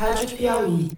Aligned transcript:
Rádio 0.00 0.34
Piauí. 0.34 0.90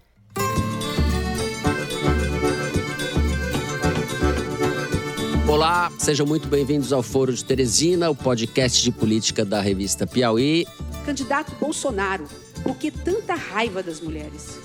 Olá, 5.48 5.90
sejam 5.98 6.24
muito 6.24 6.46
bem-vindos 6.46 6.92
ao 6.92 7.02
Foro 7.02 7.34
de 7.34 7.44
Teresina, 7.44 8.08
o 8.08 8.14
podcast 8.14 8.80
de 8.80 8.92
política 8.92 9.44
da 9.44 9.60
revista 9.60 10.06
Piauí. 10.06 10.68
Candidato 11.04 11.50
Bolsonaro, 11.60 12.28
por 12.62 12.76
que 12.76 12.92
tanta 12.92 13.34
raiva 13.34 13.82
das 13.82 14.00
mulheres? 14.00 14.56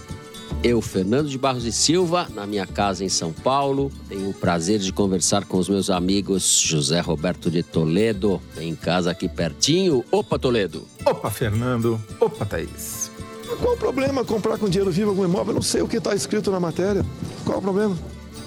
Eu, 0.64 0.84
Fernando 0.84 1.30
de 1.30 1.38
Barros 1.40 1.66
e 1.66 1.72
Silva, 1.72 2.28
na 2.36 2.46
minha 2.46 2.68
casa 2.68 3.04
em 3.04 3.10
São 3.10 3.34
Paulo. 3.34 3.92
Tenho 4.08 4.30
o 4.30 4.34
prazer 4.36 4.78
de 4.78 4.94
conversar 4.94 5.46
com 5.46 5.58
os 5.58 5.68
meus 5.68 5.90
amigos 5.90 6.44
José 6.44 7.00
Roberto 7.00 7.50
de 7.50 7.64
Toledo, 7.64 8.40
em 8.60 8.76
casa 8.76 9.10
aqui 9.10 9.28
pertinho. 9.28 10.06
Opa, 10.12 10.38
Toledo! 10.38 10.88
Opa, 11.04 11.32
Fernando! 11.32 12.00
Opa, 12.20 12.46
Thaís! 12.46 13.07
Qual 13.56 13.76
o 13.76 13.78
problema 13.78 14.26
comprar 14.26 14.58
com 14.58 14.68
dinheiro 14.68 14.92
vivo 14.92 15.12
algum 15.12 15.24
imóvel? 15.24 15.52
Eu 15.52 15.56
não 15.56 15.62
sei 15.62 15.82
o 15.82 15.88
que 15.88 15.98
está 15.98 16.14
escrito 16.14 16.52
na 16.52 16.60
matéria. 16.60 17.06
Qual 17.46 17.60
o 17.60 17.62
problema? 17.62 17.98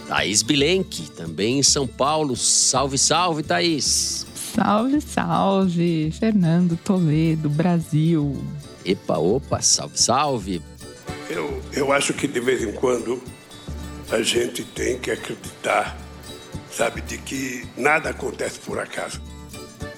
Thaís 0.07 0.43
Bilenque, 0.43 1.11
também 1.11 1.61
em 1.61 1.63
São 1.63 1.87
Paulo. 1.87 2.37
Salve, 2.37 2.99
salve, 2.99 3.43
Thaís! 3.43 4.27
Salve, 4.55 5.01
salve! 5.01 6.13
Fernando 6.19 6.77
Toledo, 6.77 7.49
Brasil. 7.49 8.37
Epa, 8.85 9.19
opa, 9.19 9.63
salve, 9.63 9.99
salve! 9.99 10.63
Eu, 11.31 11.63
eu 11.73 11.93
acho 11.93 12.13
que 12.13 12.27
de 12.27 12.41
vez 12.41 12.63
em 12.63 12.73
quando 12.73 13.23
a 14.11 14.21
gente 14.21 14.65
tem 14.65 14.99
que 14.99 15.11
acreditar, 15.11 15.97
sabe, 16.71 17.01
de 17.01 17.17
que 17.17 17.67
nada 17.77 18.11
acontece 18.11 18.59
por 18.59 18.79
acaso. 18.79 19.23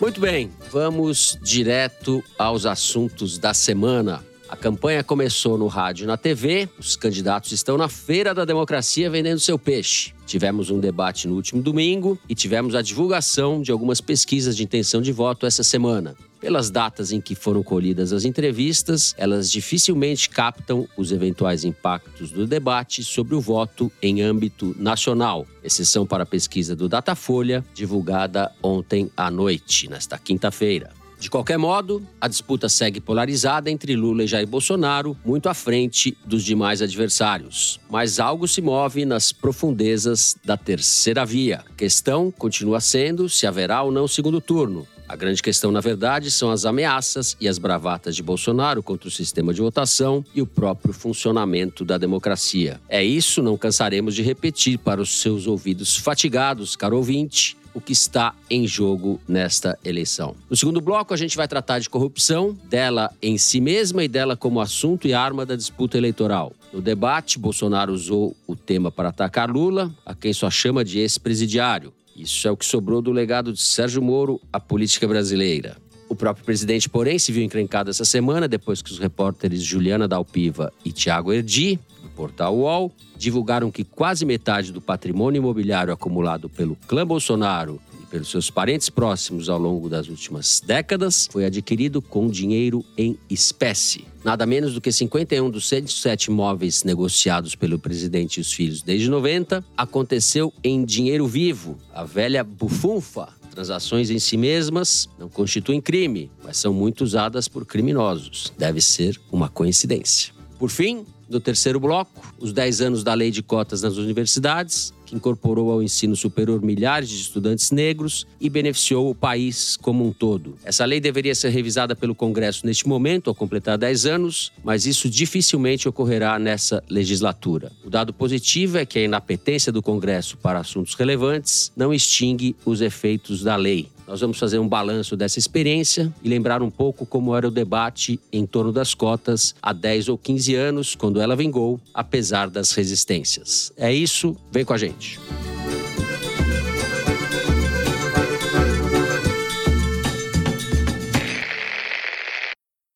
Muito 0.00 0.20
bem, 0.20 0.50
vamos 0.70 1.38
direto 1.40 2.22
aos 2.38 2.66
assuntos 2.66 3.38
da 3.38 3.54
semana. 3.54 4.22
A 4.52 4.56
campanha 4.56 5.02
começou 5.02 5.56
no 5.56 5.66
rádio 5.66 6.04
e 6.04 6.06
na 6.06 6.18
TV. 6.18 6.68
Os 6.78 6.94
candidatos 6.94 7.52
estão 7.52 7.78
na 7.78 7.88
Feira 7.88 8.34
da 8.34 8.44
Democracia 8.44 9.08
vendendo 9.08 9.40
seu 9.40 9.58
peixe. 9.58 10.12
Tivemos 10.26 10.68
um 10.68 10.78
debate 10.78 11.26
no 11.26 11.36
último 11.36 11.62
domingo 11.62 12.18
e 12.28 12.34
tivemos 12.34 12.74
a 12.74 12.82
divulgação 12.82 13.62
de 13.62 13.72
algumas 13.72 13.98
pesquisas 13.98 14.54
de 14.54 14.62
intenção 14.62 15.00
de 15.00 15.10
voto 15.10 15.46
essa 15.46 15.62
semana. 15.62 16.14
Pelas 16.38 16.70
datas 16.70 17.12
em 17.12 17.20
que 17.20 17.34
foram 17.34 17.62
colhidas 17.62 18.12
as 18.12 18.26
entrevistas, 18.26 19.14
elas 19.16 19.50
dificilmente 19.50 20.28
captam 20.28 20.86
os 20.98 21.12
eventuais 21.12 21.64
impactos 21.64 22.30
do 22.30 22.46
debate 22.46 23.02
sobre 23.02 23.34
o 23.34 23.40
voto 23.40 23.90
em 24.02 24.20
âmbito 24.20 24.76
nacional, 24.78 25.46
exceção 25.64 26.04
para 26.04 26.24
a 26.24 26.26
pesquisa 26.26 26.76
do 26.76 26.90
Datafolha, 26.90 27.64
divulgada 27.72 28.52
ontem 28.62 29.10
à 29.16 29.30
noite, 29.30 29.88
nesta 29.88 30.18
quinta-feira. 30.18 31.01
De 31.22 31.30
qualquer 31.30 31.56
modo, 31.56 32.04
a 32.20 32.26
disputa 32.26 32.68
segue 32.68 33.00
polarizada 33.00 33.70
entre 33.70 33.94
Lula 33.94 34.24
e 34.24 34.26
Jair 34.26 34.44
Bolsonaro, 34.44 35.16
muito 35.24 35.48
à 35.48 35.54
frente 35.54 36.18
dos 36.26 36.42
demais 36.42 36.82
adversários. 36.82 37.78
Mas 37.88 38.18
algo 38.18 38.48
se 38.48 38.60
move 38.60 39.04
nas 39.04 39.30
profundezas 39.30 40.36
da 40.44 40.56
terceira 40.56 41.24
via. 41.24 41.62
A 41.70 41.74
questão 41.74 42.28
continua 42.32 42.80
sendo 42.80 43.28
se 43.28 43.46
haverá 43.46 43.82
ou 43.82 43.92
não 43.92 44.08
segundo 44.08 44.40
turno. 44.40 44.84
A 45.08 45.14
grande 45.14 45.40
questão, 45.40 45.70
na 45.70 45.78
verdade, 45.78 46.28
são 46.28 46.50
as 46.50 46.64
ameaças 46.64 47.36
e 47.40 47.46
as 47.46 47.56
bravatas 47.56 48.16
de 48.16 48.22
Bolsonaro 48.22 48.82
contra 48.82 49.06
o 49.06 49.10
sistema 49.10 49.54
de 49.54 49.60
votação 49.60 50.24
e 50.34 50.42
o 50.42 50.46
próprio 50.46 50.92
funcionamento 50.92 51.84
da 51.84 51.98
democracia. 51.98 52.80
É 52.88 53.04
isso, 53.04 53.40
não 53.42 53.56
cansaremos 53.56 54.16
de 54.16 54.22
repetir 54.22 54.76
para 54.76 55.00
os 55.00 55.20
seus 55.20 55.46
ouvidos 55.46 55.96
fatigados, 55.96 56.74
caro 56.74 56.96
ouvinte, 56.96 57.56
o 57.74 57.80
que 57.80 57.92
está 57.92 58.34
em 58.50 58.66
jogo 58.66 59.20
nesta 59.26 59.78
eleição. 59.84 60.34
No 60.48 60.56
segundo 60.56 60.80
bloco, 60.80 61.14
a 61.14 61.16
gente 61.16 61.36
vai 61.36 61.48
tratar 61.48 61.78
de 61.78 61.88
corrupção, 61.88 62.56
dela 62.68 63.10
em 63.20 63.38
si 63.38 63.60
mesma 63.60 64.04
e 64.04 64.08
dela 64.08 64.36
como 64.36 64.60
assunto 64.60 65.06
e 65.06 65.14
arma 65.14 65.46
da 65.46 65.56
disputa 65.56 65.96
eleitoral. 65.96 66.52
No 66.72 66.80
debate, 66.80 67.38
Bolsonaro 67.38 67.92
usou 67.92 68.36
o 68.46 68.56
tema 68.56 68.90
para 68.90 69.10
atacar 69.10 69.50
Lula, 69.50 69.90
a 70.04 70.14
quem 70.14 70.32
só 70.32 70.50
chama 70.50 70.84
de 70.84 70.98
ex-presidiário. 70.98 71.92
Isso 72.16 72.46
é 72.46 72.50
o 72.50 72.56
que 72.56 72.64
sobrou 72.64 73.00
do 73.00 73.10
legado 73.10 73.52
de 73.52 73.60
Sérgio 73.60 74.02
Moro 74.02 74.40
à 74.52 74.60
política 74.60 75.08
brasileira. 75.08 75.76
O 76.08 76.14
próprio 76.14 76.44
presidente, 76.44 76.90
porém, 76.90 77.18
se 77.18 77.32
viu 77.32 77.42
encrencado 77.42 77.88
essa 77.88 78.04
semana 78.04 78.46
depois 78.46 78.82
que 78.82 78.92
os 78.92 78.98
repórteres 78.98 79.62
Juliana 79.62 80.06
Dalpiva 80.06 80.70
e 80.84 80.92
Tiago 80.92 81.32
Erdi, 81.32 81.80
portal 82.14 82.56
UOL, 82.56 82.92
divulgaram 83.16 83.70
que 83.70 83.84
quase 83.84 84.24
metade 84.24 84.72
do 84.72 84.80
patrimônio 84.80 85.38
imobiliário 85.38 85.92
acumulado 85.92 86.48
pelo 86.48 86.76
clã 86.86 87.06
Bolsonaro 87.06 87.80
e 88.02 88.06
pelos 88.06 88.30
seus 88.30 88.50
parentes 88.50 88.88
próximos 88.90 89.48
ao 89.48 89.58
longo 89.58 89.88
das 89.88 90.08
últimas 90.08 90.60
décadas 90.64 91.28
foi 91.30 91.44
adquirido 91.44 92.02
com 92.02 92.28
dinheiro 92.28 92.84
em 92.96 93.16
espécie. 93.30 94.04
Nada 94.24 94.46
menos 94.46 94.74
do 94.74 94.80
que 94.80 94.92
51 94.92 95.50
dos 95.50 95.68
107 95.68 96.30
imóveis 96.30 96.84
negociados 96.84 97.54
pelo 97.54 97.78
presidente 97.78 98.36
e 98.36 98.40
os 98.40 98.52
filhos 98.52 98.82
desde 98.82 99.10
90 99.10 99.64
aconteceu 99.76 100.52
em 100.62 100.84
dinheiro 100.84 101.26
vivo, 101.26 101.78
a 101.92 102.04
velha 102.04 102.44
bufunfa. 102.44 103.28
Transações 103.50 104.08
em 104.08 104.18
si 104.18 104.36
mesmas 104.38 105.10
não 105.18 105.28
constituem 105.28 105.78
crime, 105.78 106.30
mas 106.42 106.56
são 106.56 106.72
muito 106.72 107.04
usadas 107.04 107.48
por 107.48 107.66
criminosos. 107.66 108.50
Deve 108.56 108.80
ser 108.80 109.20
uma 109.30 109.48
coincidência. 109.48 110.32
Por 110.62 110.70
fim, 110.70 111.04
no 111.28 111.40
terceiro 111.40 111.80
bloco, 111.80 112.32
os 112.38 112.52
10 112.52 112.82
anos 112.82 113.02
da 113.02 113.12
lei 113.14 113.32
de 113.32 113.42
cotas 113.42 113.82
nas 113.82 113.96
universidades, 113.96 114.94
que 115.04 115.16
incorporou 115.16 115.72
ao 115.72 115.82
ensino 115.82 116.14
superior 116.14 116.62
milhares 116.62 117.08
de 117.08 117.16
estudantes 117.16 117.72
negros 117.72 118.28
e 118.40 118.48
beneficiou 118.48 119.10
o 119.10 119.14
país 119.14 119.76
como 119.76 120.06
um 120.06 120.12
todo. 120.12 120.56
Essa 120.62 120.84
lei 120.84 121.00
deveria 121.00 121.34
ser 121.34 121.48
revisada 121.48 121.96
pelo 121.96 122.14
Congresso 122.14 122.64
neste 122.64 122.86
momento, 122.86 123.28
ao 123.28 123.34
completar 123.34 123.76
10 123.76 124.06
anos, 124.06 124.52
mas 124.62 124.86
isso 124.86 125.10
dificilmente 125.10 125.88
ocorrerá 125.88 126.38
nessa 126.38 126.80
legislatura. 126.88 127.72
O 127.84 127.90
dado 127.90 128.12
positivo 128.12 128.78
é 128.78 128.86
que 128.86 129.00
a 129.00 129.02
inapetência 129.02 129.72
do 129.72 129.82
Congresso 129.82 130.36
para 130.36 130.60
assuntos 130.60 130.94
relevantes 130.94 131.72
não 131.76 131.92
extingue 131.92 132.54
os 132.64 132.80
efeitos 132.80 133.42
da 133.42 133.56
lei. 133.56 133.88
Nós 134.12 134.20
vamos 134.20 134.38
fazer 134.38 134.58
um 134.58 134.68
balanço 134.68 135.16
dessa 135.16 135.38
experiência 135.38 136.12
e 136.22 136.28
lembrar 136.28 136.60
um 136.60 136.70
pouco 136.70 137.06
como 137.06 137.34
era 137.34 137.48
o 137.48 137.50
debate 137.50 138.20
em 138.30 138.44
torno 138.44 138.70
das 138.70 138.92
cotas 138.92 139.54
há 139.62 139.72
10 139.72 140.10
ou 140.10 140.18
15 140.18 140.54
anos, 140.54 140.94
quando 140.94 141.18
ela 141.18 141.34
vingou, 141.34 141.80
apesar 141.94 142.50
das 142.50 142.72
resistências. 142.72 143.72
É 143.74 143.90
isso, 143.90 144.36
vem 144.50 144.66
com 144.66 144.74
a 144.74 144.76
gente. 144.76 145.18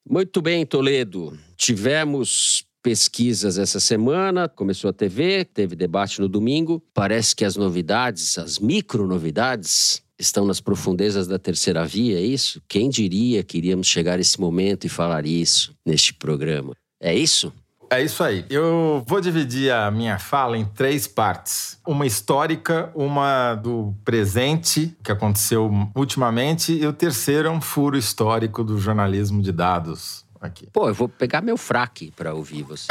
Muito 0.06 0.43
bem, 0.43 0.66
Toledo. 0.66 1.32
Tivemos 1.56 2.66
pesquisas 2.82 3.56
essa 3.56 3.81
semana, 3.81 4.50
começou 4.50 4.91
a 4.91 4.93
TV, 4.93 5.47
teve 5.47 5.75
debate 5.75 6.21
no 6.21 6.28
domingo. 6.28 6.82
Parece 6.93 7.34
que 7.34 7.47
as 7.47 7.56
novidades, 7.56 8.37
as 8.37 8.59
micro 8.59 9.06
novidades, 9.06 10.05
estão 10.19 10.44
nas 10.47 10.60
profundezas 10.60 11.27
da 11.27 11.38
terceira 11.38 11.84
via, 11.84 12.19
é 12.19 12.22
isso? 12.22 12.62
Quem 12.69 12.88
diria 12.88 13.43
que 13.43 13.59
iríamos 13.59 13.87
chegar 13.87 14.19
a 14.19 14.21
esse 14.21 14.41
momento 14.41 14.84
e 14.84 14.88
falar 14.88 15.27
isso 15.27 15.75
neste 15.84 16.15
programa? 16.15 16.75
É 17.00 17.15
isso? 17.15 17.53
É 17.91 18.03
isso 18.03 18.22
aí. 18.25 18.44
Eu 18.50 19.05
vou 19.06 19.21
dividir 19.21 19.72
a 19.72 19.91
minha 19.91 20.19
fala 20.19 20.59
em 20.59 20.65
três 20.65 21.06
partes: 21.06 21.78
uma 21.87 22.06
histórica, 22.06 22.91
uma 22.94 23.55
do 23.55 23.94
presente, 24.05 24.97
que 25.03 25.12
aconteceu 25.12 25.71
ultimamente, 25.94 26.72
e 26.72 26.87
o 26.87 26.93
terceiro 26.93 27.49
é 27.49 27.50
um 27.50 27.60
furo 27.60 27.97
histórico 27.97 28.65
do 28.65 28.78
jornalismo 28.78 29.41
de 29.41 29.53
dados. 29.53 30.25
Aqui. 30.38 30.69
Pô, 30.71 30.88
eu 30.88 30.94
vou 30.94 31.09
pegar 31.09 31.41
meu 31.41 31.56
fraque 31.56 32.12
para 32.15 32.34
ouvir 32.34 32.62
você. 32.62 32.87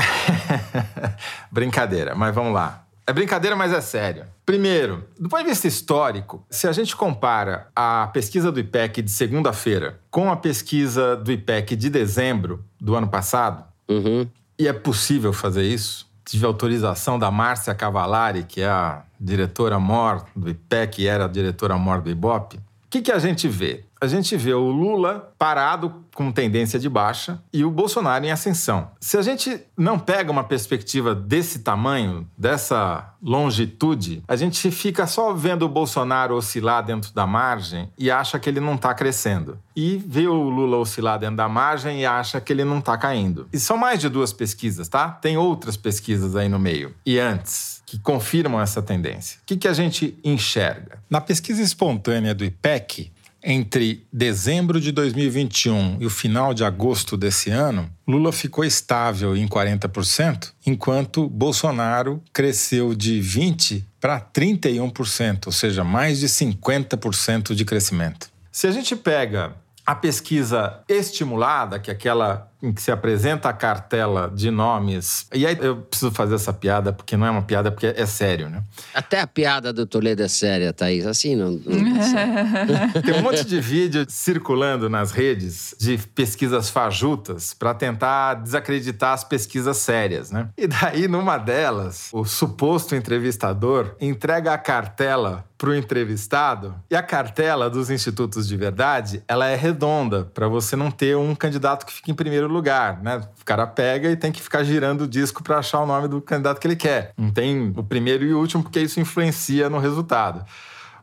Brincadeira, 1.52 2.16
mas 2.16 2.34
vamos 2.34 2.54
lá. 2.54 2.85
É 3.08 3.14
brincadeira, 3.14 3.56
mas 3.56 3.72
é 3.72 3.82
sério. 3.82 4.26
Primeiro, 4.46 5.06
do 5.20 5.30
ponto 5.30 5.44
de 5.44 5.50
vista 5.50 5.68
histórico, 5.68 6.44
se 6.50 6.68
a 6.68 6.72
gente 6.72 6.96
compara 6.96 7.68
a 7.76 8.10
pesquisa 8.12 8.52
do 8.52 8.60
IPEC 8.60 9.02
de 9.04 9.12
segunda-feira 9.12 10.00
com 10.10 10.32
a 10.32 10.36
pesquisa 10.36 11.16
do 11.16 11.32
IPEC 11.32 11.76
de 11.76 11.90
dezembro 11.90 12.66
do 12.82 12.96
ano 12.96 13.08
passado, 13.08 13.64
uhum. 13.88 14.28
e 14.58 14.68
é 14.68 14.74
possível 14.74 15.32
fazer 15.32 15.64
isso, 15.64 16.10
tive 16.26 16.46
autorização 16.48 17.20
da 17.20 17.30
Márcia 17.30 17.76
Cavalari, 17.76 18.44
que 18.44 18.62
é 18.62 18.68
a 18.68 19.04
diretora-mor 19.20 20.26
do 20.36 20.50
IPEC 20.50 21.04
e 21.04 21.08
era 21.08 21.26
a 21.26 21.28
diretora-mor 21.28 22.02
do 22.02 22.10
IBOP, 22.10 22.58
o 22.58 22.62
que, 22.90 23.02
que 23.04 23.12
a 23.12 23.20
gente 23.20 23.48
vê? 23.48 23.85
A 24.02 24.08
gente 24.08 24.36
vê 24.36 24.54
o 24.54 24.70
Lula 24.70 25.34
parado 25.38 26.06
com 26.14 26.32
tendência 26.32 26.80
de 26.80 26.90
baixa 26.90 27.42
e 27.52 27.64
o 27.64 27.72
Bolsonaro 27.72 28.26
em 28.26 28.32
ascensão. 28.32 28.92
Se 29.00 29.18
a 29.18 29.22
gente 29.22 29.60
não 29.78 29.98
pega 29.98 30.32
uma 30.32 30.44
perspectiva 30.44 31.14
desse 31.14 31.60
tamanho, 31.60 32.28
dessa 32.38 33.14
longitude, 33.22 34.24
a 34.28 34.36
gente 34.36 34.70
fica 34.72 35.08
só 35.08 35.34
vendo 35.34 35.64
o 35.64 35.70
Bolsonaro 35.70 36.36
oscilar 36.36 36.84
dentro 36.84 37.14
da 37.14 37.26
margem 37.26 37.90
e 37.98 38.12
acha 38.12 38.40
que 38.40 38.50
ele 38.50 38.60
não 38.60 38.76
está 38.76 38.94
crescendo. 38.94 39.60
E 39.76 39.98
vê 39.98 40.28
o 40.28 40.50
Lula 40.50 40.78
oscilar 40.78 41.20
dentro 41.20 41.36
da 41.36 41.50
margem 41.50 42.02
e 42.02 42.06
acha 42.06 42.40
que 42.40 42.54
ele 42.54 42.64
não 42.64 42.80
está 42.80 42.98
caindo. 42.98 43.48
E 43.52 43.60
são 43.60 43.78
mais 43.78 44.00
de 44.00 44.08
duas 44.08 44.32
pesquisas, 44.32 44.88
tá? 44.88 45.10
Tem 45.10 45.38
outras 45.38 45.76
pesquisas 45.76 46.36
aí 46.36 46.48
no 46.48 46.60
meio. 46.60 46.94
E 47.06 47.20
antes 47.20 47.84
que 47.86 48.00
confirmam 48.00 48.60
essa 48.60 48.82
tendência. 48.82 49.40
O 49.42 49.46
que, 49.46 49.58
que 49.58 49.68
a 49.68 49.74
gente 49.74 50.18
enxerga? 50.24 51.00
Na 51.10 51.22
pesquisa 51.22 51.62
espontânea 51.62 52.34
do 52.34 52.44
IPEC, 52.44 53.12
entre 53.46 54.08
dezembro 54.12 54.82
de 54.82 54.92
2021 54.92 55.98
e 56.02 56.06
o 56.06 56.10
final 56.10 56.54
de 56.54 56.64
agosto 56.64 57.16
desse 57.16 57.52
ano, 57.52 57.88
Lula 58.08 58.32
ficou 58.32 58.66
estável 58.66 59.38
em 59.38 59.48
40%, 59.48 60.52
enquanto 60.66 61.30
Bolsonaro 61.30 62.22
cresceu 62.34 62.96
de 62.96 63.20
20% 63.20 63.84
para 64.02 64.20
31%, 64.20 65.48
ou 65.48 65.52
seja, 65.52 65.84
mais 65.84 66.20
de 66.20 66.28
50% 66.28 67.54
de 67.54 67.64
crescimento. 67.66 68.30
Se 68.52 68.68
a 68.68 68.72
gente 68.72 68.96
pega 68.96 69.54
a 69.86 69.94
pesquisa 69.94 70.80
estimulada, 70.90 71.80
que 71.80 71.92
é 71.92 71.94
aquela 71.94 72.52
em 72.62 72.74
que 72.74 72.82
se 72.82 72.92
apresenta 72.92 73.50
a 73.50 73.54
cartela 73.54 74.32
de 74.34 74.50
nomes. 74.50 75.28
E 75.34 75.46
aí 75.46 75.58
eu 75.60 75.78
preciso 75.78 76.12
fazer 76.12 76.36
essa 76.36 76.54
piada, 76.54 76.92
porque 76.94 77.16
não 77.16 77.26
é 77.26 77.32
uma 77.32 77.42
piada, 77.42 77.72
porque 77.72 77.88
é 77.88 78.06
sério, 78.06 78.50
né? 78.50 78.64
Até 78.94 79.22
a 79.22 79.28
piada 79.28 79.72
do 79.72 79.86
Toledo 79.86 80.24
é 80.24 80.28
séria, 80.28 80.74
Thaís. 80.74 81.06
Assim 81.06 81.36
não. 81.36 81.52
não... 81.52 81.62
Tem 83.02 83.14
um 83.16 83.22
monte 83.22 83.46
de 83.46 83.60
vídeo 83.60 84.06
circulando 84.08 84.90
nas 84.90 85.12
redes 85.12 85.76
de 85.80 85.98
pesquisas 85.98 86.70
fajutas 86.70 87.54
para 87.54 87.74
tentar 87.74 88.36
desacreditar 88.36 89.14
as 89.14 89.24
pesquisas 89.24 89.78
sérias, 89.78 90.32
né? 90.32 90.50
E 90.58 90.68
daí, 90.68 91.08
numa 91.08 91.38
delas, 91.38 92.10
o 92.12 92.26
suposto 92.26 92.96
entrevistador 92.96 93.96
entrega 94.00 94.54
a 94.54 94.58
cartela 94.58 95.46
para 95.58 95.70
o 95.70 95.76
entrevistado 95.76 96.76
e 96.90 96.96
a 96.96 97.02
cartela 97.02 97.70
dos 97.70 97.90
institutos 97.90 98.48
de 98.48 98.58
verdade 98.58 99.24
ela 99.28 99.48
é 99.48 99.56
redonda 99.56 100.26
para 100.34 100.48
você 100.48 100.76
não 100.76 100.92
ter 100.92 101.16
um 101.16 101.34
candidato 101.34 101.86
que 101.86 101.94
fique 101.94 102.12
em 102.12 102.16
primeiro 102.16 102.48
lugar, 102.56 103.02
né? 103.02 103.18
O 103.18 103.46
cara 103.46 103.68
pega 103.68 104.10
e 104.10 104.16
tem 104.16 104.32
que 104.32 104.42
ficar 104.42 104.64
girando 104.64 105.02
o 105.02 105.08
disco 105.08 105.44
para 105.44 105.60
achar 105.60 105.82
o 105.82 105.86
nome 105.86 106.08
do 106.08 106.22
candidato 106.22 106.60
que 106.60 106.68
ele 106.68 106.76
quer. 106.76 107.14
Não 107.18 107.30
tem 107.30 107.74
o 107.76 107.84
primeiro 107.84 108.24
e 108.24 108.34
o 108.34 108.40
último, 108.40 108.64
porque 108.64 108.80
isso 108.80 109.00
influencia 109.00 109.70
no 109.70 109.80
resultado. 109.80 110.44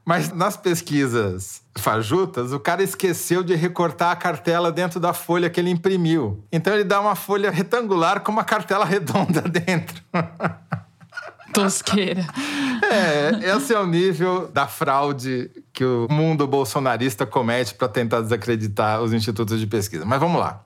Mas 0.04 0.32
nas 0.32 0.56
pesquisas 0.56 1.62
fajutas, 1.76 2.52
o 2.52 2.58
cara 2.58 2.82
esqueceu 2.82 3.42
de 3.42 3.54
recortar 3.54 4.10
a 4.10 4.16
cartela 4.16 4.72
dentro 4.72 4.98
da 4.98 5.12
folha 5.12 5.48
que 5.48 5.60
ele 5.60 5.70
imprimiu. 5.70 6.44
Então 6.50 6.74
ele 6.74 6.84
dá 6.84 7.00
uma 7.00 7.14
folha 7.14 7.50
retangular 7.50 8.20
com 8.20 8.32
uma 8.32 8.44
cartela 8.44 8.84
redonda 8.84 9.42
dentro. 9.46 10.02
Tosqueira. 11.52 12.26
É, 12.82 13.54
esse 13.56 13.74
é 13.74 13.78
o 13.78 13.86
nível 13.86 14.48
da 14.48 14.66
fraude 14.66 15.50
que 15.72 15.84
o 15.84 16.08
mundo 16.10 16.46
bolsonarista 16.46 17.24
comete 17.24 17.74
para 17.74 17.88
tentar 17.88 18.22
desacreditar 18.22 19.00
os 19.02 19.12
institutos 19.12 19.60
de 19.60 19.66
pesquisa. 19.66 20.04
Mas 20.04 20.18
vamos 20.18 20.40
lá. 20.40 20.62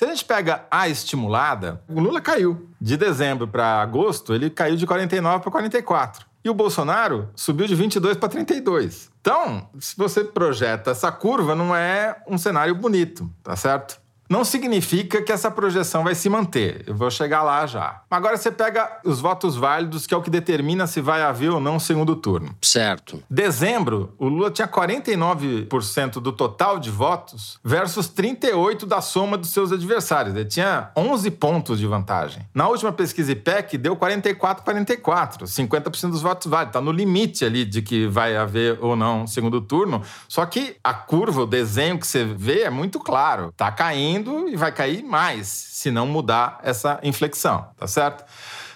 Se 0.00 0.06
a 0.06 0.08
gente 0.08 0.24
pega 0.24 0.64
a 0.70 0.88
estimulada, 0.88 1.82
o 1.86 2.00
Lula 2.00 2.22
caiu. 2.22 2.70
De 2.80 2.96
dezembro 2.96 3.46
para 3.46 3.82
agosto, 3.82 4.32
ele 4.32 4.48
caiu 4.48 4.74
de 4.74 4.86
49 4.86 5.42
para 5.42 5.52
44. 5.52 6.24
E 6.42 6.48
o 6.48 6.54
Bolsonaro 6.54 7.28
subiu 7.36 7.66
de 7.66 7.74
22 7.74 8.16
para 8.16 8.30
32. 8.30 9.10
Então, 9.20 9.68
se 9.78 9.94
você 9.94 10.24
projeta 10.24 10.92
essa 10.92 11.12
curva, 11.12 11.54
não 11.54 11.76
é 11.76 12.16
um 12.26 12.38
cenário 12.38 12.74
bonito, 12.74 13.30
tá 13.42 13.54
certo? 13.54 13.99
Não 14.30 14.44
significa 14.44 15.20
que 15.20 15.32
essa 15.32 15.50
projeção 15.50 16.04
vai 16.04 16.14
se 16.14 16.28
manter. 16.28 16.84
Eu 16.86 16.94
vou 16.94 17.10
chegar 17.10 17.42
lá 17.42 17.66
já. 17.66 18.02
Agora 18.08 18.36
você 18.36 18.52
pega 18.52 19.00
os 19.04 19.20
votos 19.20 19.56
válidos, 19.56 20.06
que 20.06 20.14
é 20.14 20.16
o 20.16 20.22
que 20.22 20.30
determina 20.30 20.86
se 20.86 21.00
vai 21.00 21.20
haver 21.20 21.50
ou 21.50 21.60
não 21.60 21.74
um 21.74 21.80
segundo 21.80 22.14
turno. 22.14 22.54
Certo. 22.62 23.20
Dezembro, 23.28 24.14
o 24.16 24.28
Lula 24.28 24.52
tinha 24.52 24.68
49% 24.68 26.20
do 26.20 26.30
total 26.30 26.78
de 26.78 26.90
votos 26.92 27.58
versus 27.64 28.08
38% 28.08 28.86
da 28.86 29.00
soma 29.00 29.36
dos 29.36 29.50
seus 29.50 29.72
adversários. 29.72 30.36
Ele 30.36 30.44
tinha 30.44 30.92
11 30.96 31.28
pontos 31.32 31.80
de 31.80 31.86
vantagem. 31.88 32.46
Na 32.54 32.68
última 32.68 32.92
pesquisa 32.92 33.32
IPEC, 33.32 33.76
deu 33.76 33.96
44-44, 33.96 35.42
50% 35.42 36.10
dos 36.10 36.22
votos 36.22 36.48
válidos. 36.48 36.70
Está 36.70 36.80
no 36.80 36.92
limite 36.92 37.44
ali 37.44 37.64
de 37.64 37.82
que 37.82 38.06
vai 38.06 38.36
haver 38.36 38.78
ou 38.80 38.94
não 38.94 39.26
segundo 39.26 39.60
turno. 39.60 40.02
Só 40.28 40.46
que 40.46 40.76
a 40.84 40.94
curva, 40.94 41.42
o 41.42 41.46
desenho 41.46 41.98
que 41.98 42.06
você 42.06 42.24
vê 42.24 42.60
é 42.60 42.70
muito 42.70 43.00
claro. 43.00 43.48
Está 43.48 43.72
caindo 43.72 44.19
caindo 44.20 44.48
e 44.48 44.56
vai 44.56 44.72
cair 44.72 45.02
mais 45.02 45.46
se 45.48 45.90
não 45.90 46.06
mudar 46.06 46.60
essa 46.62 47.00
inflexão, 47.02 47.66
tá 47.76 47.86
certo? 47.86 48.24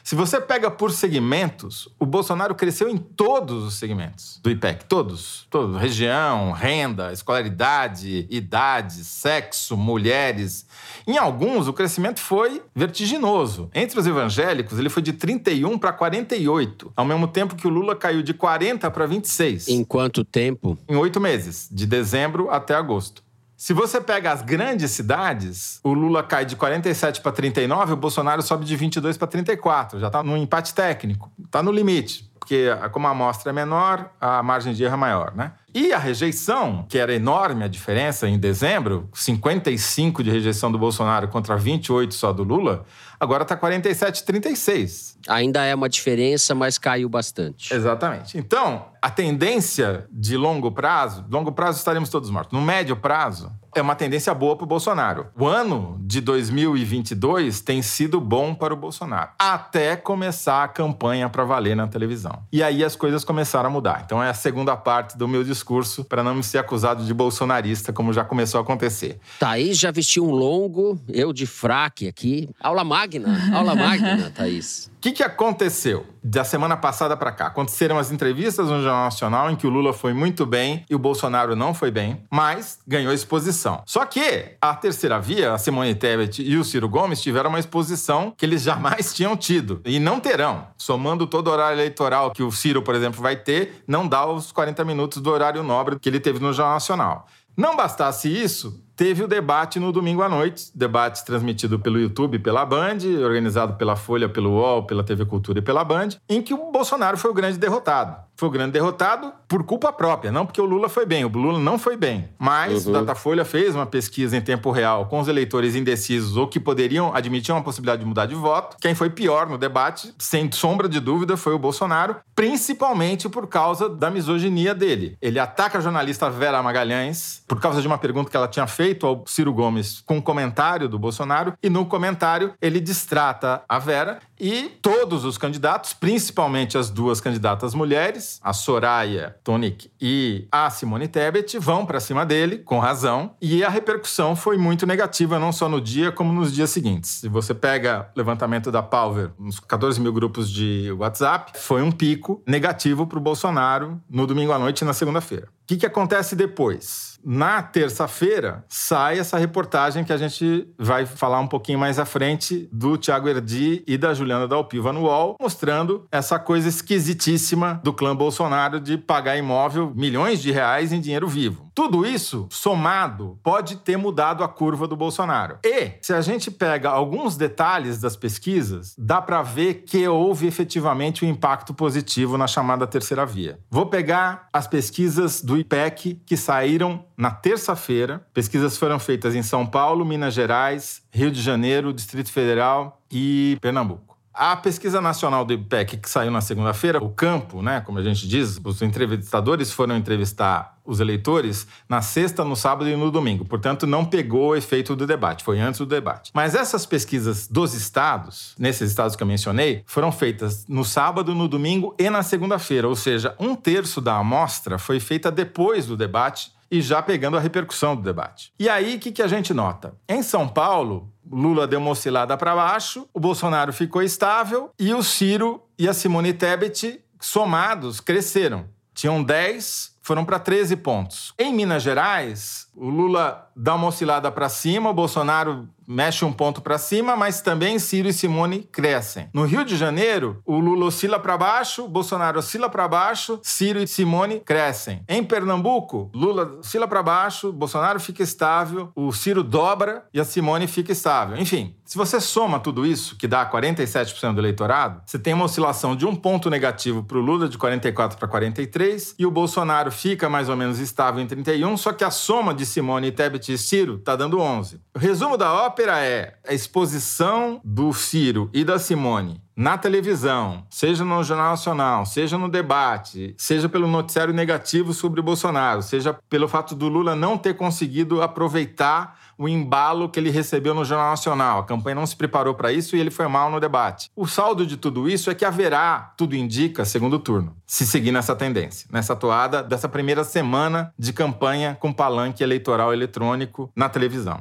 Se 0.02 0.14
você 0.14 0.38
pega 0.38 0.70
por 0.70 0.92
segmentos, 0.92 1.88
o 1.98 2.04
Bolsonaro 2.04 2.54
cresceu 2.54 2.90
em 2.90 2.98
todos 2.98 3.64
os 3.64 3.74
segmentos 3.76 4.38
do 4.42 4.50
IPEC, 4.50 4.84
todos, 4.84 5.46
todos, 5.48 5.80
região, 5.80 6.52
renda, 6.52 7.10
escolaridade, 7.10 8.26
idade, 8.28 9.02
sexo, 9.02 9.78
mulheres. 9.78 10.66
Em 11.06 11.16
alguns, 11.16 11.68
o 11.68 11.72
crescimento 11.72 12.20
foi 12.20 12.62
vertiginoso. 12.74 13.70
Entre 13.74 13.98
os 13.98 14.06
evangélicos, 14.06 14.78
ele 14.78 14.90
foi 14.90 15.02
de 15.02 15.14
31 15.14 15.78
para 15.78 15.90
48, 15.90 16.92
ao 16.94 17.06
mesmo 17.06 17.26
tempo 17.26 17.56
que 17.56 17.66
o 17.66 17.70
Lula 17.70 17.96
caiu 17.96 18.22
de 18.22 18.34
40 18.34 18.90
para 18.90 19.06
26. 19.06 19.68
Em 19.68 19.82
quanto 19.82 20.22
tempo? 20.22 20.76
Em 20.86 20.96
oito 20.96 21.18
meses, 21.18 21.66
de 21.72 21.86
dezembro 21.86 22.50
até 22.50 22.74
agosto. 22.74 23.23
Se 23.56 23.72
você 23.72 24.00
pega 24.00 24.32
as 24.32 24.42
grandes 24.42 24.90
cidades, 24.90 25.78
o 25.82 25.92
Lula 25.92 26.22
cai 26.22 26.44
de 26.44 26.56
47 26.56 27.20
para 27.20 27.32
39, 27.32 27.92
o 27.92 27.96
Bolsonaro 27.96 28.42
sobe 28.42 28.64
de 28.64 28.74
22 28.76 29.16
para 29.16 29.28
34. 29.28 30.00
Já 30.00 30.08
está 30.08 30.22
no 30.22 30.36
empate 30.36 30.74
técnico, 30.74 31.30
está 31.44 31.62
no 31.62 31.70
limite, 31.70 32.30
porque 32.38 32.66
como 32.90 33.06
a 33.06 33.10
amostra 33.10 33.50
é 33.50 33.52
menor, 33.52 34.10
a 34.20 34.42
margem 34.42 34.74
de 34.74 34.82
erro 34.82 34.94
é 34.94 34.96
maior, 34.96 35.34
né? 35.34 35.52
E 35.74 35.92
a 35.92 35.98
rejeição, 35.98 36.86
que 36.88 36.96
era 36.96 37.12
enorme 37.12 37.64
a 37.64 37.68
diferença 37.68 38.28
em 38.28 38.38
dezembro, 38.38 39.08
55 39.12 40.22
de 40.22 40.30
rejeição 40.30 40.70
do 40.70 40.78
Bolsonaro 40.78 41.26
contra 41.26 41.56
28 41.56 42.14
só 42.14 42.32
do 42.32 42.44
Lula, 42.44 42.84
agora 43.18 43.42
está 43.42 43.56
47 43.56 44.24
36. 44.24 45.18
Ainda 45.26 45.64
é 45.64 45.74
uma 45.74 45.88
diferença, 45.88 46.54
mas 46.54 46.78
caiu 46.78 47.08
bastante. 47.08 47.74
Exatamente. 47.74 48.38
Então, 48.38 48.86
a 49.02 49.10
tendência 49.10 50.06
de 50.12 50.36
longo 50.36 50.70
prazo, 50.70 51.24
longo 51.28 51.50
prazo 51.50 51.78
estaremos 51.78 52.08
todos 52.08 52.30
mortos. 52.30 52.52
No 52.56 52.64
médio 52.64 52.94
prazo, 52.94 53.50
é 53.74 53.82
uma 53.82 53.96
tendência 53.96 54.32
boa 54.32 54.54
para 54.54 54.64
o 54.64 54.68
Bolsonaro. 54.68 55.26
O 55.36 55.46
ano 55.46 55.98
de 56.00 56.20
2022 56.20 57.60
tem 57.60 57.82
sido 57.82 58.20
bom 58.20 58.54
para 58.54 58.72
o 58.72 58.76
Bolsonaro, 58.76 59.30
até 59.38 59.96
começar 59.96 60.62
a 60.62 60.68
campanha 60.68 61.28
para 61.28 61.42
valer 61.42 61.74
na 61.74 61.88
televisão. 61.88 62.44
E 62.52 62.62
aí 62.62 62.84
as 62.84 62.94
coisas 62.94 63.24
começaram 63.24 63.68
a 63.68 63.72
mudar. 63.72 64.02
Então 64.04 64.22
é 64.22 64.28
a 64.28 64.34
segunda 64.34 64.76
parte 64.76 65.18
do 65.18 65.26
meu 65.26 65.42
discurso 65.42 65.63
para 66.04 66.22
não 66.22 66.34
me 66.34 66.42
ser 66.42 66.58
acusado 66.58 67.04
de 67.04 67.12
bolsonarista, 67.12 67.92
como 67.92 68.12
já 68.12 68.24
começou 68.24 68.58
a 68.58 68.62
acontecer. 68.62 69.18
Thaís 69.38 69.78
já 69.78 69.90
vestiu 69.90 70.26
um 70.26 70.30
longo, 70.30 70.98
eu 71.08 71.32
de 71.32 71.46
fraque 71.46 72.06
aqui. 72.06 72.48
Aula 72.60 72.84
magna, 72.84 73.54
aula 73.54 73.74
magna, 73.74 74.30
Thaís. 74.34 74.90
O 74.96 75.00
que, 75.00 75.12
que 75.12 75.22
aconteceu 75.22 76.06
da 76.24 76.42
semana 76.42 76.74
passada 76.74 77.14
para 77.16 77.30
cá? 77.30 77.48
Aconteceram 77.48 77.98
as 77.98 78.10
entrevistas 78.10 78.68
no 78.68 78.82
Jornal 78.82 79.04
Nacional 79.04 79.50
em 79.50 79.56
que 79.56 79.66
o 79.66 79.70
Lula 79.70 79.92
foi 79.92 80.14
muito 80.14 80.46
bem 80.46 80.86
e 80.88 80.94
o 80.94 80.98
Bolsonaro 80.98 81.54
não 81.54 81.74
foi 81.74 81.90
bem, 81.90 82.24
mas 82.30 82.78
ganhou 82.88 83.12
exposição. 83.12 83.82
Só 83.84 84.06
que 84.06 84.56
a 84.58 84.74
terceira 84.74 85.20
via, 85.20 85.52
a 85.52 85.58
Simone 85.58 85.94
Tebet 85.94 86.42
e 86.42 86.56
o 86.56 86.64
Ciro 86.64 86.88
Gomes, 86.88 87.20
tiveram 87.20 87.50
uma 87.50 87.58
exposição 87.58 88.32
que 88.36 88.46
eles 88.46 88.62
jamais 88.62 89.12
tinham 89.14 89.36
tido 89.36 89.82
e 89.84 90.00
não 90.00 90.18
terão. 90.18 90.66
Somando 90.78 91.26
todo 91.26 91.48
o 91.48 91.50
horário 91.50 91.76
eleitoral 91.76 92.30
que 92.30 92.42
o 92.42 92.50
Ciro, 92.50 92.80
por 92.80 92.94
exemplo, 92.94 93.20
vai 93.20 93.36
ter, 93.36 93.84
não 93.86 94.08
dá 94.08 94.26
os 94.26 94.50
40 94.50 94.82
minutos 94.84 95.20
do 95.20 95.30
horário 95.30 95.62
nobre 95.62 95.98
que 95.98 96.08
ele 96.08 96.20
teve 96.20 96.38
no 96.38 96.52
Jornal 96.52 96.74
Nacional. 96.74 97.26
Não 97.56 97.76
bastasse 97.76 98.28
isso, 98.28 98.82
teve 98.96 99.22
o 99.22 99.28
debate 99.28 99.78
no 99.78 99.92
domingo 99.92 100.22
à 100.22 100.28
noite, 100.28 100.70
debate 100.74 101.24
transmitido 101.24 101.78
pelo 101.78 101.98
YouTube, 101.98 102.38
pela 102.38 102.64
Band, 102.64 102.98
organizado 103.22 103.74
pela 103.74 103.96
Folha, 103.96 104.28
pelo 104.28 104.50
UOL, 104.50 104.84
pela 104.84 105.02
TV 105.02 105.24
Cultura 105.24 105.58
e 105.58 105.62
pela 105.62 105.84
Band, 105.84 106.10
em 106.28 106.42
que 106.42 106.54
o 106.54 106.70
Bolsonaro 106.70 107.16
foi 107.16 107.30
o 107.30 107.34
grande 107.34 107.58
derrotado. 107.58 108.16
Foi 108.36 108.48
o 108.48 108.50
grande 108.50 108.72
derrotado 108.72 109.32
por 109.46 109.62
culpa 109.62 109.92
própria, 109.92 110.32
não 110.32 110.44
porque 110.44 110.60
o 110.60 110.64
Lula 110.64 110.88
foi 110.88 111.06
bem. 111.06 111.24
O 111.24 111.28
Lula 111.28 111.60
não 111.60 111.78
foi 111.78 111.96
bem. 111.96 112.28
Mas 112.36 112.84
uhum. 112.84 112.90
o 112.90 112.94
Datafolha 112.94 113.44
fez 113.44 113.74
uma 113.76 113.86
pesquisa 113.86 114.36
em 114.36 114.40
tempo 114.40 114.72
real 114.72 115.06
com 115.06 115.20
os 115.20 115.28
eleitores 115.28 115.76
indecisos 115.76 116.36
ou 116.36 116.48
que 116.48 116.58
poderiam 116.58 117.14
admitir 117.14 117.54
uma 117.54 117.62
possibilidade 117.62 118.00
de 118.00 118.06
mudar 118.06 118.26
de 118.26 118.34
voto. 118.34 118.76
Quem 118.80 118.94
foi 118.94 119.08
pior 119.08 119.48
no 119.48 119.56
debate, 119.56 120.12
sem 120.18 120.50
sombra 120.50 120.88
de 120.88 120.98
dúvida, 120.98 121.36
foi 121.36 121.54
o 121.54 121.58
Bolsonaro, 121.58 122.16
principalmente 122.34 123.28
por 123.28 123.46
causa 123.46 123.88
da 123.88 124.10
misoginia 124.10 124.74
dele. 124.74 125.16
Ele 125.22 125.38
ataca 125.38 125.78
a 125.78 125.80
jornalista 125.80 126.28
Vera 126.28 126.60
Magalhães 126.60 127.42
por 127.46 127.60
causa 127.60 127.80
de 127.80 127.86
uma 127.86 127.98
pergunta 127.98 128.30
que 128.30 128.36
ela 128.36 128.48
tinha 128.48 128.66
feito 128.66 128.83
ao 129.02 129.24
Ciro 129.26 129.52
Gomes 129.52 130.02
com 130.04 130.16
um 130.16 130.20
comentário 130.20 130.88
do 130.88 130.98
Bolsonaro 130.98 131.54
e 131.62 131.70
no 131.70 131.86
comentário 131.86 132.54
ele 132.60 132.80
distrata 132.80 133.62
a 133.68 133.78
Vera 133.78 134.18
e 134.38 134.68
todos 134.82 135.24
os 135.24 135.38
candidatos, 135.38 135.92
principalmente 135.92 136.76
as 136.76 136.90
duas 136.90 137.20
candidatas 137.20 137.74
mulheres, 137.74 138.40
a 138.42 138.52
Soraya 138.52 139.36
Tonic 139.44 139.90
e 140.00 140.46
a 140.50 140.68
Simone 140.70 141.08
Tebet, 141.08 141.58
vão 141.58 141.86
para 141.86 142.00
cima 142.00 142.26
dele, 142.26 142.58
com 142.58 142.78
razão, 142.78 143.34
e 143.40 143.62
a 143.62 143.68
repercussão 143.68 144.34
foi 144.34 144.56
muito 144.56 144.86
negativa, 144.86 145.38
não 145.38 145.52
só 145.52 145.68
no 145.68 145.80
dia, 145.80 146.10
como 146.10 146.32
nos 146.32 146.52
dias 146.52 146.70
seguintes. 146.70 147.10
Se 147.10 147.28
você 147.28 147.54
pega 147.54 148.10
o 148.14 148.18
levantamento 148.18 148.70
da 148.70 148.82
Palver, 148.82 149.30
uns 149.38 149.60
14 149.60 150.00
mil 150.00 150.12
grupos 150.12 150.50
de 150.50 150.92
WhatsApp, 150.98 151.52
foi 151.58 151.82
um 151.82 151.92
pico 151.92 152.42
negativo 152.46 153.06
para 153.06 153.18
o 153.18 153.22
Bolsonaro 153.22 154.00
no 154.10 154.26
domingo 154.26 154.52
à 154.52 154.58
noite 154.58 154.82
e 154.82 154.84
na 154.84 154.92
segunda-feira. 154.92 155.53
O 155.64 155.66
que, 155.66 155.78
que 155.78 155.86
acontece 155.86 156.36
depois? 156.36 157.18
Na 157.24 157.62
terça-feira, 157.62 158.66
sai 158.68 159.18
essa 159.18 159.38
reportagem 159.38 160.04
que 160.04 160.12
a 160.12 160.16
gente 160.18 160.68
vai 160.78 161.06
falar 161.06 161.40
um 161.40 161.46
pouquinho 161.46 161.78
mais 161.78 161.98
à 161.98 162.04
frente 162.04 162.68
do 162.70 162.98
Tiago 162.98 163.30
Erdi 163.30 163.82
e 163.86 163.96
da 163.96 164.12
Juliana 164.12 164.46
Dalpiva 164.46 164.92
no 164.92 165.04
UOL, 165.04 165.36
mostrando 165.40 166.06
essa 166.12 166.38
coisa 166.38 166.68
esquisitíssima 166.68 167.80
do 167.82 167.94
clã 167.94 168.14
Bolsonaro 168.14 168.78
de 168.78 168.98
pagar 168.98 169.38
imóvel 169.38 169.90
milhões 169.96 170.42
de 170.42 170.52
reais 170.52 170.92
em 170.92 171.00
dinheiro 171.00 171.26
vivo. 171.26 171.63
Tudo 171.74 172.06
isso, 172.06 172.46
somado, 172.50 173.38
pode 173.42 173.76
ter 173.76 173.96
mudado 173.96 174.44
a 174.44 174.48
curva 174.48 174.86
do 174.86 174.94
Bolsonaro. 174.94 175.58
E, 175.64 175.92
se 176.00 176.12
a 176.12 176.20
gente 176.20 176.48
pega 176.50 176.88
alguns 176.88 177.36
detalhes 177.36 178.00
das 178.00 178.16
pesquisas, 178.16 178.94
dá 178.96 179.20
para 179.20 179.42
ver 179.42 179.82
que 179.84 180.06
houve 180.06 180.46
efetivamente 180.46 181.24
um 181.24 181.28
impacto 181.28 181.74
positivo 181.74 182.38
na 182.38 182.46
chamada 182.46 182.86
terceira 182.86 183.26
via. 183.26 183.58
Vou 183.68 183.86
pegar 183.86 184.48
as 184.52 184.68
pesquisas 184.68 185.42
do 185.42 185.58
IPEC 185.58 186.20
que 186.24 186.36
saíram 186.36 187.04
na 187.16 187.32
terça-feira. 187.32 188.24
Pesquisas 188.32 188.78
foram 188.78 189.00
feitas 189.00 189.34
em 189.34 189.42
São 189.42 189.66
Paulo, 189.66 190.04
Minas 190.04 190.32
Gerais, 190.32 191.02
Rio 191.10 191.30
de 191.30 191.42
Janeiro, 191.42 191.92
Distrito 191.92 192.30
Federal 192.30 193.02
e 193.10 193.58
Pernambuco. 193.60 194.13
A 194.34 194.56
pesquisa 194.56 195.00
nacional 195.00 195.44
do 195.44 195.52
IPEC, 195.52 195.96
que 195.98 196.10
saiu 196.10 196.28
na 196.28 196.40
segunda-feira, 196.40 196.98
o 196.98 197.08
campo, 197.08 197.62
né, 197.62 197.80
como 197.80 198.00
a 198.00 198.02
gente 198.02 198.26
diz, 198.26 198.60
os 198.64 198.82
entrevistadores 198.82 199.70
foram 199.70 199.96
entrevistar 199.96 200.76
os 200.84 200.98
eleitores 200.98 201.68
na 201.88 202.02
sexta, 202.02 202.44
no 202.44 202.56
sábado 202.56 202.90
e 202.90 202.96
no 202.96 203.12
domingo. 203.12 203.44
Portanto, 203.44 203.86
não 203.86 204.04
pegou 204.04 204.48
o 204.48 204.56
efeito 204.56 204.96
do 204.96 205.06
debate, 205.06 205.44
foi 205.44 205.60
antes 205.60 205.78
do 205.78 205.86
debate. 205.86 206.32
Mas 206.34 206.56
essas 206.56 206.84
pesquisas 206.84 207.46
dos 207.46 207.74
estados, 207.74 208.56
nesses 208.58 208.90
estados 208.90 209.14
que 209.14 209.22
eu 209.22 209.26
mencionei, 209.26 209.84
foram 209.86 210.10
feitas 210.10 210.66
no 210.66 210.84
sábado, 210.84 211.32
no 211.32 211.46
domingo 211.46 211.94
e 211.96 212.10
na 212.10 212.24
segunda-feira. 212.24 212.88
Ou 212.88 212.96
seja, 212.96 213.36
um 213.38 213.54
terço 213.54 214.00
da 214.00 214.16
amostra 214.16 214.78
foi 214.78 214.98
feita 214.98 215.30
depois 215.30 215.86
do 215.86 215.96
debate 215.96 216.52
e 216.68 216.82
já 216.82 217.00
pegando 217.00 217.36
a 217.36 217.40
repercussão 217.40 217.94
do 217.94 218.02
debate. 218.02 218.52
E 218.58 218.68
aí, 218.68 218.96
o 218.96 218.98
que, 218.98 219.12
que 219.12 219.22
a 219.22 219.28
gente 219.28 219.54
nota? 219.54 219.94
Em 220.08 220.24
São 220.24 220.48
Paulo, 220.48 221.13
Lula 221.30 221.66
deu 221.66 221.78
uma 221.80 221.90
oscilada 221.90 222.36
para 222.36 222.54
baixo, 222.54 223.08
o 223.12 223.20
Bolsonaro 223.20 223.72
ficou 223.72 224.02
estável 224.02 224.70
e 224.78 224.92
o 224.92 225.02
Ciro 225.02 225.62
e 225.78 225.88
a 225.88 225.94
Simone 225.94 226.32
Tebet, 226.32 227.00
somados, 227.20 228.00
cresceram. 228.00 228.66
Tinham 228.92 229.22
10, 229.22 229.96
foram 230.00 230.24
para 230.24 230.38
13 230.38 230.76
pontos. 230.76 231.34
Em 231.38 231.52
Minas 231.52 231.82
Gerais, 231.82 232.68
o 232.76 232.88
Lula 232.88 233.50
dá 233.56 233.74
uma 233.74 233.88
oscilada 233.88 234.30
para 234.30 234.48
cima, 234.48 234.90
o 234.90 234.94
Bolsonaro 234.94 235.68
mexe 235.86 236.24
um 236.24 236.32
ponto 236.32 236.60
para 236.60 236.78
cima, 236.78 237.16
mas 237.16 237.40
também 237.40 237.78
Ciro 237.78 238.08
e 238.08 238.12
Simone 238.12 238.68
crescem. 238.70 239.28
No 239.32 239.44
Rio 239.44 239.64
de 239.64 239.76
Janeiro, 239.76 240.40
o 240.44 240.58
Lula 240.58 240.86
oscila 240.86 241.18
para 241.18 241.36
baixo, 241.36 241.88
Bolsonaro 241.88 242.38
oscila 242.38 242.68
para 242.68 242.88
baixo, 242.88 243.38
Ciro 243.42 243.78
e 243.78 243.86
Simone 243.86 244.40
crescem. 244.40 245.02
Em 245.08 245.22
Pernambuco, 245.22 246.10
Lula 246.14 246.58
oscila 246.60 246.88
para 246.88 247.02
baixo, 247.02 247.52
Bolsonaro 247.52 248.00
fica 248.00 248.22
estável, 248.22 248.90
o 248.94 249.12
Ciro 249.12 249.42
dobra 249.42 250.04
e 250.12 250.20
a 250.20 250.24
Simone 250.24 250.66
fica 250.66 250.92
estável. 250.92 251.36
Enfim, 251.36 251.74
se 251.84 251.98
você 251.98 252.20
soma 252.20 252.58
tudo 252.58 252.86
isso, 252.86 253.16
que 253.16 253.28
dá 253.28 253.48
47% 253.48 254.34
do 254.34 254.40
eleitorado, 254.40 255.02
você 255.04 255.18
tem 255.18 255.34
uma 255.34 255.44
oscilação 255.44 255.94
de 255.94 256.06
um 256.06 256.16
ponto 256.16 256.48
negativo 256.48 257.02
para 257.02 257.18
o 257.18 257.20
Lula 257.20 257.48
de 257.48 257.58
44 257.58 258.18
para 258.18 258.26
43 258.26 259.14
e 259.18 259.26
o 259.26 259.30
Bolsonaro 259.30 259.92
fica 259.92 260.28
mais 260.28 260.48
ou 260.48 260.56
menos 260.56 260.78
estável 260.78 261.22
em 261.22 261.26
31, 261.26 261.76
só 261.76 261.92
que 261.92 262.02
a 262.02 262.10
soma 262.10 262.54
de 262.54 262.64
Simone, 262.64 263.12
Tebet 263.12 263.52
e 263.52 263.58
Ciro 263.58 263.96
está 263.96 264.16
dando 264.16 264.40
11. 264.40 264.80
O 264.94 264.98
resumo 264.98 265.36
da 265.36 265.52
ópera 265.52 265.73
é 265.82 266.34
a 266.46 266.52
exposição 266.52 267.60
do 267.64 267.92
Ciro 267.92 268.50
e 268.52 268.64
da 268.64 268.78
Simone 268.78 269.44
na 269.56 269.78
televisão, 269.78 270.64
seja 270.68 271.04
no 271.04 271.22
Jornal 271.22 271.50
Nacional, 271.50 272.04
seja 272.04 272.36
no 272.36 272.48
debate, 272.48 273.34
seja 273.38 273.68
pelo 273.68 273.86
noticiário 273.86 274.34
negativo 274.34 274.92
sobre 274.92 275.22
Bolsonaro, 275.22 275.80
seja 275.80 276.18
pelo 276.28 276.48
fato 276.48 276.74
do 276.74 276.88
Lula 276.88 277.14
não 277.14 277.38
ter 277.38 277.54
conseguido 277.54 278.20
aproveitar 278.20 279.16
o 279.38 279.48
embalo 279.48 280.08
que 280.08 280.18
ele 280.18 280.30
recebeu 280.30 280.74
no 280.74 280.84
Jornal 280.84 281.10
Nacional. 281.10 281.60
A 281.60 281.64
campanha 281.64 281.94
não 281.94 282.06
se 282.06 282.16
preparou 282.16 282.54
para 282.54 282.72
isso 282.72 282.96
e 282.96 283.00
ele 283.00 283.10
foi 283.10 283.26
mal 283.28 283.50
no 283.50 283.60
debate. 283.60 284.10
O 284.14 284.26
saldo 284.26 284.66
de 284.66 284.76
tudo 284.76 285.08
isso 285.08 285.30
é 285.30 285.34
que 285.34 285.44
haverá, 285.44 286.12
tudo 286.16 286.36
indica, 286.36 286.84
segundo 286.84 287.18
turno, 287.18 287.56
se 287.66 287.86
seguir 287.86 288.10
nessa 288.10 288.34
tendência, 288.34 288.88
nessa 288.92 289.14
toada 289.14 289.62
dessa 289.62 289.88
primeira 289.88 290.24
semana 290.24 290.92
de 290.98 291.12
campanha 291.12 291.76
com 291.78 291.92
palanque 291.92 292.42
eleitoral 292.42 292.92
eletrônico 292.92 293.70
na 293.74 293.88
televisão. 293.88 294.40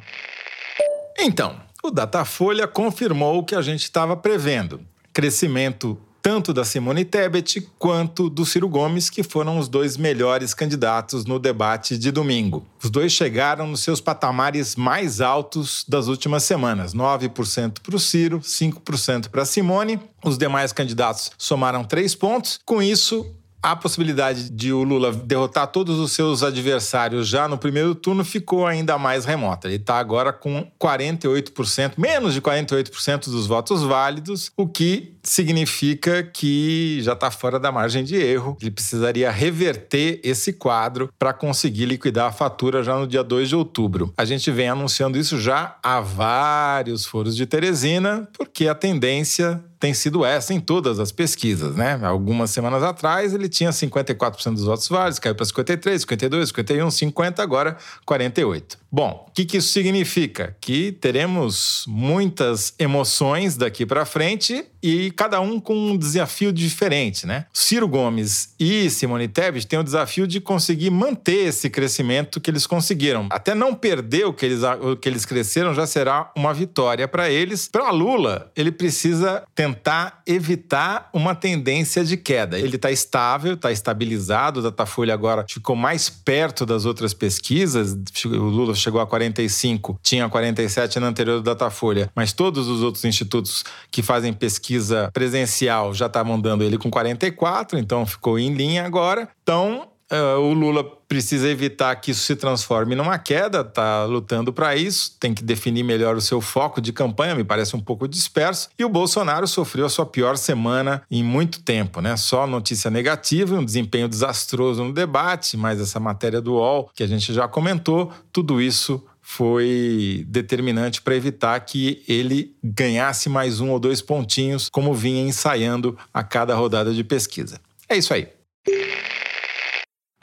Então, 1.26 1.56
o 1.82 1.90
Datafolha 1.90 2.68
confirmou 2.68 3.38
o 3.38 3.46
que 3.46 3.56
a 3.56 3.62
gente 3.62 3.84
estava 3.84 4.14
prevendo 4.14 4.82
crescimento 5.14 5.98
tanto 6.22 6.54
da 6.54 6.66
Simone 6.66 7.06
Tebet 7.06 7.66
quanto 7.80 8.30
do 8.30 8.46
Ciro 8.46 8.68
Gomes, 8.68 9.10
que 9.10 9.24
foram 9.24 9.58
os 9.58 9.70
dois 9.70 9.96
melhores 9.96 10.54
candidatos 10.54 11.24
no 11.24 11.40
debate 11.40 11.98
de 11.98 12.12
domingo. 12.12 12.66
Os 12.82 12.90
dois 12.90 13.14
chegaram 13.14 13.68
nos 13.68 13.80
seus 13.80 14.02
patamares 14.02 14.76
mais 14.76 15.22
altos 15.22 15.86
das 15.88 16.08
últimas 16.08 16.44
semanas: 16.44 16.94
9% 16.94 17.80
para 17.82 17.96
o 17.96 18.00
Ciro, 18.00 18.40
5% 18.42 19.30
para 19.30 19.44
a 19.44 19.46
Simone. 19.46 20.02
Os 20.26 20.38
demais 20.38 20.74
candidatos 20.74 21.32
somaram 21.38 21.86
três 21.86 22.14
pontos. 22.14 22.60
Com 22.66 22.82
isso, 22.82 23.26
a 23.64 23.78
possibilidade 23.78 24.50
de 24.50 24.74
o 24.74 24.84
Lula 24.84 25.14
derrotar 25.14 25.68
todos 25.68 25.98
os 25.98 26.12
seus 26.12 26.44
adversários 26.44 27.30
já 27.30 27.48
no 27.48 27.58
primeiro 27.58 27.96
turno 27.96 28.26
ficou 28.26 28.68
ainda 28.68 28.98
mais 28.98 29.24
remota. 29.24 29.70
Ele 29.70 29.78
está 29.78 29.98
agora 29.98 30.34
com 30.34 30.70
48%, 30.78 31.94
menos 31.98 32.34
de 32.34 32.42
48% 32.42 33.30
dos 33.30 33.48
votos 33.48 33.82
válidos, 33.82 34.52
o 34.58 34.68
que 34.68 35.14
significa 35.24 36.22
que 36.22 37.00
já 37.02 37.14
está 37.14 37.32
fora 37.32 37.58
da 37.58 37.72
margem 37.72 38.04
de 38.04 38.18
erro. 38.18 38.58
Ele 38.62 38.70
precisaria 38.70 39.32
reverter 39.32 40.20
esse 40.22 40.52
quadro 40.52 41.10
para 41.18 41.32
conseguir 41.32 41.86
liquidar 41.86 42.28
a 42.28 42.32
fatura 42.34 42.84
já 42.84 42.98
no 42.98 43.08
dia 43.08 43.24
2 43.24 43.48
de 43.48 43.56
outubro. 43.56 44.14
A 44.18 44.26
gente 44.26 44.52
vem 44.52 44.68
anunciando 44.68 45.18
isso 45.18 45.40
já 45.40 45.78
há 45.82 46.02
vários 46.02 47.06
foros 47.06 47.34
de 47.34 47.46
Teresina, 47.46 48.28
porque 48.38 48.68
a 48.68 48.76
tendência 48.76 49.64
tem 49.84 49.94
sido 49.94 50.24
essa 50.24 50.54
em 50.54 50.62
todas 50.62 50.98
as 50.98 51.12
pesquisas, 51.12 51.76
né? 51.76 52.00
Algumas 52.02 52.52
semanas 52.52 52.82
atrás 52.82 53.34
ele 53.34 53.50
tinha 53.50 53.70
54% 53.70 54.54
dos 54.54 54.64
votos 54.64 54.88
válidos, 54.88 55.20
caiu 55.20 55.36
para 55.36 55.44
53, 55.44 56.00
52, 56.04 56.48
51, 56.48 56.90
50, 56.90 57.44
agora 57.44 57.76
48. 58.06 58.78
Bom, 58.96 59.26
o 59.28 59.32
que, 59.32 59.44
que 59.44 59.58
isso 59.58 59.70
significa? 59.70 60.56
Que 60.62 60.92
teremos 60.92 61.84
muitas 61.88 62.76
emoções 62.78 63.58
daqui 63.58 63.88
para 63.88 64.06
frente 64.06 64.64
e 64.84 65.10
cada 65.12 65.42
um 65.42 65.60
com 65.60 65.74
um 65.74 65.98
desafio 65.98 66.54
diferente, 66.54 67.26
né? 67.26 67.48
Ciro 67.52 67.88
Gomes 67.88 68.54
e 68.60 68.88
Simone 68.92 69.28
Tebet 69.28 69.66
têm 69.66 69.80
o 69.80 69.84
desafio 69.84 70.28
de 70.28 70.40
conseguir 70.40 70.92
manter 70.92 71.48
esse 71.48 71.72
crescimento 71.72 72.40
que 72.40 72.52
eles 72.52 72.68
conseguiram. 72.68 73.30
Até 73.32 73.56
não 73.56 73.74
perder 73.74 74.26
o 74.26 74.34
que 74.34 74.46
eles, 74.46 74.62
o 74.62 74.96
que 74.96 75.10
eles 75.10 75.26
cresceram 75.26 75.74
já 75.74 75.88
será 75.88 76.32
uma 76.38 76.54
vitória 76.54 77.08
para 77.08 77.32
eles. 77.32 77.68
Para 77.68 77.90
Lula, 77.90 78.52
ele 78.56 78.72
precisa 78.72 79.42
tentar 79.56 80.22
evitar 80.28 81.10
uma 81.12 81.34
tendência 81.34 82.04
de 82.06 82.16
queda. 82.16 82.60
Ele 82.60 82.76
está 82.76 82.92
estável, 82.92 83.56
está 83.56 83.72
estabilizado, 83.72 84.60
o 84.60 84.64
Datafolha 84.64 85.16
agora 85.16 85.46
ficou 85.50 85.76
mais 85.76 86.12
perto 86.12 86.64
das 86.64 86.86
outras 86.86 87.12
pesquisas. 87.12 87.98
O 88.26 88.30
Lula 88.30 88.76
chegou 88.84 89.02
a 89.02 89.08
45, 89.08 90.00
tinha 90.04 90.28
47 90.28 91.00
na 91.00 91.08
anterior 91.08 91.38
do 91.38 91.44
Datafolha, 91.44 92.10
mas 92.16 92.34
todos 92.34 92.68
os 92.68 92.82
outros 92.82 93.06
institutos 93.06 93.64
que 93.92 94.02
fazem 94.02 94.34
pesquisa 94.34 95.10
presencial 95.14 95.94
já 95.94 96.08
estavam 96.08 96.40
dando 96.40 96.64
ele 96.64 96.78
com 96.78 96.90
44, 96.90 97.78
então 97.80 98.06
ficou 98.06 98.38
em 98.38 98.54
linha 98.54 98.86
agora. 98.86 99.30
Então, 99.42 99.88
uh, 100.14 100.40
o 100.40 100.54
Lula 100.54 100.84
precisa 101.08 101.50
evitar 101.50 101.96
que 101.98 102.12
isso 102.12 102.22
se 102.22 102.36
transforme 102.36 102.96
numa 102.96 103.18
queda, 103.20 103.62
está 103.62 104.06
lutando 104.06 104.52
para 104.52 104.76
isso, 104.76 105.16
tem 105.20 105.34
que 105.34 105.44
definir 105.44 105.84
melhor 105.84 106.16
o 106.16 106.22
seu 106.22 106.42
foco 106.42 106.82
de 106.82 106.92
campanha, 106.92 107.36
me 107.36 107.44
parece 107.44 107.76
um 107.76 107.80
pouco 107.80 108.08
disperso. 108.08 108.70
E 108.78 108.86
o 108.86 108.90
Bolsonaro 108.90 109.48
sofreu 109.48 109.86
a 109.86 109.90
sua 109.90 110.06
pior 110.06 110.38
semana 110.38 111.04
em 111.10 111.24
muito 111.24 111.62
tempo, 111.62 112.02
né? 112.02 112.18
Só 112.18 112.48
notícia 112.48 112.90
negativa, 112.90 113.56
um 113.56 113.66
desempenho 113.66 114.08
desastroso 114.08 114.84
no 114.84 114.94
debate, 114.94 115.58
mas 115.58 115.80
essa 115.80 116.00
matéria 116.00 116.42
do 116.42 116.54
UOL 116.54 116.90
que 116.96 117.04
a 117.04 117.08
gente 117.08 117.34
já 117.34 117.48
comentou, 117.48 118.12
tudo 118.32 118.62
isso 118.62 119.04
foi 119.22 120.26
determinante 120.28 121.02
para 121.02 121.16
evitar 121.16 121.58
que 121.62 122.04
ele 122.08 122.56
ganhasse 122.62 123.30
mais 123.30 123.62
um 123.62 123.72
ou 123.72 123.80
dois 123.80 124.02
pontinhos, 124.02 124.68
como 124.70 124.94
vinha 124.94 125.24
ensaiando 125.24 125.98
a 126.14 126.24
cada 126.24 126.54
rodada 126.56 126.94
de 126.94 127.04
pesquisa. 127.04 127.60
É 127.88 127.96
isso 127.96 128.14
aí. 128.14 128.28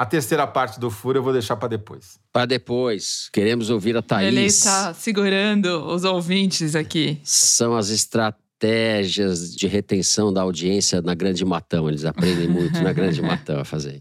A 0.00 0.06
terceira 0.06 0.46
parte 0.46 0.80
do 0.80 0.90
furo 0.90 1.18
eu 1.18 1.22
vou 1.22 1.30
deixar 1.30 1.56
para 1.56 1.68
depois. 1.68 2.18
Para 2.32 2.46
depois. 2.46 3.28
Queremos 3.34 3.68
ouvir 3.68 3.94
a 3.98 4.00
Thaís. 4.00 4.28
Ele 4.28 4.46
está 4.46 4.94
segurando 4.94 5.66
os 5.88 6.04
ouvintes 6.04 6.74
aqui. 6.74 7.20
São 7.22 7.76
as 7.76 7.90
estratégias 7.90 9.54
de 9.54 9.66
retenção 9.66 10.32
da 10.32 10.40
audiência 10.40 11.02
na 11.02 11.14
Grande 11.14 11.44
Matão. 11.44 11.86
Eles 11.86 12.06
aprendem 12.06 12.48
muito 12.48 12.82
na 12.82 12.94
Grande 12.94 13.20
Matão 13.20 13.60
a 13.60 13.64
fazer. 13.66 14.00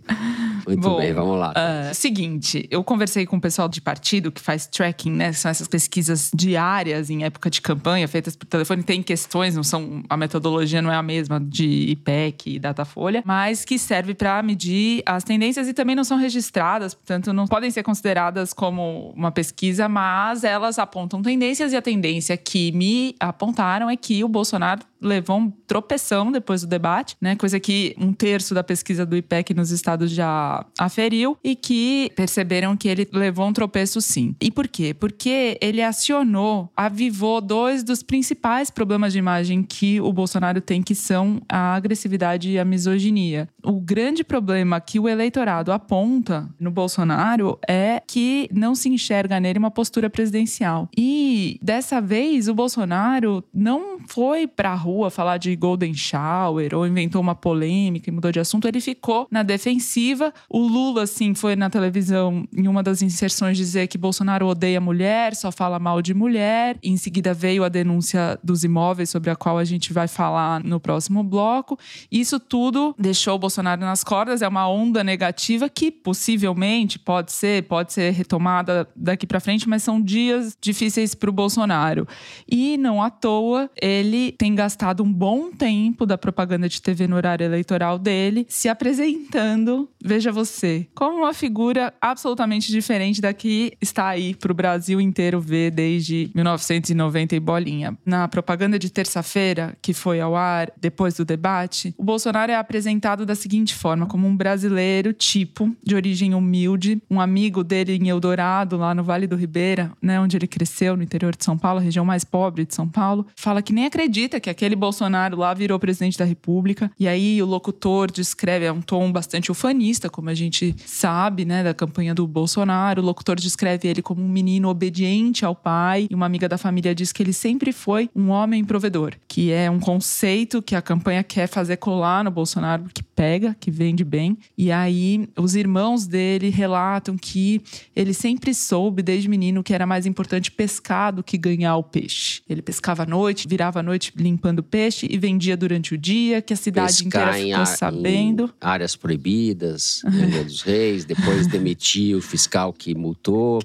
Muito 0.70 0.88
Bom, 0.88 0.98
bem, 0.98 1.14
vamos 1.14 1.38
lá. 1.38 1.52
Uh, 1.52 1.94
seguinte, 1.94 2.68
eu 2.70 2.84
conversei 2.84 3.26
com 3.26 3.38
o 3.38 3.42
pessoal 3.42 3.68
de 3.68 3.82
partido 3.82 4.32
que 4.32 4.40
faz 4.40 4.68
tracking, 4.68 5.12
né? 5.12 5.34
São 5.34 5.50
essas 5.50 5.68
pesquisas 5.68 6.30
diárias 6.34 7.10
em 7.10 7.24
época 7.24 7.50
de 7.50 7.62
campanha, 7.62 8.08
feitas 8.08 8.36
por 8.36 8.46
telefone. 8.46 8.84
Tem 8.84 9.02
questões, 9.02 9.56
não 9.56 9.64
são. 9.64 10.04
A 10.10 10.16
metodologia 10.16 10.82
não 10.82 10.92
é 10.92 10.96
a 10.96 11.04
mesma 11.04 11.40
de 11.40 11.66
IPEC 11.92 12.56
e 12.56 12.60
Datafolha, 12.60 13.24
mas 13.26 13.66
que 13.66 13.80
serve 13.80 14.14
para 14.14 14.42
medir 14.44 15.02
as 15.06 15.24
tendências 15.24 15.68
e 15.68 15.74
também 15.74 15.96
não 15.96 16.04
são 16.04 16.18
registradas, 16.18 16.94
portanto, 16.94 17.34
não 17.34 17.48
podem 17.48 17.72
ser 17.72 17.84
consideradas 17.84 18.54
como 18.54 19.14
uma 19.16 19.32
pesquisa, 19.32 19.90
mas 19.90 20.44
elas 20.44 20.78
apontam 20.78 21.22
tendências 21.22 21.74
e 21.74 21.76
a 21.76 21.82
tendência 21.82 22.38
que 22.38 22.72
me 22.72 23.16
apontaram 23.20 23.90
é 23.90 23.96
que 23.96 24.24
o 24.24 24.28
Bolsonaro 24.28 24.82
levou 25.02 25.38
um 25.38 25.50
tropeção 25.50 26.32
depois 26.32 26.62
do 26.62 26.68
debate, 26.68 27.16
né? 27.22 27.36
Coisa 27.36 27.60
que 27.60 27.96
um 27.98 28.14
terço 28.14 28.54
da 28.54 28.64
pesquisa 28.64 29.06
do 29.06 29.16
IPEC 29.16 29.54
nos 29.54 29.72
estados 29.72 30.12
já 30.12 30.66
aferiu 30.78 31.38
e 31.44 31.56
que 31.56 32.12
perceberam 32.16 32.76
que 32.76 32.88
ele 32.88 33.08
levou 33.12 33.48
um 33.48 33.54
tropeço 33.54 34.02
sim. 34.02 34.36
E 34.42 34.52
por 34.52 34.68
quê? 34.68 34.94
Porque 34.94 35.58
ele 35.62 35.82
acionou, 35.82 36.72
avivou 36.76 37.42
dois 37.42 37.84
dos 37.84 38.04
principais 38.04 38.70
problemas 38.70 39.14
de 39.14 39.20
imagem 39.20 39.64
que 39.64 40.02
o 40.02 40.12
Bolsonaro 40.12 40.62
tem, 40.62 40.82
que 40.82 40.96
são 40.96 41.42
a 41.48 41.76
agressividade 41.76 42.50
e 42.50 42.60
a 42.60 42.66
misoginia. 42.66 43.48
O 43.64 43.80
grande 43.80 44.24
problema 44.24 44.80
que 44.80 45.00
o 45.00 45.08
eleitorado 45.08 45.72
aponta 45.72 46.50
no 46.60 46.72
Bolsonaro 46.72 47.60
é 47.68 48.02
que 48.06 48.50
não 48.54 48.76
se 48.76 48.90
enxerga 48.90 49.40
nele 49.40 49.60
uma 49.60 49.72
postura 49.72 50.10
presidencial. 50.10 50.90
E 50.98 51.60
dessa 51.62 52.02
vez 52.02 52.48
o 52.48 52.54
Bolsonaro 52.54 53.44
não 53.54 54.00
foi 54.08 54.48
pra 54.48 54.74
rua 54.90 55.10
falar 55.12 55.38
de 55.38 55.56
Golden 55.56 55.94
Shower 55.94 56.74
ou 56.74 56.88
inventou 56.88 57.22
uma 57.22 57.36
polêmica 57.36 58.10
e 58.10 58.14
mudou 58.14 58.32
de 58.32 58.40
assunto, 58.40 58.68
ele 58.68 58.82
ficou 58.82 59.28
na 59.30 59.44
defensiva. 59.44 60.34
O 60.50 60.60
Lula, 60.60 61.04
assim, 61.04 61.34
foi 61.36 61.56
na 61.56 61.70
televisão 61.70 62.48
em 62.56 62.68
uma 62.68 62.82
das 62.82 63.02
inserções 63.02 63.56
dizer 63.56 63.88
que 63.88 63.98
Bolsonaro 63.98 64.48
odeia 64.48 64.82
mulher, 64.82 65.36
só 65.36 65.52
fala 65.52 65.78
mal 65.80 66.02
de 66.02 66.14
mulher. 66.14 66.78
Em 66.82 66.98
seguida 66.98 67.34
veio 67.34 67.64
a 67.64 67.70
denúncia 67.70 68.40
dos 68.44 68.64
imóveis, 68.64 69.10
sobre 69.10 69.30
a 69.30 69.36
qual 69.36 69.58
a 69.58 69.64
gente 69.64 69.94
vai 69.94 70.08
falar 70.08 70.64
no 70.64 70.80
próximo 70.80 71.24
bloco. 71.24 71.78
Isso 72.12 72.40
tudo 72.40 72.96
deixou 72.98 73.36
o 73.36 73.40
Bolsonaro 73.40 73.82
nas 73.82 74.04
cordas, 74.04 74.42
é 74.42 74.48
uma 74.48 74.68
onda 74.68 75.04
negativa 75.04 75.70
que 75.70 75.92
possivelmente 75.92 76.98
pode 76.98 77.32
ser, 77.32 77.64
pode 77.64 77.94
ser 77.94 78.12
retomada 78.12 78.88
daqui 78.96 79.28
para 79.28 79.40
frente, 79.40 79.70
mas 79.70 79.84
são 79.84 80.02
dias 80.02 80.58
difíceis 80.60 81.14
para 81.14 81.30
o 81.30 81.34
Bolsonaro. 81.34 82.08
E 82.50 82.78
não 82.78 83.02
à 83.02 83.10
toa, 83.10 83.70
ele 83.80 84.32
tem 84.32 84.56
gastado 84.56 84.79
um 85.04 85.12
bom 85.12 85.52
tempo 85.52 86.06
da 86.06 86.18
propaganda 86.18 86.70
de 86.70 86.82
TV 86.82 87.08
no 87.08 87.16
horário 87.16 87.44
eleitoral 87.44 88.00
dele 88.00 88.46
se 88.48 88.70
apresentando, 88.70 89.90
veja 90.04 90.32
você, 90.32 90.88
como 90.96 91.20
uma 91.20 91.34
figura 91.34 91.94
absolutamente 92.02 92.72
diferente 92.72 93.22
da 93.22 93.34
que 93.34 93.74
está 93.82 94.08
aí 94.08 94.34
para 94.34 94.52
o 94.52 94.56
Brasil 94.56 95.02
inteiro 95.02 95.42
ver 95.42 95.72
desde 95.72 96.32
1990 96.34 97.36
e 97.36 97.40
bolinha. 97.40 97.98
Na 98.06 98.28
propaganda 98.28 98.80
de 98.80 98.90
terça-feira, 98.90 99.78
que 99.82 99.94
foi 99.94 100.20
ao 100.20 100.36
ar 100.36 100.72
depois 100.80 101.16
do 101.16 101.26
debate, 101.26 101.94
o 101.98 102.04
Bolsonaro 102.04 102.52
é 102.52 102.56
apresentado 102.56 103.26
da 103.26 103.36
seguinte 103.36 103.76
forma: 103.76 104.06
como 104.06 104.28
um 104.28 104.36
brasileiro 104.36 105.14
tipo, 105.14 105.76
de 105.84 105.96
origem 105.96 106.34
humilde, 106.34 107.02
um 107.10 107.20
amigo 107.20 107.64
dele 107.64 107.96
em 107.96 108.10
Eldorado, 108.10 108.78
lá 108.78 108.94
no 108.96 109.04
Vale 109.04 109.28
do 109.28 109.36
Ribeira, 109.36 109.92
né, 110.02 110.20
onde 110.20 110.38
ele 110.38 110.48
cresceu, 110.48 110.96
no 110.96 111.04
interior 111.04 111.36
de 111.36 111.44
São 111.44 111.58
Paulo, 111.58 111.80
região 111.80 112.06
mais 112.06 112.24
pobre 112.24 112.66
de 112.66 112.74
São 112.74 112.88
Paulo, 112.88 113.26
fala 113.36 113.62
que 113.62 113.74
nem 113.74 113.86
acredita 113.86 114.40
que 114.40 114.50
aquele 114.50 114.69
Bolsonaro 114.76 115.38
lá 115.38 115.54
virou 115.54 115.80
presidente 115.80 116.18
da 116.18 116.26
República. 116.26 116.92
E 117.00 117.08
aí 117.08 117.42
o 117.42 117.46
locutor 117.46 118.12
descreve, 118.12 118.66
é 118.66 118.72
um 118.72 118.82
tom 118.82 119.12
bastante 119.12 119.52
ufanista, 119.52 120.10
como 120.10 120.30
a 120.30 120.34
gente 120.34 120.76
sabe, 120.86 121.46
né, 121.46 121.64
da 121.64 121.74
campanha 121.74 122.14
do 122.14 122.26
Bolsonaro. 122.28 123.02
O 123.02 123.06
locutor 123.06 123.36
descreve 123.36 123.88
ele 123.88 124.02
como 124.02 124.22
um 124.22 124.30
menino 124.30 124.70
obediente 124.70 125.46
ao 125.46 125.56
pai, 125.56 126.08
e 126.10 126.16
uma 126.16 126.26
amiga 126.26 126.48
da 126.48 126.58
família 126.58 126.94
diz 126.94 127.12
que 127.12 127.24
ele 127.24 127.34
sempre 127.34 127.72
foi 127.72 128.10
um 128.16 128.30
homem 128.30 128.64
provedor, 128.64 129.14
que 129.28 129.52
é 129.52 129.70
um 129.70 129.80
conceito 129.80 130.62
que 130.62 130.76
a 130.76 130.82
campanha 130.82 131.24
quer 131.24 131.48
fazer 131.48 131.78
colar 131.78 132.24
no 132.24 132.32
Bolsonaro, 132.32 132.86
que 132.94 133.04
pega, 133.04 133.56
que 133.60 133.72
vende 133.72 134.04
bem. 134.04 134.38
E 134.58 134.72
aí 134.72 135.28
os 135.38 135.56
irmãos 135.56 136.08
dele 136.08 136.50
relatam 136.50 137.18
que 137.18 137.62
ele 137.96 138.14
sempre 138.14 138.54
soube 138.54 139.02
desde 139.02 139.30
menino 139.30 139.64
que 139.64 139.74
era 139.74 139.86
mais 139.86 140.06
importante 140.06 140.52
pescar 140.52 141.14
do 141.14 141.24
que 141.24 141.38
ganhar 141.38 141.76
o 141.78 141.84
peixe. 141.84 142.42
Ele 142.50 142.62
pescava 142.62 143.04
à 143.04 143.06
noite, 143.06 143.48
virava 143.48 143.80
à 143.80 143.84
noite 143.84 144.14
limpando 144.16 144.59
peixe 144.64 145.08
e 145.10 145.18
vendia 145.18 145.56
durante 145.58 145.94
o 145.94 145.98
dia, 145.98 146.42
que 146.42 146.54
a 146.54 146.56
cidade 146.56 147.04
Pescar 147.04 147.30
inteira 147.38 147.40
em 147.40 147.50
ficou 147.50 147.62
a- 147.62 147.66
sabendo. 147.66 148.44
em 148.46 148.50
áreas 148.62 148.96
proibidas, 148.96 150.02
Ilha 150.06 150.44
dos 150.44 150.62
Reis, 150.62 151.06
depois 151.06 151.46
demitiu 151.48 152.18
o 152.18 152.22
fiscal 152.22 152.74
que 152.74 152.96
multou 152.96 153.62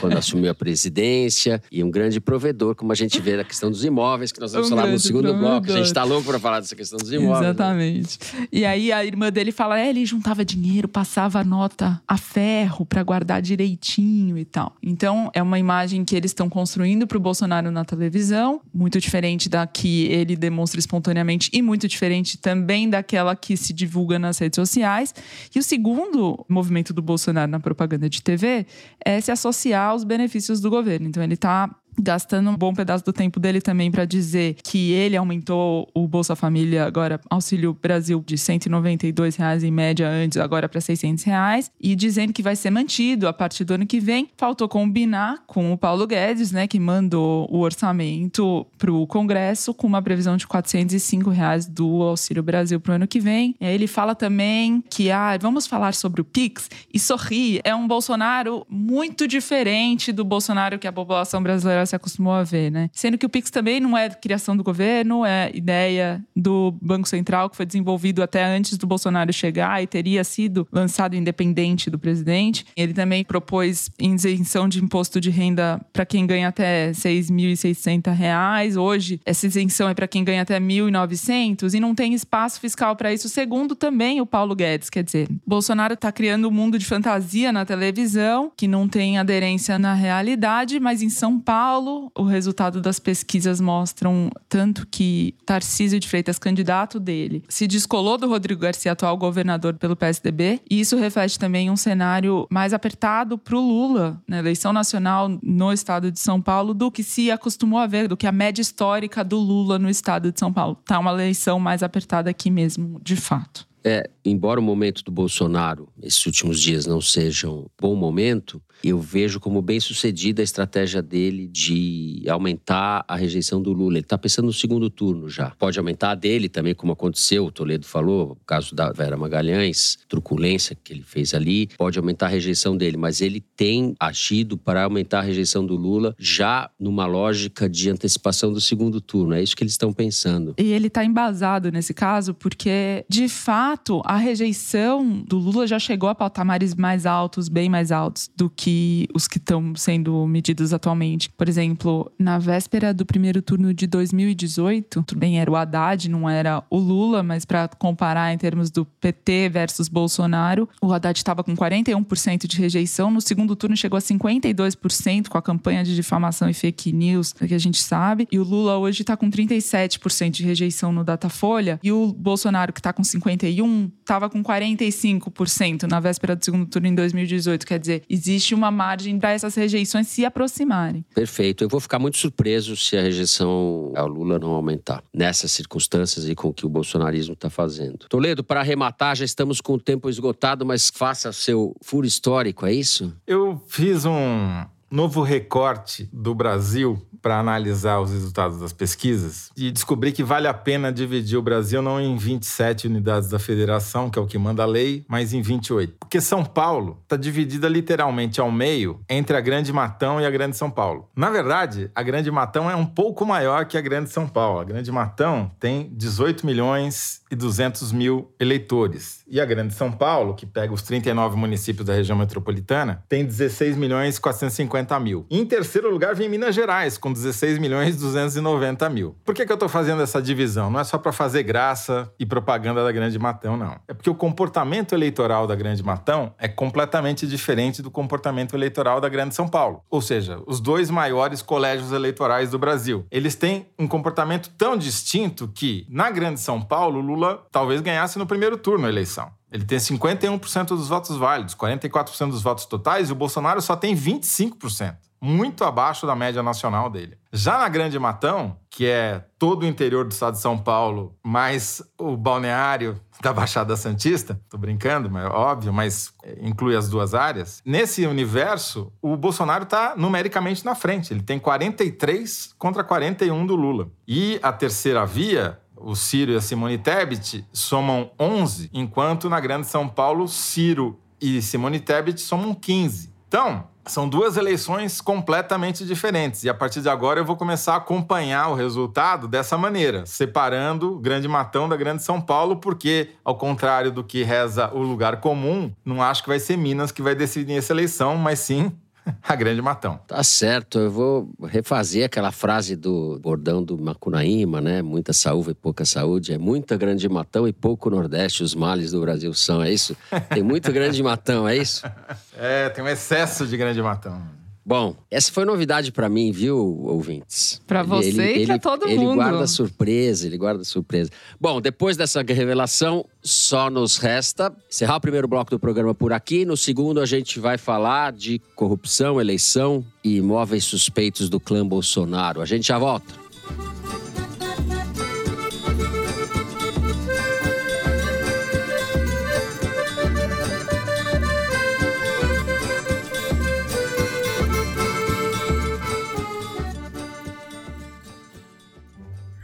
quando 0.00 0.16
assumiu 0.16 0.50
a 0.50 0.54
presidência 0.54 1.62
e 1.70 1.82
um 1.82 1.90
grande 1.90 2.20
provedor, 2.20 2.74
como 2.74 2.92
a 2.92 2.94
gente 2.94 3.20
vê 3.20 3.36
na 3.36 3.44
questão 3.44 3.70
dos 3.70 3.84
imóveis, 3.84 4.32
que 4.32 4.40
nós 4.40 4.52
vamos 4.52 4.66
Um 4.68 4.70
falar 4.76 4.86
no 4.88 4.98
segundo 4.98 5.32
bloco. 5.34 5.46
A 5.46 5.52
gente 5.54 5.62
provedor. 5.64 5.86
está 5.86 6.04
louco 6.04 6.26
para 6.26 6.38
falar 6.38 6.60
dessa 6.60 6.76
questão 6.76 6.98
dos 6.98 7.12
imóveis. 7.12 7.40
né? 7.40 7.48
Exatamente. 7.50 8.18
E 8.52 8.64
aí 8.64 8.92
a 8.92 9.04
irmã 9.04 9.30
dele 9.30 9.52
fala: 9.52 9.78
é, 9.78 9.88
ele 9.88 10.04
juntava 10.04 10.44
dinheiro, 10.44 10.88
passava 10.88 11.40
a 11.40 11.44
nota 11.44 12.00
a 12.06 12.16
ferro 12.16 12.84
pra 12.86 13.02
guardar 13.02 13.40
direitinho 13.42 14.36
e 14.38 14.44
tal. 14.44 14.76
Então 14.82 15.30
é 15.34 15.42
uma 15.42 15.58
imagem 15.58 16.04
que 16.04 16.14
eles 16.16 16.30
estão 16.30 16.48
construindo 16.48 17.06
pro 17.06 17.18
Bolsonaro 17.20 17.70
na 17.70 17.84
televisão, 17.84 18.60
muito 18.72 19.00
diferente 19.00 19.48
da 19.48 19.66
que 19.66 20.04
ele 20.06 20.27
demonstra 20.36 20.78
espontaneamente 20.78 21.50
e 21.52 21.62
muito 21.62 21.86
diferente 21.86 22.38
também 22.38 22.88
daquela 22.88 23.34
que 23.34 23.56
se 23.56 23.72
divulga 23.72 24.18
nas 24.18 24.38
redes 24.38 24.56
sociais. 24.56 25.14
E 25.54 25.58
o 25.58 25.62
segundo 25.62 26.44
movimento 26.48 26.92
do 26.92 27.02
Bolsonaro 27.02 27.50
na 27.50 27.60
propaganda 27.60 28.08
de 28.08 28.22
TV 28.22 28.66
é 29.04 29.20
se 29.20 29.30
associar 29.30 29.90
aos 29.90 30.04
benefícios 30.04 30.60
do 30.60 30.70
governo. 30.70 31.08
Então 31.08 31.22
ele 31.22 31.36
tá 31.36 31.74
gastando 32.00 32.50
um 32.50 32.56
bom 32.56 32.72
pedaço 32.72 33.04
do 33.04 33.12
tempo 33.12 33.40
dele 33.40 33.60
também 33.60 33.90
para 33.90 34.04
dizer 34.04 34.56
que 34.62 34.92
ele 34.92 35.16
aumentou 35.16 35.88
o 35.94 36.06
Bolsa 36.06 36.36
Família 36.36 36.84
agora 36.84 37.20
Auxílio 37.28 37.76
Brasil 37.80 38.22
de 38.26 38.38
192 38.38 39.36
reais 39.36 39.64
em 39.64 39.70
média 39.70 40.08
antes 40.08 40.38
agora 40.38 40.68
para 40.68 40.80
600 40.80 41.24
reais 41.24 41.70
e 41.80 41.94
dizendo 41.94 42.32
que 42.32 42.42
vai 42.42 42.56
ser 42.56 42.70
mantido 42.70 43.26
a 43.28 43.32
partir 43.32 43.64
do 43.64 43.74
ano 43.74 43.86
que 43.86 44.00
vem. 44.00 44.28
Faltou 44.36 44.68
combinar 44.68 45.42
com 45.46 45.72
o 45.72 45.78
Paulo 45.78 46.06
Guedes, 46.06 46.52
né, 46.52 46.66
que 46.66 46.78
mandou 46.78 47.48
o 47.50 47.60
orçamento 47.60 48.66
para 48.76 48.92
o 48.92 49.06
Congresso 49.06 49.74
com 49.74 49.86
uma 49.86 50.02
previsão 50.02 50.36
de 50.36 50.46
405 50.46 51.30
reais 51.30 51.66
do 51.66 52.02
Auxílio 52.02 52.42
Brasil 52.42 52.80
para 52.80 52.92
o 52.92 52.94
ano 52.96 53.06
que 53.06 53.20
vem. 53.20 53.54
E 53.60 53.66
aí 53.66 53.74
ele 53.74 53.86
fala 53.86 54.14
também 54.14 54.82
que 54.88 55.10
ah, 55.10 55.36
vamos 55.40 55.66
falar 55.66 55.94
sobre 55.94 56.20
o 56.20 56.24
Pix 56.24 56.70
e 56.92 56.98
sorri. 56.98 57.60
É 57.64 57.74
um 57.74 57.86
Bolsonaro 57.86 58.66
muito 58.68 59.26
diferente 59.26 60.12
do 60.12 60.24
Bolsonaro 60.24 60.78
que 60.78 60.86
a 60.86 60.92
população 60.92 61.42
brasileira 61.42 61.86
se 61.88 61.96
acostumou 61.96 62.32
a 62.32 62.42
ver, 62.42 62.70
né? 62.70 62.90
Sendo 62.92 63.18
que 63.18 63.26
o 63.26 63.28
Pix 63.28 63.50
também 63.50 63.80
não 63.80 63.96
é 63.96 64.08
criação 64.10 64.56
do 64.56 64.62
governo, 64.62 65.24
é 65.24 65.50
ideia 65.54 66.24
do 66.34 66.74
Banco 66.80 67.08
Central 67.08 67.50
que 67.50 67.56
foi 67.56 67.66
desenvolvido 67.66 68.22
até 68.22 68.44
antes 68.44 68.76
do 68.76 68.86
Bolsonaro 68.86 69.32
chegar 69.32 69.82
e 69.82 69.86
teria 69.86 70.22
sido 70.24 70.66
lançado 70.72 71.16
independente 71.16 71.90
do 71.90 71.98
presidente. 71.98 72.64
Ele 72.76 72.92
também 72.92 73.24
propôs 73.24 73.90
isenção 73.98 74.68
de 74.68 74.82
imposto 74.82 75.20
de 75.20 75.30
renda 75.30 75.80
para 75.92 76.06
quem 76.06 76.26
ganha 76.26 76.48
até 76.48 76.92
6.600 76.92 78.12
reais. 78.12 78.76
Hoje, 78.76 79.20
essa 79.24 79.46
isenção 79.46 79.88
é 79.88 79.94
para 79.94 80.08
quem 80.08 80.24
ganha 80.24 80.42
até 80.42 80.58
R$ 80.58 80.64
1.900 80.64 81.74
e 81.74 81.80
não 81.80 81.94
tem 81.94 82.14
espaço 82.14 82.60
fiscal 82.60 82.96
para 82.96 83.12
isso, 83.12 83.28
segundo 83.28 83.74
também 83.74 84.20
o 84.20 84.26
Paulo 84.26 84.54
Guedes. 84.54 84.90
Quer 84.90 85.04
dizer, 85.04 85.28
Bolsonaro 85.46 85.94
está 85.94 86.10
criando 86.12 86.48
um 86.48 86.50
mundo 86.50 86.78
de 86.78 86.86
fantasia 86.86 87.52
na 87.52 87.64
televisão 87.64 88.50
que 88.56 88.68
não 88.68 88.88
tem 88.88 89.18
aderência 89.18 89.78
na 89.78 89.94
realidade, 89.94 90.80
mas 90.80 91.02
em 91.02 91.08
São 91.08 91.38
Paulo, 91.38 91.77
o 92.14 92.22
resultado 92.24 92.80
das 92.80 92.98
pesquisas 92.98 93.60
mostram 93.60 94.30
tanto 94.48 94.86
que 94.86 95.34
Tarcísio 95.44 95.98
de 95.98 96.08
Freitas, 96.08 96.38
candidato 96.38 96.98
dele, 96.98 97.44
se 97.48 97.66
descolou 97.66 98.18
do 98.18 98.28
Rodrigo 98.28 98.60
Garcia, 98.60 98.92
atual 98.92 99.16
governador 99.16 99.74
pelo 99.74 99.96
PSDB, 99.96 100.60
e 100.70 100.80
isso 100.80 100.96
reflete 100.96 101.38
também 101.38 101.70
um 101.70 101.76
cenário 101.76 102.46
mais 102.50 102.72
apertado 102.72 103.38
para 103.38 103.56
o 103.56 103.60
Lula 103.60 104.22
na 104.26 104.38
eleição 104.38 104.72
nacional 104.72 105.28
no 105.42 105.72
estado 105.72 106.10
de 106.10 106.20
São 106.20 106.40
Paulo 106.40 106.74
do 106.74 106.90
que 106.90 107.02
se 107.02 107.30
acostumou 107.30 107.78
a 107.78 107.86
ver, 107.86 108.08
do 108.08 108.16
que 108.16 108.26
a 108.26 108.32
média 108.32 108.62
histórica 108.62 109.24
do 109.24 109.38
Lula 109.38 109.78
no 109.78 109.88
estado 109.88 110.32
de 110.32 110.38
São 110.38 110.52
Paulo. 110.52 110.76
Tá 110.84 110.98
uma 110.98 111.12
eleição 111.12 111.58
mais 111.58 111.82
apertada 111.82 112.30
aqui 112.30 112.50
mesmo, 112.50 113.00
de 113.02 113.16
fato. 113.16 113.68
É, 113.84 114.10
embora 114.24 114.60
o 114.60 114.62
momento 114.62 115.04
do 115.04 115.10
Bolsonaro, 115.10 115.88
esses 116.02 116.24
últimos 116.26 116.60
dias, 116.60 116.84
não 116.84 117.00
sejam 117.00 117.60
um 117.60 117.66
bom 117.80 117.94
momento, 117.94 118.60
eu 118.82 119.00
vejo 119.00 119.40
como 119.40 119.60
bem 119.60 119.80
sucedida 119.80 120.42
a 120.42 120.44
estratégia 120.44 121.02
dele 121.02 121.48
de 121.48 122.22
aumentar 122.28 123.04
a 123.08 123.16
rejeição 123.16 123.60
do 123.60 123.72
Lula. 123.72 123.94
Ele 123.94 124.00
está 124.00 124.16
pensando 124.16 124.46
no 124.46 124.52
segundo 124.52 124.88
turno 124.88 125.28
já. 125.28 125.50
Pode 125.58 125.78
aumentar 125.78 126.12
a 126.12 126.14
dele 126.14 126.48
também, 126.48 126.74
como 126.74 126.92
aconteceu, 126.92 127.46
o 127.46 127.52
Toledo 127.52 127.86
falou, 127.86 128.32
o 128.32 128.44
caso 128.46 128.74
da 128.74 128.92
Vera 128.92 129.16
Magalhães, 129.16 129.98
truculência 130.08 130.76
que 130.82 130.92
ele 130.92 131.02
fez 131.02 131.34
ali, 131.34 131.68
pode 131.76 131.98
aumentar 131.98 132.26
a 132.26 132.30
rejeição 132.30 132.76
dele, 132.76 132.96
mas 132.96 133.20
ele 133.20 133.40
tem 133.56 133.94
agido 133.98 134.56
para 134.56 134.84
aumentar 134.84 135.20
a 135.20 135.22
rejeição 135.22 135.64
do 135.66 135.76
Lula 135.76 136.14
já 136.18 136.70
numa 136.78 137.06
lógica 137.06 137.68
de 137.68 137.90
antecipação 137.90 138.52
do 138.52 138.60
segundo 138.60 139.00
turno. 139.00 139.34
É 139.34 139.42
isso 139.42 139.56
que 139.56 139.62
eles 139.62 139.72
estão 139.72 139.92
pensando. 139.92 140.54
E 140.58 140.72
ele 140.72 140.86
está 140.86 141.04
embasado 141.04 141.72
nesse 141.72 141.92
caso 141.92 142.32
porque, 142.34 143.04
de 143.08 143.28
fato, 143.28 144.00
a 144.04 144.16
rejeição 144.16 145.22
do 145.26 145.38
Lula 145.38 145.66
já 145.66 145.78
chegou 145.78 146.08
a 146.08 146.14
patamares 146.14 146.74
mais 146.74 147.06
altos, 147.06 147.48
bem 147.48 147.68
mais 147.68 147.90
altos 147.90 148.30
do 148.36 148.48
que 148.48 148.67
que 148.68 149.08
os 149.14 149.26
que 149.26 149.38
estão 149.38 149.74
sendo 149.74 150.26
medidos 150.26 150.74
atualmente. 150.74 151.30
Por 151.30 151.48
exemplo, 151.48 152.12
na 152.18 152.38
véspera 152.38 152.92
do 152.92 153.06
primeiro 153.06 153.40
turno 153.40 153.72
de 153.72 153.86
2018, 153.86 155.04
tudo 155.06 155.18
bem, 155.18 155.40
era 155.40 155.50
o 155.50 155.56
Haddad, 155.56 156.10
não 156.10 156.28
era 156.28 156.62
o 156.68 156.78
Lula, 156.78 157.22
mas 157.22 157.46
para 157.46 157.66
comparar 157.66 158.30
em 158.30 158.36
termos 158.36 158.70
do 158.70 158.84
PT 158.84 159.48
versus 159.48 159.88
Bolsonaro, 159.88 160.68
o 160.82 160.92
Haddad 160.92 161.16
estava 161.16 161.42
com 161.42 161.56
41% 161.56 162.46
de 162.46 162.58
rejeição. 162.58 163.10
No 163.10 163.22
segundo 163.22 163.56
turno 163.56 163.74
chegou 163.74 163.96
a 163.96 164.02
52% 164.02 165.28
com 165.28 165.38
a 165.38 165.42
campanha 165.42 165.82
de 165.82 165.94
difamação 165.94 166.50
e 166.50 166.52
fake 166.52 166.92
news, 166.92 167.32
que 167.32 167.54
a 167.54 167.58
gente 167.58 167.80
sabe. 167.80 168.28
E 168.30 168.38
o 168.38 168.44
Lula 168.44 168.76
hoje 168.76 169.00
está 169.00 169.16
com 169.16 169.30
37% 169.30 170.30
de 170.30 170.44
rejeição 170.44 170.92
no 170.92 171.02
Datafolha. 171.02 171.80
E 171.82 171.90
o 171.90 172.12
Bolsonaro, 172.12 172.70
que 172.74 172.80
está 172.80 172.92
com 172.92 173.02
51%, 173.02 173.90
estava 174.00 174.28
com 174.28 174.42
45% 174.42 175.84
na 175.84 176.00
véspera 176.00 176.36
do 176.36 176.44
segundo 176.44 176.66
turno 176.66 176.88
em 176.88 176.94
2018. 176.94 177.66
Quer 177.66 177.78
dizer, 177.78 178.02
existe 178.10 178.57
uma 178.58 178.70
margem 178.70 179.18
para 179.18 179.32
essas 179.32 179.54
rejeições 179.54 180.08
se 180.08 180.24
aproximarem. 180.24 181.04
Perfeito. 181.14 181.64
Eu 181.64 181.68
vou 181.68 181.80
ficar 181.80 181.98
muito 181.98 182.18
surpreso 182.18 182.76
se 182.76 182.96
a 182.96 183.02
rejeição 183.02 183.92
ao 183.96 184.06
Lula 184.06 184.38
não 184.38 184.50
aumentar 184.50 185.02
nessas 185.14 185.52
circunstâncias 185.52 186.28
e 186.28 186.34
com 186.34 186.48
o 186.48 186.52
que 186.52 186.66
o 186.66 186.68
bolsonarismo 186.68 187.34
está 187.34 187.48
fazendo. 187.48 188.06
Toledo, 188.08 188.44
para 188.44 188.60
arrematar, 188.60 189.16
já 189.16 189.24
estamos 189.24 189.60
com 189.60 189.74
o 189.74 189.80
tempo 189.80 190.10
esgotado, 190.10 190.66
mas 190.66 190.90
faça 190.92 191.32
seu 191.32 191.74
furo 191.82 192.06
histórico, 192.06 192.66
é 192.66 192.72
isso? 192.72 193.14
Eu 193.26 193.62
fiz 193.68 194.04
um 194.04 194.64
novo 194.90 195.22
recorte 195.22 196.08
do 196.12 196.34
Brasil 196.34 197.00
para 197.20 197.38
analisar 197.38 198.00
os 198.00 198.12
resultados 198.12 198.60
das 198.60 198.72
pesquisas 198.72 199.50
e 199.56 199.70
descobri 199.70 200.12
que 200.12 200.22
vale 200.22 200.46
a 200.46 200.54
pena 200.54 200.92
dividir 200.92 201.36
o 201.36 201.42
Brasil 201.42 201.82
não 201.82 202.00
em 202.00 202.16
27 202.16 202.86
unidades 202.86 203.28
da 203.28 203.38
federação, 203.38 204.08
que 204.08 204.18
é 204.18 204.22
o 204.22 204.26
que 204.26 204.38
manda 204.38 204.62
a 204.62 204.66
lei, 204.66 205.04
mas 205.08 205.32
em 205.32 205.42
28. 205.42 205.96
Porque 205.98 206.20
São 206.20 206.44
Paulo 206.44 206.98
está 207.02 207.16
dividida 207.16 207.68
literalmente 207.68 208.40
ao 208.40 208.50
meio 208.50 209.00
entre 209.08 209.36
a 209.36 209.40
Grande 209.40 209.72
Matão 209.72 210.20
e 210.20 210.26
a 210.26 210.30
Grande 210.30 210.56
São 210.56 210.70
Paulo. 210.70 211.08
Na 211.14 211.28
verdade, 211.30 211.90
a 211.94 212.02
Grande 212.02 212.30
Matão 212.30 212.70
é 212.70 212.76
um 212.76 212.86
pouco 212.86 213.26
maior 213.26 213.66
que 213.66 213.76
a 213.76 213.80
Grande 213.80 214.10
São 214.10 214.28
Paulo. 214.28 214.60
A 214.60 214.64
Grande 214.64 214.90
Matão 214.92 215.50
tem 215.58 215.90
18 215.92 216.46
milhões 216.46 217.22
e 217.30 217.36
200 217.36 217.92
mil 217.92 218.32
eleitores. 218.40 219.22
E 219.26 219.40
a 219.40 219.44
Grande 219.44 219.74
São 219.74 219.92
Paulo, 219.92 220.34
que 220.34 220.46
pega 220.46 220.72
os 220.72 220.82
39 220.82 221.36
municípios 221.36 221.86
da 221.86 221.94
região 221.94 222.16
metropolitana, 222.16 223.04
tem 223.08 223.24
16 223.24 223.76
milhões 223.76 224.16
e 224.16 224.20
450 224.20 224.77
mil. 225.00 225.26
E 225.30 225.38
em 225.38 225.44
terceiro 225.44 225.90
lugar 225.90 226.14
vem 226.14 226.28
Minas 226.28 226.54
Gerais, 226.54 226.98
com 226.98 227.12
16 227.12 227.58
milhões 227.58 227.96
e 227.96 227.98
290 227.98 228.88
mil. 228.90 229.16
Por 229.24 229.34
que, 229.34 229.44
que 229.44 229.52
eu 229.52 229.54
estou 229.54 229.68
fazendo 229.68 230.02
essa 230.02 230.20
divisão? 230.20 230.70
Não 230.70 230.80
é 230.80 230.84
só 230.84 230.98
para 230.98 231.12
fazer 231.12 231.42
graça 231.42 232.12
e 232.18 232.26
propaganda 232.26 232.84
da 232.84 232.92
Grande 232.92 233.18
Matão, 233.18 233.56
não. 233.56 233.76
É 233.86 233.94
porque 233.94 234.10
o 234.10 234.14
comportamento 234.14 234.94
eleitoral 234.94 235.46
da 235.46 235.54
Grande 235.54 235.82
Matão 235.82 236.34
é 236.38 236.48
completamente 236.48 237.26
diferente 237.26 237.82
do 237.82 237.90
comportamento 237.90 238.54
eleitoral 238.54 239.00
da 239.00 239.08
Grande 239.08 239.34
São 239.34 239.48
Paulo. 239.48 239.82
Ou 239.90 240.00
seja, 240.00 240.40
os 240.46 240.60
dois 240.60 240.90
maiores 240.90 241.42
colégios 241.42 241.92
eleitorais 241.92 242.50
do 242.50 242.58
Brasil. 242.58 243.06
Eles 243.10 243.34
têm 243.34 243.66
um 243.78 243.86
comportamento 243.86 244.50
tão 244.56 244.76
distinto 244.76 245.48
que, 245.48 245.86
na 245.88 246.10
Grande 246.10 246.40
São 246.40 246.60
Paulo, 246.60 247.00
Lula 247.00 247.46
talvez 247.50 247.80
ganhasse 247.80 248.18
no 248.18 248.26
primeiro 248.26 248.56
turno 248.56 248.86
a 248.86 248.88
eleição. 248.88 249.37
Ele 249.50 249.64
tem 249.64 249.78
51% 249.78 250.66
dos 250.68 250.88
votos 250.88 251.16
válidos, 251.16 251.54
44% 251.54 252.30
dos 252.30 252.42
votos 252.42 252.66
totais, 252.66 253.08
e 253.08 253.12
o 253.12 253.16
Bolsonaro 253.16 253.62
só 253.62 253.74
tem 253.74 253.96
25%, 253.96 254.96
muito 255.20 255.64
abaixo 255.64 256.06
da 256.06 256.14
média 256.14 256.42
nacional 256.42 256.90
dele. 256.90 257.16
Já 257.32 257.58
na 257.58 257.68
Grande 257.68 257.98
Matão, 257.98 258.56
que 258.70 258.86
é 258.86 259.24
todo 259.38 259.62
o 259.62 259.66
interior 259.66 260.04
do 260.04 260.12
estado 260.12 260.34
de 260.34 260.40
São 260.40 260.56
Paulo, 260.56 261.16
mais 261.22 261.82
o 261.98 262.16
balneário 262.16 263.00
da 263.20 263.32
Baixada 263.32 263.76
Santista, 263.76 264.40
tô 264.48 264.56
brincando, 264.56 265.10
mas 265.10 265.24
é 265.24 265.28
óbvio, 265.28 265.72
mas 265.72 266.12
inclui 266.40 266.76
as 266.76 266.88
duas 266.88 267.14
áreas. 267.14 267.60
Nesse 267.64 268.06
universo, 268.06 268.92
o 269.02 269.16
Bolsonaro 269.16 269.64
está 269.64 269.94
numericamente 269.96 270.64
na 270.64 270.74
frente. 270.74 271.12
Ele 271.12 271.22
tem 271.22 271.38
43 271.38 272.54
contra 272.56 272.84
41 272.84 273.46
do 273.46 273.56
Lula. 273.56 273.88
E 274.06 274.38
a 274.42 274.52
terceira 274.52 275.04
via 275.04 275.58
o 275.80 275.94
Ciro 275.94 276.32
e 276.32 276.36
a 276.36 276.40
Simone 276.40 276.78
Tebet 276.78 277.44
somam 277.52 278.10
11, 278.18 278.70
enquanto 278.72 279.28
na 279.28 279.40
Grande 279.40 279.66
São 279.66 279.88
Paulo, 279.88 280.28
Ciro 280.28 280.98
e 281.20 281.42
Simone 281.42 281.80
Tebet 281.80 282.20
somam 282.20 282.54
15. 282.54 283.12
Então, 283.26 283.64
são 283.84 284.08
duas 284.08 284.36
eleições 284.36 285.00
completamente 285.00 285.84
diferentes. 285.84 286.44
E 286.44 286.48
a 286.48 286.54
partir 286.54 286.80
de 286.80 286.88
agora 286.88 287.20
eu 287.20 287.24
vou 287.24 287.36
começar 287.36 287.74
a 287.74 287.76
acompanhar 287.76 288.48
o 288.48 288.54
resultado 288.54 289.26
dessa 289.26 289.56
maneira, 289.56 290.04
separando 290.06 290.94
o 290.94 290.98
Grande 290.98 291.26
Matão 291.26 291.68
da 291.68 291.76
Grande 291.76 292.02
São 292.02 292.20
Paulo, 292.20 292.56
porque, 292.56 293.10
ao 293.24 293.36
contrário 293.36 293.90
do 293.90 294.04
que 294.04 294.22
reza 294.22 294.70
o 294.72 294.82
lugar 294.82 295.20
comum, 295.20 295.72
não 295.84 296.02
acho 296.02 296.22
que 296.22 296.28
vai 296.28 296.38
ser 296.38 296.56
Minas 296.56 296.92
que 296.92 297.02
vai 297.02 297.14
decidir 297.14 297.56
essa 297.56 297.72
eleição, 297.72 298.16
mas 298.16 298.40
sim 298.40 298.72
a 299.22 299.34
grande 299.36 299.60
Matão. 299.62 299.98
Tá 300.06 300.22
certo, 300.22 300.78
eu 300.78 300.90
vou 300.90 301.30
refazer 301.44 302.04
aquela 302.04 302.30
frase 302.30 302.76
do 302.76 303.18
bordão 303.20 303.62
do 303.62 303.78
Macunaíma, 303.78 304.60
né? 304.60 304.82
Muita 304.82 305.12
saúde 305.12 305.50
e 305.50 305.54
pouca 305.54 305.84
saúde. 305.84 306.32
É 306.32 306.38
muita 306.38 306.76
grande 306.76 307.08
Matão 307.08 307.46
e 307.46 307.52
pouco 307.52 307.90
Nordeste, 307.90 308.42
os 308.42 308.54
males 308.54 308.92
do 308.92 309.00
Brasil 309.00 309.32
são, 309.34 309.62
é 309.62 309.70
isso? 309.70 309.96
Tem 310.30 310.42
muito 310.42 310.72
grande 310.72 311.02
Matão, 311.02 311.48
é 311.48 311.56
isso? 311.56 311.82
É, 312.40 312.68
tem 312.68 312.84
um 312.84 312.88
excesso 312.88 313.48
de 313.48 313.56
grande 313.56 313.82
Matão. 313.82 314.22
Bom, 314.68 314.94
essa 315.10 315.32
foi 315.32 315.46
novidade 315.46 315.90
para 315.90 316.10
mim, 316.10 316.30
viu, 316.30 316.58
ouvintes? 316.58 317.58
Para 317.66 317.82
você 317.82 318.08
ele, 318.08 318.42
e 318.42 318.46
para 318.46 318.58
todo 318.58 318.86
ele 318.86 318.98
mundo. 318.98 319.12
Ele 319.12 319.30
guarda 319.30 319.46
surpresa, 319.46 320.26
ele 320.26 320.36
guarda 320.36 320.62
surpresa. 320.62 321.10
Bom, 321.40 321.58
depois 321.58 321.96
dessa 321.96 322.20
revelação, 322.20 323.02
só 323.22 323.70
nos 323.70 323.96
resta 323.96 324.54
encerrar 324.70 324.96
o 324.96 325.00
primeiro 325.00 325.26
bloco 325.26 325.50
do 325.50 325.58
programa 325.58 325.94
por 325.94 326.12
aqui. 326.12 326.44
No 326.44 326.54
segundo, 326.54 327.00
a 327.00 327.06
gente 327.06 327.40
vai 327.40 327.56
falar 327.56 328.12
de 328.12 328.42
corrupção, 328.54 329.18
eleição 329.18 329.82
e 330.04 330.16
imóveis 330.16 330.64
suspeitos 330.64 331.30
do 331.30 331.40
clã 331.40 331.66
Bolsonaro. 331.66 332.42
A 332.42 332.44
gente 332.44 332.68
já 332.68 332.78
volta. 332.78 333.14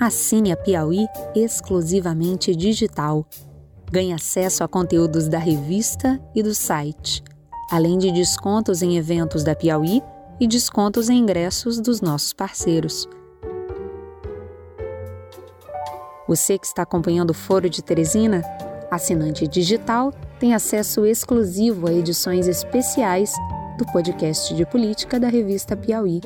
Assine 0.04 0.52
a 0.52 0.56
Piauí 0.56 1.08
exclusivamente 1.34 2.54
digital. 2.54 3.26
Ganhe 3.90 4.12
acesso 4.12 4.62
a 4.62 4.68
conteúdos 4.68 5.28
da 5.28 5.38
revista 5.38 6.20
e 6.34 6.42
do 6.42 6.54
site, 6.54 7.24
além 7.70 7.96
de 7.96 8.12
descontos 8.12 8.82
em 8.82 8.98
eventos 8.98 9.42
da 9.42 9.54
Piauí 9.54 10.02
e 10.38 10.46
descontos 10.46 11.08
em 11.08 11.20
ingressos 11.20 11.80
dos 11.80 12.02
nossos 12.02 12.34
parceiros. 12.34 13.08
Você 16.28 16.58
que 16.58 16.66
está 16.66 16.82
acompanhando 16.82 17.30
o 17.30 17.34
Foro 17.34 17.70
de 17.70 17.82
Teresina, 17.82 18.42
assinante 18.90 19.48
digital, 19.48 20.12
tem 20.38 20.52
acesso 20.52 21.06
exclusivo 21.06 21.88
a 21.88 21.94
edições 21.94 22.46
especiais 22.46 23.32
do 23.78 23.86
podcast 23.86 24.54
de 24.54 24.66
política 24.66 25.18
da 25.18 25.28
revista 25.28 25.74
Piauí. 25.74 26.20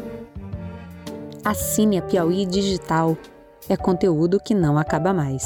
Assine 1.45 1.99
a 1.99 2.03
Piauí 2.03 2.45
Digital 2.45 3.17
é 3.69 3.77
conteúdo 3.77 4.41
que 4.41 4.55
não 4.55 4.79
acaba 4.79 5.13
mais. 5.13 5.45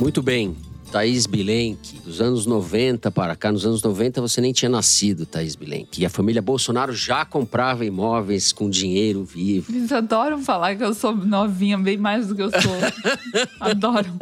Muito 0.00 0.20
bem. 0.20 0.56
Thaís 0.90 1.26
Bilenque, 1.26 1.91
dos 2.04 2.20
anos 2.20 2.46
90 2.46 3.10
para 3.10 3.36
cá, 3.36 3.52
nos 3.52 3.64
anos 3.64 3.82
90 3.82 4.20
você 4.20 4.40
nem 4.40 4.52
tinha 4.52 4.68
nascido, 4.68 5.24
Thaís 5.24 5.54
Bilenque. 5.54 6.02
E 6.02 6.06
a 6.06 6.10
família 6.10 6.42
Bolsonaro 6.42 6.92
já 6.92 7.24
comprava 7.24 7.84
imóveis 7.84 8.52
com 8.52 8.68
dinheiro 8.68 9.24
vivo. 9.24 9.72
Eles 9.72 9.92
adoram 9.92 10.42
falar 10.42 10.76
que 10.76 10.84
eu 10.84 10.94
sou 10.94 11.14
novinha, 11.14 11.78
bem 11.78 11.96
mais 11.96 12.28
do 12.28 12.34
que 12.34 12.42
eu 12.42 12.50
sou. 12.50 12.76
adoram. 13.60 14.18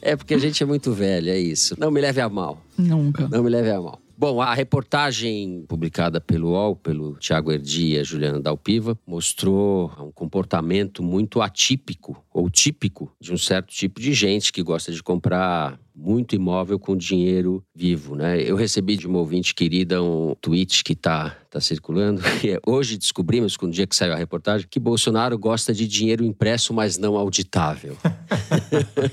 É 0.00 0.16
porque 0.16 0.34
a 0.34 0.38
gente 0.38 0.62
é 0.62 0.66
muito 0.66 0.92
velho, 0.92 1.30
é 1.30 1.38
isso. 1.38 1.76
Não 1.78 1.90
me 1.90 2.00
leve 2.00 2.20
a 2.20 2.28
mal. 2.28 2.60
Nunca. 2.76 3.28
Não 3.28 3.42
me 3.42 3.48
leve 3.48 3.70
a 3.70 3.80
mal. 3.80 4.01
Bom, 4.22 4.40
a 4.40 4.54
reportagem 4.54 5.64
publicada 5.66 6.20
pelo 6.20 6.50
UOL, 6.50 6.76
pelo 6.76 7.16
Tiago 7.16 7.50
Erdi 7.50 7.94
e 7.94 7.98
a 7.98 8.04
Juliana 8.04 8.40
Dalpiva, 8.40 8.96
mostrou 9.04 9.90
um 9.98 10.12
comportamento 10.12 11.02
muito 11.02 11.42
atípico 11.42 12.24
ou 12.32 12.48
típico 12.48 13.12
de 13.20 13.32
um 13.32 13.36
certo 13.36 13.74
tipo 13.74 14.00
de 14.00 14.12
gente 14.12 14.52
que 14.52 14.62
gosta 14.62 14.92
de 14.92 15.02
comprar 15.02 15.76
muito 15.92 16.36
imóvel 16.36 16.78
com 16.78 16.96
dinheiro 16.96 17.64
vivo, 17.74 18.14
né? 18.14 18.40
Eu 18.40 18.54
recebi 18.54 18.96
de 18.96 19.08
uma 19.08 19.18
ouvinte 19.18 19.56
querida 19.56 20.00
um 20.00 20.36
tweet 20.40 20.84
que 20.84 20.92
está 20.92 21.36
tá 21.50 21.60
circulando. 21.60 22.22
E 22.46 22.60
hoje 22.64 22.96
descobrimos, 22.96 23.56
com 23.56 23.66
o 23.66 23.70
dia 23.70 23.88
que 23.88 23.96
saiu 23.96 24.12
a 24.12 24.16
reportagem, 24.16 24.68
que 24.70 24.78
Bolsonaro 24.78 25.36
gosta 25.36 25.74
de 25.74 25.84
dinheiro 25.88 26.24
impresso, 26.24 26.72
mas 26.72 26.96
não 26.96 27.16
auditável. 27.16 27.96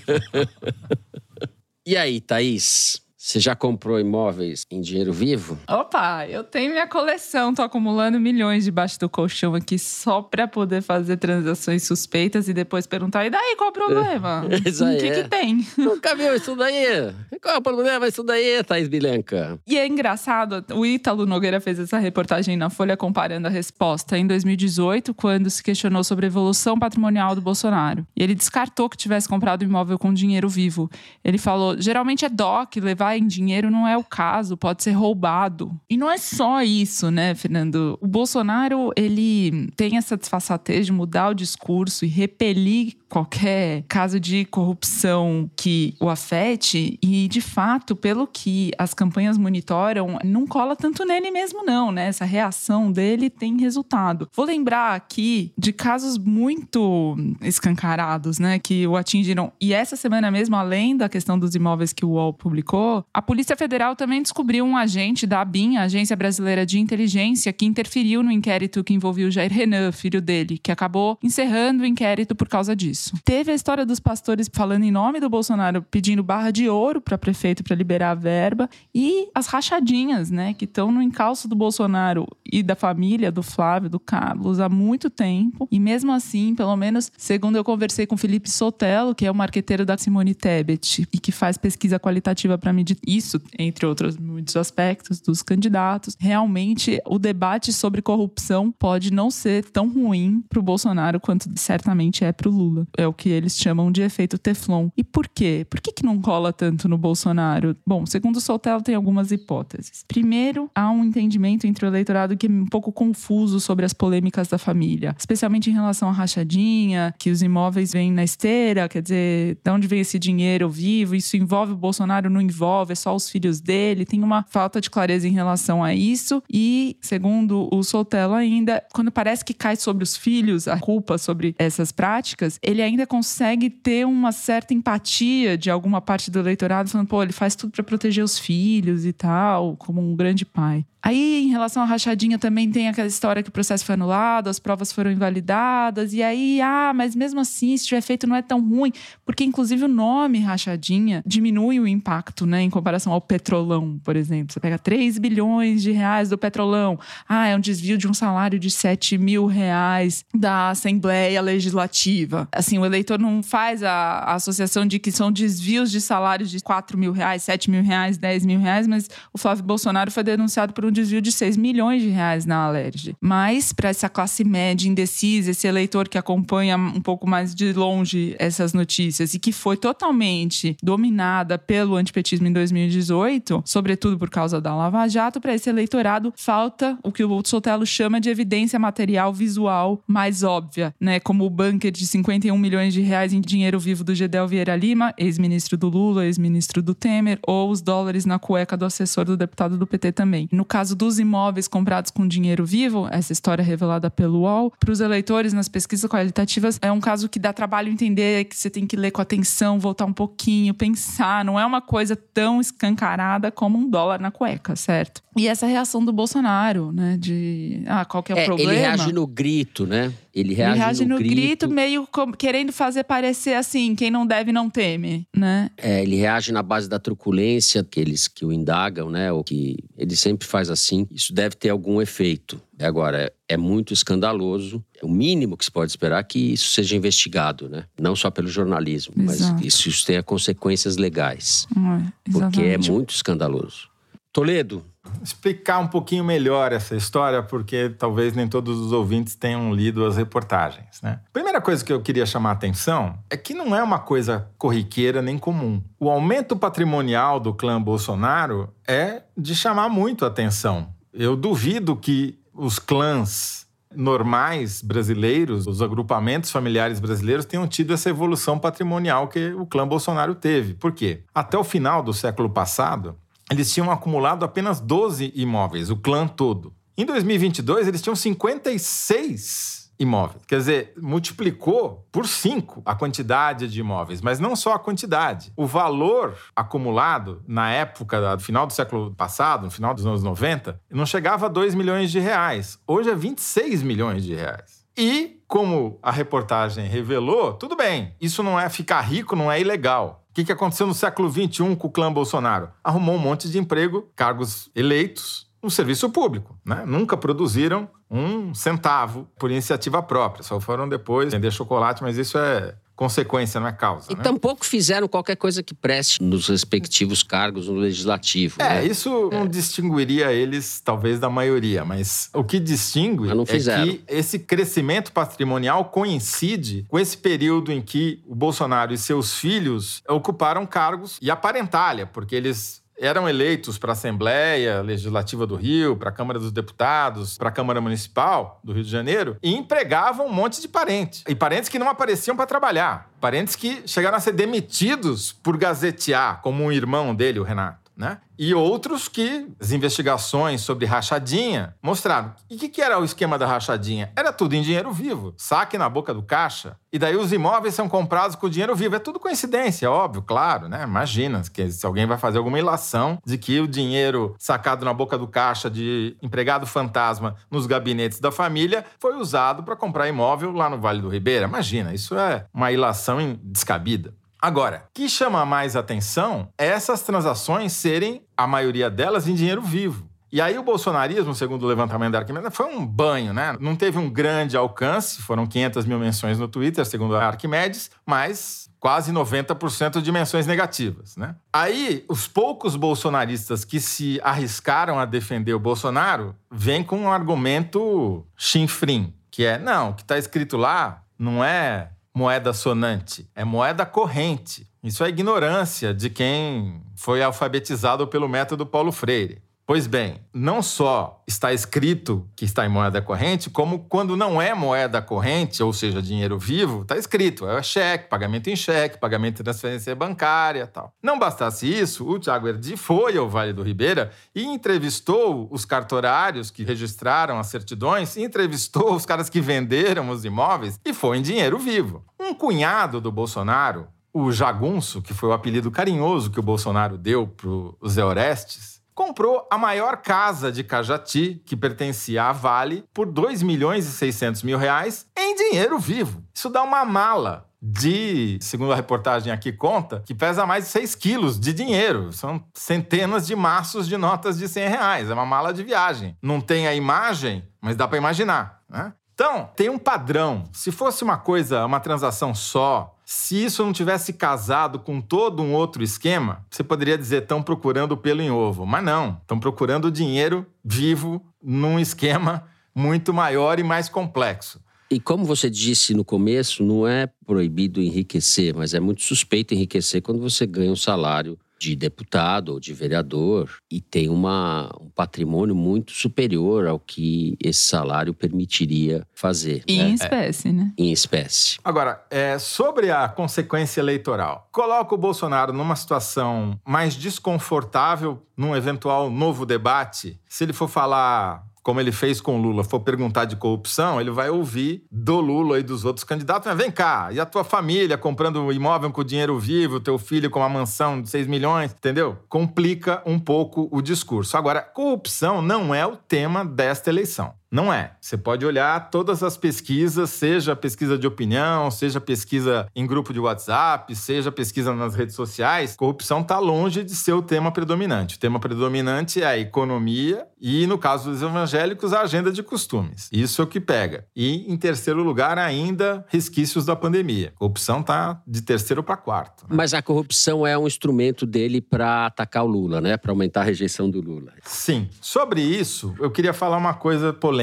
e 1.83 1.97
aí, 1.97 2.21
Thaís? 2.21 3.08
Você 3.29 3.39
já 3.39 3.55
comprou 3.55 3.99
imóveis 3.99 4.65
em 4.71 4.81
dinheiro 4.81 5.13
vivo? 5.13 5.55
Opa, 5.69 6.25
eu 6.27 6.43
tenho 6.43 6.71
minha 6.71 6.87
coleção, 6.87 7.53
tô 7.53 7.61
acumulando 7.61 8.19
milhões 8.19 8.63
debaixo 8.63 8.99
do 8.99 9.07
colchão 9.07 9.53
aqui 9.53 9.77
só 9.77 10.19
pra 10.19 10.47
poder 10.47 10.81
fazer 10.81 11.17
transações 11.17 11.83
suspeitas 11.83 12.49
e 12.49 12.53
depois 12.55 12.87
perguntar: 12.87 13.27
e 13.27 13.29
daí 13.29 13.55
qual 13.55 13.69
o 13.69 13.71
problema? 13.71 14.47
Isso 14.65 14.83
aí 14.83 14.97
o 14.97 14.99
que, 14.99 15.07
é. 15.09 15.21
que 15.21 15.29
tem? 15.29 15.63
Nunca 15.77 16.15
viu 16.15 16.33
isso 16.33 16.55
daí? 16.55 17.13
Qual 17.39 17.53
é 17.53 17.57
o 17.59 17.61
problema 17.61 18.07
isso 18.07 18.23
daí, 18.23 18.63
Thaís 18.63 18.87
Bilenca? 18.87 19.59
E 19.67 19.77
é 19.77 19.85
engraçado, 19.85 20.65
o 20.73 20.83
Ítalo 20.83 21.27
Nogueira 21.27 21.61
fez 21.61 21.79
essa 21.79 21.99
reportagem 21.99 22.57
na 22.57 22.71
Folha 22.71 22.97
comparando 22.97 23.45
a 23.45 23.49
resposta 23.51 24.17
em 24.17 24.25
2018, 24.25 25.13
quando 25.13 25.51
se 25.51 25.61
questionou 25.61 26.03
sobre 26.03 26.25
a 26.25 26.27
evolução 26.27 26.79
patrimonial 26.79 27.35
do 27.35 27.41
Bolsonaro. 27.41 28.07
E 28.17 28.23
ele 28.23 28.33
descartou 28.33 28.89
que 28.89 28.97
tivesse 28.97 29.29
comprado 29.29 29.63
imóvel 29.63 29.99
com 29.99 30.11
dinheiro 30.11 30.49
vivo. 30.49 30.89
Ele 31.23 31.37
falou: 31.37 31.79
geralmente 31.79 32.25
é 32.25 32.29
DOC, 32.29 32.79
levar 32.81 33.18
em 33.19 33.27
dinheiro 33.27 33.69
não 33.69 33.87
é 33.87 33.97
o 33.97 34.03
caso, 34.03 34.57
pode 34.57 34.83
ser 34.83 34.91
roubado. 34.91 35.71
E 35.89 35.97
não 35.97 36.09
é 36.09 36.17
só 36.17 36.61
isso, 36.61 37.11
né, 37.11 37.35
Fernando? 37.35 37.97
O 38.01 38.07
Bolsonaro, 38.07 38.91
ele 38.95 39.69
tem 39.75 39.97
essa 39.97 40.17
desfaçatez 40.17 40.85
de 40.85 40.91
mudar 40.91 41.29
o 41.29 41.33
discurso 41.33 42.05
e 42.05 42.07
repelir 42.07 42.95
qualquer 43.09 43.83
caso 43.87 44.19
de 44.19 44.45
corrupção 44.45 45.49
que 45.55 45.95
o 45.99 46.07
afete 46.07 46.97
e 47.01 47.27
de 47.27 47.41
fato, 47.41 47.95
pelo 47.95 48.27
que 48.27 48.71
as 48.77 48.93
campanhas 48.93 49.37
monitoram, 49.37 50.19
não 50.23 50.45
cola 50.45 50.75
tanto 50.75 51.03
nele 51.03 51.31
mesmo 51.31 51.65
não, 51.65 51.91
né? 51.91 52.07
Essa 52.07 52.23
reação 52.23 52.91
dele 52.91 53.29
tem 53.29 53.59
resultado. 53.59 54.29
Vou 54.35 54.45
lembrar 54.45 54.95
aqui 54.95 55.51
de 55.57 55.73
casos 55.73 56.17
muito 56.17 57.15
escancarados, 57.41 58.37
né, 58.37 58.59
que 58.59 58.85
o 58.85 58.95
atingiram. 58.95 59.51
E 59.59 59.73
essa 59.73 59.95
semana 59.95 60.29
mesmo, 60.29 60.55
além 60.55 60.95
da 60.95 61.09
questão 61.09 61.37
dos 61.37 61.55
imóveis 61.55 61.91
que 61.91 62.05
o 62.05 62.09
UOL 62.09 62.33
publicou, 62.33 62.98
a 63.13 63.21
Polícia 63.21 63.55
Federal 63.55 63.95
também 63.95 64.21
descobriu 64.21 64.65
um 64.65 64.77
agente 64.77 65.25
da 65.25 65.41
ABIN, 65.41 65.77
a 65.77 65.83
Agência 65.83 66.15
Brasileira 66.15 66.65
de 66.65 66.79
Inteligência, 66.79 67.53
que 67.53 67.65
interferiu 67.65 68.23
no 68.23 68.31
inquérito 68.31 68.83
que 68.83 68.93
envolvia 68.93 69.27
o 69.27 69.31
Jair 69.31 69.51
Renan, 69.51 69.91
filho 69.91 70.21
dele, 70.21 70.57
que 70.57 70.71
acabou 70.71 71.17
encerrando 71.21 71.83
o 71.83 71.85
inquérito 71.85 72.35
por 72.35 72.47
causa 72.47 72.75
disso. 72.75 73.13
Teve 73.23 73.51
a 73.51 73.55
história 73.55 73.85
dos 73.85 73.99
pastores 73.99 74.49
falando 74.51 74.83
em 74.83 74.91
nome 74.91 75.19
do 75.19 75.29
Bolsonaro, 75.29 75.81
pedindo 75.81 76.23
barra 76.23 76.51
de 76.51 76.67
ouro 76.69 77.01
para 77.01 77.17
prefeito 77.17 77.63
para 77.63 77.75
liberar 77.75 78.11
a 78.11 78.15
verba 78.15 78.69
e 78.93 79.29
as 79.33 79.47
rachadinhas, 79.47 80.31
né, 80.31 80.53
que 80.53 80.65
estão 80.65 80.91
no 80.91 81.01
encalço 81.01 81.47
do 81.47 81.55
Bolsonaro 81.55 82.27
e 82.51 82.63
da 82.63 82.75
família 82.75 83.31
do 83.31 83.43
Flávio, 83.43 83.89
do 83.89 83.99
Carlos 83.99 84.59
há 84.59 84.69
muito 84.69 85.09
tempo. 85.09 85.67
E 85.71 85.79
mesmo 85.79 86.11
assim, 86.11 86.55
pelo 86.55 86.75
menos 86.75 87.11
segundo 87.17 87.55
eu 87.55 87.63
conversei 87.63 88.05
com 88.05 88.17
Felipe 88.17 88.49
Sotelo, 88.49 89.13
que 89.13 89.25
é 89.25 89.31
o 89.31 89.35
marqueteiro 89.35 89.85
da 89.85 89.97
Simone 89.97 90.33
Tebet 90.33 91.07
e 91.13 91.19
que 91.19 91.31
faz 91.31 91.57
pesquisa 91.57 91.99
qualitativa 91.99 92.57
para 92.57 92.73
medir 92.73 92.88
isso, 93.05 93.41
entre 93.57 93.85
outros 93.85 94.17
muitos 94.17 94.55
aspectos 94.55 95.19
dos 95.19 95.41
candidatos. 95.41 96.15
Realmente, 96.19 96.99
o 97.05 97.17
debate 97.17 97.71
sobre 97.73 98.01
corrupção 98.01 98.71
pode 98.71 99.11
não 99.11 99.29
ser 99.31 99.65
tão 99.65 99.89
ruim 99.89 100.43
para 100.47 100.59
o 100.59 100.63
Bolsonaro 100.63 101.19
quanto 101.19 101.49
certamente 101.55 102.23
é 102.23 102.31
para 102.31 102.49
o 102.49 102.51
Lula. 102.51 102.87
É 102.97 103.07
o 103.07 103.13
que 103.13 103.29
eles 103.29 103.57
chamam 103.57 103.91
de 103.91 104.01
efeito 104.01 104.37
Teflon. 104.37 104.89
E 104.95 105.03
por 105.03 105.27
quê? 105.27 105.65
Por 105.69 105.81
que, 105.81 105.91
que 105.91 106.05
não 106.05 106.21
cola 106.21 106.53
tanto 106.53 106.87
no 106.87 106.97
Bolsonaro? 106.97 107.75
Bom, 107.85 108.05
segundo 108.05 108.37
o 108.37 108.41
Sotelo, 108.41 108.81
tem 108.81 108.95
algumas 108.95 109.31
hipóteses. 109.31 110.03
Primeiro, 110.07 110.69
há 110.73 110.89
um 110.89 111.03
entendimento 111.03 111.65
entre 111.65 111.85
o 111.85 111.87
eleitorado 111.87 112.37
que 112.37 112.47
é 112.47 112.49
um 112.49 112.65
pouco 112.65 112.91
confuso 112.91 113.59
sobre 113.59 113.85
as 113.85 113.93
polêmicas 113.93 114.47
da 114.47 114.57
família, 114.57 115.15
especialmente 115.17 115.69
em 115.69 115.73
relação 115.73 116.09
à 116.09 116.11
rachadinha, 116.11 117.13
que 117.17 117.29
os 117.29 117.41
imóveis 117.41 117.93
vêm 117.93 118.11
na 118.11 118.23
esteira, 118.23 118.87
quer 118.87 119.01
dizer, 119.01 119.57
de 119.63 119.71
onde 119.71 119.87
vem 119.87 119.99
esse 119.99 120.17
dinheiro 120.17 120.69
vivo? 120.69 121.15
Isso 121.15 121.35
envolve 121.37 121.73
o 121.73 121.77
Bolsonaro, 121.77 122.29
não 122.29 122.41
envolve, 122.41 122.78
é 122.89 122.95
só 122.95 123.15
os 123.15 123.29
filhos 123.29 123.59
dele. 123.59 124.05
Tem 124.05 124.23
uma 124.23 124.45
falta 124.49 124.79
de 124.79 124.89
clareza 124.89 125.27
em 125.27 125.31
relação 125.31 125.83
a 125.83 125.93
isso. 125.93 126.41
E, 126.51 126.97
segundo 127.01 127.67
o 127.71 127.83
Sotelo 127.83 128.33
ainda, 128.33 128.83
quando 128.93 129.11
parece 129.11 129.43
que 129.43 129.53
cai 129.53 129.75
sobre 129.75 130.03
os 130.03 130.15
filhos 130.15 130.67
a 130.67 130.79
culpa 130.79 131.17
sobre 131.17 131.55
essas 131.57 131.91
práticas, 131.91 132.59
ele 132.61 132.81
ainda 132.81 133.05
consegue 133.05 133.69
ter 133.69 134.05
uma 134.05 134.31
certa 134.31 134.73
empatia 134.73 135.57
de 135.57 135.69
alguma 135.69 136.01
parte 136.01 136.31
do 136.31 136.39
eleitorado, 136.39 136.89
falando, 136.89 137.07
pô, 137.07 137.21
ele 137.21 137.33
faz 137.33 137.55
tudo 137.55 137.71
para 137.71 137.83
proteger 137.83 138.23
os 138.23 138.37
filhos 138.37 139.05
e 139.05 139.13
tal, 139.13 139.75
como 139.77 140.01
um 140.01 140.15
grande 140.15 140.45
pai. 140.45 140.85
Aí, 141.01 141.43
em 141.43 141.47
relação 141.47 141.81
à 141.81 141.85
rachadinha, 141.85 142.37
também 142.37 142.69
tem 142.69 142.89
aquela 142.89 143.07
história 143.07 143.41
que 143.41 143.47
o 143.47 143.53
processo 143.53 143.85
foi 143.85 143.93
anulado, 143.93 144.49
as 144.49 144.59
provas 144.59 144.91
foram 144.91 145.09
invalidadas, 145.09 146.13
e 146.13 146.21
aí, 146.21 146.59
ah, 146.61 146.91
mas 146.93 147.15
mesmo 147.15 147.39
assim, 147.39 147.75
se 147.77 147.87
tiver 147.87 148.01
feito, 148.01 148.27
não 148.27 148.35
é 148.35 148.41
tão 148.41 148.59
ruim, 148.59 148.91
porque 149.25 149.45
inclusive 149.45 149.85
o 149.85 149.87
nome 149.87 150.39
rachadinha 150.39 151.23
diminui 151.25 151.79
o 151.79 151.87
impacto, 151.87 152.45
né, 152.45 152.61
em 152.69 152.71
comparação 152.71 153.11
ao 153.11 153.19
petrolão, 153.19 153.99
por 154.03 154.15
exemplo. 154.15 154.53
Você 154.53 154.59
pega 154.59 154.77
3 154.77 155.17
bilhões 155.17 155.81
de 155.81 155.91
reais 155.91 156.29
do 156.29 156.37
petrolão, 156.37 156.97
ah, 157.27 157.47
é 157.47 157.55
um 157.55 157.59
desvio 157.59 157.97
de 157.97 158.07
um 158.07 158.13
salário 158.13 158.59
de 158.59 158.69
7 158.69 159.17
mil 159.17 159.47
reais 159.47 160.23
da 160.33 160.69
Assembleia 160.69 161.41
Legislativa. 161.41 162.47
Assim, 162.51 162.77
o 162.77 162.85
eleitor 162.85 163.19
não 163.19 163.41
faz 163.41 163.83
a, 163.83 163.91
a 163.91 164.35
associação 164.35 164.85
de 164.85 164.99
que 164.99 165.11
são 165.11 165.31
desvios 165.31 165.91
de 165.91 165.99
salários 165.99 166.49
de 166.49 166.59
4 166.59 166.97
mil 166.97 167.11
reais, 167.11 167.43
7 167.43 167.69
mil 167.69 167.83
reais, 167.83 168.17
10 168.17 168.45
mil 168.45 168.59
reais, 168.59 168.87
mas 168.87 169.09
o 169.33 169.37
Flávio 169.37 169.63
Bolsonaro 169.63 170.11
foi 170.11 170.23
denunciado 170.23 170.73
por 170.73 170.85
um 170.85 170.91
desvio 170.91 171.21
de 171.21 171.31
6 171.31 171.57
milhões 171.57 172.01
de 172.01 172.09
reais 172.09 172.45
na 172.45 172.65
Alerj. 172.65 173.15
Mas, 173.19 173.73
para 173.73 173.89
essa 173.89 174.07
classe 174.07 174.43
média 174.43 174.87
indecisa, 174.87 175.51
esse 175.51 175.67
eleitor 175.67 176.07
que 176.07 176.17
acompanha 176.17 176.77
um 176.77 177.01
pouco 177.01 177.27
mais 177.27 177.55
de 177.55 177.73
longe 177.73 178.35
essas 178.37 178.73
notícias 178.73 179.33
e 179.33 179.39
que 179.39 179.51
foi 179.51 179.75
totalmente 179.75 180.77
dominada 180.83 181.57
pelo 181.57 181.95
antipetismo 181.95 182.47
em 182.47 182.53
2018, 182.59 183.63
sobretudo 183.65 184.17
por 184.17 184.29
causa 184.29 184.59
da 184.59 184.75
Lava 184.75 185.07
Jato, 185.07 185.39
para 185.39 185.53
esse 185.53 185.69
eleitorado 185.69 186.33
falta 186.35 186.97
o 187.03 187.11
que 187.11 187.23
o 187.23 187.41
Sotelo 187.45 187.85
chama 187.85 188.19
de 188.19 188.29
evidência 188.29 188.77
material 188.77 189.33
visual 189.33 190.01
mais 190.05 190.43
óbvia, 190.43 190.93
né? 190.99 191.19
Como 191.19 191.45
o 191.45 191.49
bunker 191.49 191.91
de 191.91 192.05
51 192.05 192.57
milhões 192.57 192.93
de 192.93 193.01
reais 193.01 193.33
em 193.33 193.39
dinheiro 193.39 193.79
vivo 193.79 194.03
do 194.03 194.13
Gedel 194.13 194.47
Vieira 194.47 194.75
Lima, 194.75 195.13
ex-ministro 195.17 195.77
do 195.77 195.87
Lula, 195.87 196.25
ex-ministro 196.25 196.81
do 196.81 196.93
Temer, 196.93 197.39
ou 197.47 197.69
os 197.69 197.81
dólares 197.81 198.25
na 198.25 198.37
cueca 198.37 198.75
do 198.75 198.85
assessor 198.85 199.25
do 199.25 199.37
deputado 199.37 199.77
do 199.77 199.87
PT 199.87 200.11
também. 200.11 200.49
No 200.51 200.65
caso 200.65 200.95
dos 200.95 201.19
imóveis 201.19 201.67
comprados 201.67 202.11
com 202.11 202.27
dinheiro 202.27 202.65
vivo, 202.65 203.07
essa 203.11 203.31
história 203.31 203.63
revelada 203.63 204.09
pelo 204.09 204.41
UOL, 204.41 204.73
para 204.79 204.91
os 204.91 204.99
eleitores 204.99 205.53
nas 205.53 205.69
pesquisas 205.69 206.09
qualitativas, 206.09 206.77
é 206.81 206.91
um 206.91 206.99
caso 206.99 207.29
que 207.29 207.39
dá 207.39 207.53
trabalho 207.53 207.91
entender, 207.91 208.45
que 208.45 208.55
você 208.55 208.69
tem 208.69 208.85
que 208.85 208.95
ler 208.95 209.11
com 209.11 209.21
atenção, 209.21 209.79
voltar 209.79 210.05
um 210.05 210.13
pouquinho, 210.13 210.73
pensar. 210.73 211.45
Não 211.45 211.59
é 211.59 211.65
uma 211.65 211.81
coisa 211.81 212.15
tão 212.15 212.48
escancarada 212.59 213.51
como 213.51 213.77
um 213.77 213.89
dólar 213.89 214.19
na 214.19 214.31
cueca, 214.31 214.75
certo? 214.75 215.21
E 215.39 215.47
essa 215.47 215.65
reação 215.65 216.03
do 216.03 216.11
Bolsonaro, 216.11 216.91
né? 216.91 217.15
De 217.17 217.81
ah, 217.87 218.03
qual 218.03 218.21
que 218.21 218.33
é 218.33 218.35
o 218.35 218.37
É, 218.39 218.45
problema? 218.45 218.73
ele 218.73 218.79
reage 218.81 219.13
no 219.13 219.25
grito, 219.25 219.87
né? 219.87 220.13
Ele 220.35 220.53
reage, 220.53 220.71
Ele 220.73 220.79
reage 220.79 221.05
no, 221.05 221.15
no, 221.15 221.17
grito, 221.17 221.69
meio 221.69 222.05
como 222.11 222.35
querendo 222.35 222.73
fazer 222.73 223.05
parecer 223.05 223.53
assim, 223.53 223.95
quem 223.95 224.11
não 224.11 224.27
deve 224.27 224.51
não 224.51 224.69
teme, 224.69 225.25
né? 225.33 225.71
É, 225.77 226.03
ele 226.03 226.17
reage 226.17 226.51
na 226.51 226.61
base 226.61 226.89
da 226.89 226.99
truculência, 226.99 227.79
aqueles 227.79 228.27
que 228.27 228.43
o 228.43 228.51
indagam, 228.51 229.09
né? 229.09 229.31
Ou 229.31 229.45
que 229.45 229.77
ele 229.97 230.13
sempre 230.13 230.45
faz 230.45 230.69
assim. 230.69 231.07
Isso 231.09 231.33
deve 231.33 231.55
ter 231.55 231.69
algum 231.69 232.01
efeito. 232.01 232.61
Agora, 232.77 233.31
é 233.47 233.55
muito 233.55 233.93
escandaloso. 233.93 234.83
É 235.01 235.05
o 235.05 235.09
mínimo 235.09 235.55
que 235.55 235.63
se 235.63 235.71
pode 235.71 235.89
esperar 235.89 236.21
que 236.25 236.51
isso 236.53 236.71
seja 236.71 236.97
investigado, 236.97 237.69
né? 237.69 237.85
Não 237.97 238.13
só 238.13 238.29
pelo 238.29 238.49
jornalismo, 238.49 239.13
Exato. 239.17 239.53
mas 239.53 239.65
isso, 239.65 239.87
isso 239.87 240.05
tenha 240.05 240.21
consequências 240.21 240.97
legais. 240.97 241.65
É, 241.71 242.31
Porque 242.31 242.61
é 242.61 242.77
muito 242.77 243.13
escandaloso. 243.13 243.87
Toledo, 244.31 244.85
explicar 245.23 245.79
um 245.79 245.87
pouquinho 245.87 246.23
melhor 246.23 246.71
essa 246.71 246.95
história, 246.95 247.41
porque 247.41 247.89
talvez 247.97 248.33
nem 248.33 248.47
todos 248.47 248.79
os 248.79 248.91
ouvintes 248.91 249.35
tenham 249.35 249.73
lido 249.73 250.05
as 250.05 250.17
reportagens. 250.17 251.01
Né? 251.01 251.19
Primeira 251.31 251.61
coisa 251.61 251.83
que 251.83 251.91
eu 251.91 252.01
queria 252.01 252.25
chamar 252.25 252.49
a 252.49 252.53
atenção 252.53 253.17
é 253.29 253.37
que 253.37 253.53
não 253.53 253.75
é 253.75 253.81
uma 253.81 253.99
coisa 253.99 254.49
corriqueira 254.57 255.21
nem 255.21 255.37
comum. 255.37 255.81
O 255.99 256.09
aumento 256.09 256.55
patrimonial 256.55 257.39
do 257.39 257.53
clã 257.53 257.81
Bolsonaro 257.81 258.73
é 258.87 259.23
de 259.37 259.55
chamar 259.55 259.89
muito 259.89 260.25
atenção. 260.25 260.93
Eu 261.13 261.35
duvido 261.35 261.95
que 261.95 262.39
os 262.53 262.77
clãs 262.77 263.67
normais 263.95 264.83
brasileiros, 264.83 265.65
os 265.65 265.81
agrupamentos 265.81 266.51
familiares 266.51 266.99
brasileiros 266.99 267.45
tenham 267.45 267.67
tido 267.67 267.93
essa 267.93 268.09
evolução 268.09 268.59
patrimonial 268.59 269.27
que 269.27 269.51
o 269.53 269.65
clã 269.65 269.87
Bolsonaro 269.87 270.35
teve. 270.35 270.75
Por 270.75 270.91
quê? 270.91 271.23
Até 271.33 271.57
o 271.57 271.63
final 271.63 272.03
do 272.03 272.13
século 272.13 272.49
passado, 272.49 273.15
eles 273.49 273.73
tinham 273.73 273.91
acumulado 273.91 274.45
apenas 274.45 274.79
12 274.79 275.31
imóveis, 275.35 275.89
o 275.89 275.97
clã 275.97 276.27
todo. 276.27 276.73
Em 276.97 277.05
2022, 277.05 277.87
eles 277.87 278.01
tinham 278.01 278.15
56 278.15 279.79
imóveis. 279.99 280.43
Quer 280.45 280.57
dizer, 280.57 280.93
multiplicou 280.97 282.07
por 282.11 282.27
5 282.27 282.81
a 282.85 282.95
quantidade 282.95 283.67
de 283.67 283.79
imóveis, 283.81 284.21
mas 284.21 284.39
não 284.39 284.55
só 284.55 284.73
a 284.73 284.79
quantidade. 284.79 285.51
O 285.55 285.65
valor 285.65 286.37
acumulado 286.55 287.43
na 287.47 287.69
época 287.71 288.37
do 288.37 288.43
final 288.43 288.65
do 288.65 288.73
século 288.73 289.13
passado, 289.13 289.63
no 289.65 289.71
final 289.71 289.93
dos 289.93 290.05
anos 290.05 290.23
90, 290.23 290.79
não 290.89 291.05
chegava 291.05 291.47
a 291.47 291.49
2 291.49 291.75
milhões 291.75 292.11
de 292.11 292.19
reais. 292.19 292.79
Hoje 292.87 293.09
é 293.09 293.15
26 293.15 293.83
milhões 293.83 294.23
de 294.23 294.33
reais. 294.33 294.79
E, 294.97 295.41
como 295.47 295.97
a 296.03 296.11
reportagem 296.11 296.85
revelou, 296.85 297.53
tudo 297.53 297.75
bem, 297.75 298.13
isso 298.19 298.43
não 298.43 298.59
é 298.59 298.67
ficar 298.69 299.01
rico, 299.01 299.35
não 299.35 299.51
é 299.51 299.59
ilegal. 299.59 300.18
O 300.29 300.33
que, 300.33 300.45
que 300.45 300.51
aconteceu 300.51 300.85
no 300.85 300.93
século 300.93 301.29
XXI 301.29 301.75
com 301.75 301.87
o 301.87 301.91
clã 301.91 302.11
Bolsonaro? 302.11 302.69
Arrumou 302.83 303.15
um 303.15 303.19
monte 303.19 303.49
de 303.49 303.57
emprego, 303.57 304.09
cargos 304.15 304.69
eleitos 304.75 305.49
no 305.61 305.69
serviço 305.69 306.09
público. 306.09 306.57
Né? 306.63 306.83
Nunca 306.85 307.17
produziram 307.17 307.89
um 308.09 308.53
centavo 308.53 309.27
por 309.37 309.51
iniciativa 309.51 310.01
própria, 310.01 310.43
só 310.43 310.59
foram 310.59 310.87
depois 310.87 311.33
vender 311.33 311.51
chocolate, 311.51 312.01
mas 312.01 312.17
isso 312.17 312.37
é 312.37 312.75
consequência, 312.99 313.61
não 313.61 313.67
é 313.69 313.71
causa. 313.71 314.11
E 314.11 314.15
né? 314.17 314.21
tampouco 314.21 314.65
fizeram 314.65 315.07
qualquer 315.07 315.37
coisa 315.37 315.63
que 315.63 315.73
preste 315.73 316.21
nos 316.21 316.49
respectivos 316.49 317.23
cargos 317.23 317.69
no 317.69 317.75
legislativo. 317.75 318.61
É, 318.61 318.81
né? 318.81 318.85
isso 318.85 319.29
não 319.31 319.47
distinguiria 319.47 320.33
eles, 320.33 320.81
talvez, 320.81 321.17
da 321.17 321.29
maioria, 321.29 321.85
mas 321.85 322.29
o 322.33 322.43
que 322.43 322.59
distingue 322.59 323.29
é 323.29 323.85
que 323.85 324.03
esse 324.05 324.37
crescimento 324.39 325.13
patrimonial 325.13 325.85
coincide 325.85 326.85
com 326.89 326.99
esse 326.99 327.15
período 327.15 327.71
em 327.71 327.81
que 327.81 328.21
o 328.27 328.35
Bolsonaro 328.35 328.93
e 328.93 328.97
seus 328.97 329.33
filhos 329.33 330.03
ocuparam 330.05 330.65
cargos 330.65 331.17
e 331.21 331.31
a 331.31 331.37
parentalha, 331.37 332.05
porque 332.05 332.35
eles 332.35 332.81
eram 332.99 333.27
eleitos 333.27 333.77
para 333.77 333.91
a 333.91 333.93
Assembleia 333.93 334.81
Legislativa 334.81 335.47
do 335.47 335.55
Rio, 335.55 335.95
para 335.95 336.09
a 336.09 336.13
Câmara 336.13 336.39
dos 336.39 336.51
Deputados, 336.51 337.37
para 337.37 337.49
a 337.49 337.51
Câmara 337.51 337.81
Municipal 337.81 338.59
do 338.63 338.73
Rio 338.73 338.83
de 338.83 338.89
Janeiro 338.89 339.37
e 339.41 339.55
empregavam 339.55 340.27
um 340.27 340.31
monte 340.31 340.61
de 340.61 340.67
parentes. 340.67 341.23
E 341.27 341.33
parentes 341.33 341.69
que 341.69 341.79
não 341.79 341.89
apareciam 341.89 342.35
para 342.35 342.45
trabalhar. 342.45 343.09
Parentes 343.19 343.55
que 343.55 343.83
chegaram 343.85 344.17
a 344.17 344.19
ser 344.19 344.33
demitidos 344.33 345.31
por 345.31 345.57
gazetear, 345.57 346.41
como 346.41 346.63
um 346.63 346.71
irmão 346.71 347.15
dele, 347.15 347.39
o 347.39 347.43
Renato. 347.43 347.88
Né? 347.99 348.17
E 348.37 348.53
outros 348.53 349.09
que 349.09 349.49
as 349.59 349.73
investigações 349.73 350.61
sobre 350.61 350.85
rachadinha 350.85 351.75
mostraram. 351.83 352.33
E 352.49 352.55
o 352.55 352.57
que, 352.57 352.69
que 352.69 352.81
era 352.81 352.97
o 352.97 353.03
esquema 353.03 353.37
da 353.37 353.45
rachadinha? 353.45 354.13
Era 354.15 354.31
tudo 354.31 354.55
em 354.55 354.61
dinheiro 354.61 354.89
vivo, 354.93 355.33
saque 355.35 355.77
na 355.77 355.89
boca 355.89 356.13
do 356.13 356.23
caixa. 356.23 356.77
E 356.93 356.97
daí 356.97 357.17
os 357.17 357.33
imóveis 357.33 357.75
são 357.75 357.89
comprados 357.89 358.37
com 358.37 358.49
dinheiro 358.49 358.73
vivo. 358.73 358.95
É 358.95 358.99
tudo 358.99 359.19
coincidência, 359.19 359.91
óbvio, 359.91 360.21
claro, 360.21 360.69
né? 360.69 360.81
Imagina 360.81 361.41
que 361.53 361.69
se 361.69 361.85
alguém 361.85 362.05
vai 362.05 362.17
fazer 362.17 362.37
alguma 362.37 362.57
ilação 362.57 363.19
de 363.25 363.37
que 363.37 363.59
o 363.59 363.67
dinheiro 363.67 364.33
sacado 364.39 364.85
na 364.85 364.93
boca 364.93 365.17
do 365.17 365.27
caixa 365.27 365.69
de 365.69 366.15
empregado 366.21 366.65
fantasma 366.65 367.35
nos 367.51 367.67
gabinetes 367.67 368.21
da 368.21 368.31
família 368.31 368.85
foi 368.97 369.17
usado 369.17 369.61
para 369.61 369.75
comprar 369.75 370.07
imóvel 370.07 370.53
lá 370.53 370.69
no 370.69 370.79
Vale 370.79 371.01
do 371.01 371.09
Ribeira. 371.09 371.47
Imagina, 371.47 371.93
isso 371.93 372.17
é 372.17 372.45
uma 372.53 372.71
ilação 372.71 373.37
descabida. 373.43 374.13
Agora, 374.41 374.85
o 374.87 374.93
que 374.93 375.09
chama 375.09 375.45
mais 375.45 375.75
atenção 375.75 376.49
é 376.57 376.67
essas 376.67 377.01
transações 377.01 377.73
serem, 377.73 378.23
a 378.37 378.47
maioria 378.47 378.89
delas, 378.89 379.27
em 379.27 379.35
dinheiro 379.35 379.61
vivo. 379.61 380.09
E 380.31 380.39
aí 380.39 380.57
o 380.57 380.63
bolsonarismo, 380.63 381.33
segundo 381.33 381.63
o 381.63 381.67
levantamento 381.67 382.11
da 382.11 382.19
Arquimedes, 382.19 382.55
foi 382.55 382.67
um 382.67 382.85
banho, 382.85 383.33
né? 383.33 383.57
Não 383.59 383.75
teve 383.75 383.97
um 383.97 384.09
grande 384.09 384.55
alcance, 384.55 385.23
foram 385.23 385.47
500 385.47 385.85
mil 385.85 385.97
menções 385.97 386.37
no 386.37 386.47
Twitter, 386.47 386.85
segundo 386.85 387.15
a 387.15 387.25
Arquimedes, 387.25 387.89
mas 388.05 388.69
quase 388.79 389.11
90% 389.11 390.01
de 390.01 390.11
menções 390.11 390.45
negativas, 390.45 391.17
né? 391.17 391.35
Aí, 391.51 392.05
os 392.07 392.27
poucos 392.27 392.75
bolsonaristas 392.75 393.65
que 393.65 393.79
se 393.79 394.21
arriscaram 394.23 394.99
a 394.99 395.05
defender 395.05 395.53
o 395.53 395.59
Bolsonaro 395.59 396.35
vêm 396.49 396.83
com 396.83 396.99
um 396.99 397.11
argumento 397.11 398.23
chinfrim, 398.37 399.13
que 399.31 399.43
é, 399.43 399.57
não, 399.57 399.89
o 399.89 399.93
que 399.95 400.03
está 400.03 400.17
escrito 400.17 400.57
lá 400.57 401.03
não 401.17 401.43
é 401.43 401.89
moeda 402.15 402.53
sonante, 402.53 403.29
é 403.35 403.43
moeda 403.43 403.85
corrente. 403.85 404.67
Isso 404.83 405.03
é 405.03 405.09
ignorância 405.09 405.93
de 405.93 406.09
quem 406.09 406.81
foi 406.95 407.21
alfabetizado 407.21 408.07
pelo 408.07 408.27
método 408.27 408.65
Paulo 408.65 408.91
Freire. 408.91 409.41
Pois 409.69 409.85
bem, 409.85 410.19
não 410.33 410.63
só 410.63 411.23
está 411.27 411.53
escrito 411.53 412.27
que 412.35 412.43
está 412.43 412.65
em 412.65 412.69
moeda 412.69 413.03
corrente, 413.03 413.51
como 413.51 413.85
quando 413.87 414.17
não 414.17 414.41
é 414.41 414.51
moeda 414.55 414.99
corrente, 414.99 415.61
ou 415.61 415.71
seja, 415.71 416.01
dinheiro 416.01 416.39
vivo, 416.39 416.81
está 416.81 416.97
escrito, 416.97 417.47
é 417.47 417.61
cheque, 417.61 418.09
pagamento 418.09 418.49
em 418.49 418.55
cheque, 418.55 418.97
pagamento 418.97 419.41
em 419.41 419.43
transferência 419.43 419.95
bancária 419.95 420.65
tal. 420.65 420.91
Não 421.03 421.19
bastasse 421.19 421.71
isso, 421.71 422.03
o 422.09 422.17
Tiago 422.17 422.47
Erdi 422.47 422.75
foi 422.75 423.15
ao 423.15 423.29
Vale 423.29 423.53
do 423.53 423.61
Ribeira 423.61 424.09
e 424.33 424.43
entrevistou 424.43 425.47
os 425.51 425.65
cartorários 425.65 426.49
que 426.49 426.63
registraram 426.63 427.37
as 427.37 427.45
certidões, 427.45 428.17
entrevistou 428.17 428.95
os 428.95 429.05
caras 429.05 429.29
que 429.29 429.39
venderam 429.39 430.09
os 430.09 430.25
imóveis 430.25 430.79
e 430.83 430.91
foi 430.95 431.19
em 431.19 431.21
dinheiro 431.21 431.59
vivo. 431.59 432.03
Um 432.19 432.33
cunhado 432.33 432.99
do 432.99 433.11
Bolsonaro, 433.11 433.87
o 434.11 434.31
Jagunço, 434.31 434.99
que 434.99 435.13
foi 435.13 435.29
o 435.29 435.33
apelido 435.33 435.69
carinhoso 435.69 436.31
que 436.31 436.39
o 436.39 436.43
Bolsonaro 436.43 436.97
deu 436.97 437.27
para 437.27 437.47
o 437.47 437.77
Zé 437.87 438.03
Orestes, 438.03 438.78
comprou 438.99 439.47
a 439.49 439.57
maior 439.57 440.01
casa 440.01 440.51
de 440.51 440.61
Cajati, 440.61 441.41
que 441.45 441.55
pertencia 441.55 442.25
à 442.25 442.33
Vale, 442.33 442.83
por 442.93 443.09
2 443.09 443.41
milhões 443.41 443.87
e 443.87 443.91
600 443.93 444.43
mil 444.43 444.57
reais 444.57 445.07
em 445.17 445.35
dinheiro 445.35 445.79
vivo. 445.79 446.21
Isso 446.35 446.49
dá 446.49 446.61
uma 446.61 446.83
mala 446.83 447.45
de, 447.61 448.37
segundo 448.41 448.73
a 448.73 448.75
reportagem 448.75 449.31
aqui 449.31 449.53
conta, 449.53 450.03
que 450.05 450.13
pesa 450.13 450.45
mais 450.45 450.65
de 450.65 450.71
6 450.71 450.95
quilos 450.95 451.39
de 451.39 451.53
dinheiro. 451.53 452.11
São 452.11 452.43
centenas 452.53 453.25
de 453.25 453.37
maços 453.37 453.87
de 453.87 453.95
notas 453.95 454.37
de 454.37 454.49
100 454.49 454.67
reais. 454.67 455.09
É 455.09 455.13
uma 455.13 455.25
mala 455.25 455.53
de 455.53 455.63
viagem. 455.63 456.17
Não 456.21 456.41
tem 456.41 456.67
a 456.67 456.75
imagem, 456.75 457.47
mas 457.61 457.77
dá 457.77 457.87
para 457.87 457.97
imaginar, 457.97 458.63
né? 458.69 458.91
Então, 459.19 459.49
tem 459.53 459.67
um 459.67 459.77
padrão. 459.77 460.45
Se 460.53 460.71
fosse 460.71 461.03
uma 461.03 461.17
coisa, 461.17 461.65
uma 461.65 461.81
transação 461.81 462.33
só, 462.33 462.97
se 463.03 463.43
isso 463.43 463.61
não 463.65 463.73
tivesse 463.73 464.13
casado 464.13 464.79
com 464.79 465.01
todo 465.01 465.43
um 465.43 465.53
outro 465.53 465.83
esquema, 465.83 466.45
você 466.49 466.63
poderia 466.63 466.97
dizer 466.97 467.23
estão 467.23 467.43
procurando 467.43 467.97
pelo 467.97 468.21
em 468.21 468.31
ovo. 468.31 468.65
Mas 468.65 468.81
não, 468.81 469.17
estão 469.21 469.37
procurando 469.37 469.91
dinheiro 469.91 470.45
vivo 470.63 471.21
num 471.43 471.77
esquema 471.77 472.45
muito 472.73 473.13
maior 473.13 473.59
e 473.59 473.63
mais 473.63 473.89
complexo. 473.89 474.61
E 474.89 475.01
como 475.01 475.25
você 475.25 475.49
disse 475.49 475.93
no 475.93 476.05
começo, 476.05 476.63
não 476.63 476.87
é 476.87 477.05
proibido 477.27 477.81
enriquecer, 477.81 478.55
mas 478.55 478.73
é 478.73 478.79
muito 478.79 479.01
suspeito 479.01 479.53
enriquecer 479.53 480.01
quando 480.01 480.21
você 480.21 480.47
ganha 480.47 480.71
um 480.71 480.77
salário 480.77 481.37
de 481.59 481.75
deputado 481.75 482.53
ou 482.53 482.59
de 482.59 482.73
vereador 482.73 483.51
e 483.69 483.81
tem 483.81 484.09
uma, 484.09 484.71
um 484.79 484.89
patrimônio 484.89 485.53
muito 485.53 485.91
superior 485.91 486.65
ao 486.65 486.79
que 486.79 487.37
esse 487.43 487.61
salário 487.61 488.13
permitiria 488.13 489.05
fazer. 489.13 489.63
E 489.67 489.77
né? 489.77 489.83
em 489.83 489.93
espécie, 489.93 490.53
né? 490.53 490.73
Em 490.77 490.91
espécie. 490.91 491.59
Agora, 491.63 492.01
é, 492.09 492.39
sobre 492.39 492.89
a 492.89 493.09
consequência 493.09 493.81
eleitoral, 493.81 494.47
coloca 494.51 494.95
o 494.95 494.97
Bolsonaro 494.97 495.51
numa 495.51 495.75
situação 495.75 496.57
mais 496.65 496.95
desconfortável 496.95 498.23
num 498.37 498.55
eventual 498.55 499.09
novo 499.09 499.45
debate. 499.45 500.17
Se 500.29 500.45
ele 500.45 500.53
for 500.53 500.69
falar 500.69 501.45
como 501.69 501.79
ele 501.79 501.91
fez 501.91 502.19
com 502.19 502.35
o 502.35 502.41
Lula, 502.41 502.63
for 502.63 502.79
perguntar 502.79 503.25
de 503.25 503.35
corrupção, 503.35 504.01
ele 504.01 504.09
vai 504.09 504.27
ouvir 504.27 504.87
do 504.91 505.21
Lula 505.21 505.59
e 505.59 505.61
dos 505.61 505.85
outros 505.85 506.03
candidatos, 506.03 506.47
mas 506.47 506.57
vem 506.57 506.71
cá, 506.71 507.09
e 507.11 507.19
a 507.19 507.27
tua 507.27 507.43
família 507.43 507.95
comprando 507.95 508.51
imóvel 508.51 508.89
com 508.89 509.03
dinheiro 509.03 509.37
vivo, 509.37 509.79
teu 509.79 509.99
filho 509.99 510.31
com 510.31 510.39
uma 510.39 510.49
mansão 510.49 510.99
de 510.99 511.07
6 511.07 511.27
milhões, 511.27 511.71
entendeu? 511.71 512.17
Complica 512.27 513.03
um 513.05 513.19
pouco 513.19 513.69
o 513.71 513.83
discurso. 513.83 514.35
Agora, 514.35 514.63
corrupção 514.63 515.43
não 515.43 515.71
é 515.71 515.85
o 515.85 515.95
tema 515.95 516.43
desta 516.43 516.89
eleição. 516.89 517.38
Não 517.51 517.73
é. 517.73 517.93
Você 517.99 518.15
pode 518.15 518.45
olhar 518.45 518.89
todas 518.91 519.23
as 519.23 519.35
pesquisas, 519.35 520.11
seja 520.11 520.55
pesquisa 520.55 520.97
de 520.97 521.07
opinião, 521.07 521.71
seja 521.71 521.99
pesquisa 521.99 522.67
em 522.75 522.85
grupo 522.85 523.11
de 523.11 523.19
WhatsApp, 523.19 523.95
seja 523.95 524.31
pesquisa 524.31 524.73
nas 524.75 524.93
redes 524.93 525.15
sociais. 525.15 525.75
Corrupção 525.75 526.21
está 526.21 526.37
longe 526.37 526.83
de 526.83 526.95
ser 526.95 527.13
o 527.13 527.21
tema 527.21 527.51
predominante. 527.51 528.17
O 528.17 528.19
tema 528.19 528.39
predominante 528.39 529.21
é 529.21 529.25
a 529.25 529.37
economia 529.37 530.27
e, 530.39 530.67
no 530.67 530.77
caso 530.77 531.09
dos 531.09 531.23
evangélicos, 531.23 531.91
a 531.91 532.01
agenda 532.01 532.31
de 532.31 532.43
costumes. 532.43 533.09
Isso 533.11 533.41
é 533.41 533.45
o 533.45 533.47
que 533.47 533.59
pega. 533.59 534.05
E, 534.15 534.51
em 534.51 534.55
terceiro 534.55 535.01
lugar, 535.01 535.37
ainda 535.39 536.05
resquícios 536.07 536.65
da 536.65 536.75
pandemia. 536.75 537.33
Corrupção 537.35 537.81
está 537.81 538.21
de 538.27 538.41
terceiro 538.43 538.83
para 538.83 538.95
quarto. 538.95 539.43
né? 539.49 539.55
Mas 539.55 539.73
a 539.73 539.81
corrupção 539.81 540.45
é 540.45 540.57
um 540.57 540.67
instrumento 540.67 541.25
dele 541.25 541.61
para 541.61 542.05
atacar 542.05 542.43
o 542.43 542.47
Lula, 542.47 542.79
né? 542.79 542.95
Para 542.95 543.11
aumentar 543.11 543.41
a 543.41 543.43
rejeição 543.45 543.89
do 543.89 543.99
Lula. 544.01 544.33
Sim. 544.43 544.87
Sobre 545.01 545.41
isso, 545.41 545.95
eu 545.99 546.11
queria 546.11 546.33
falar 546.33 546.57
uma 546.57 546.73
coisa 546.75 547.11
polêmica. 547.11 547.38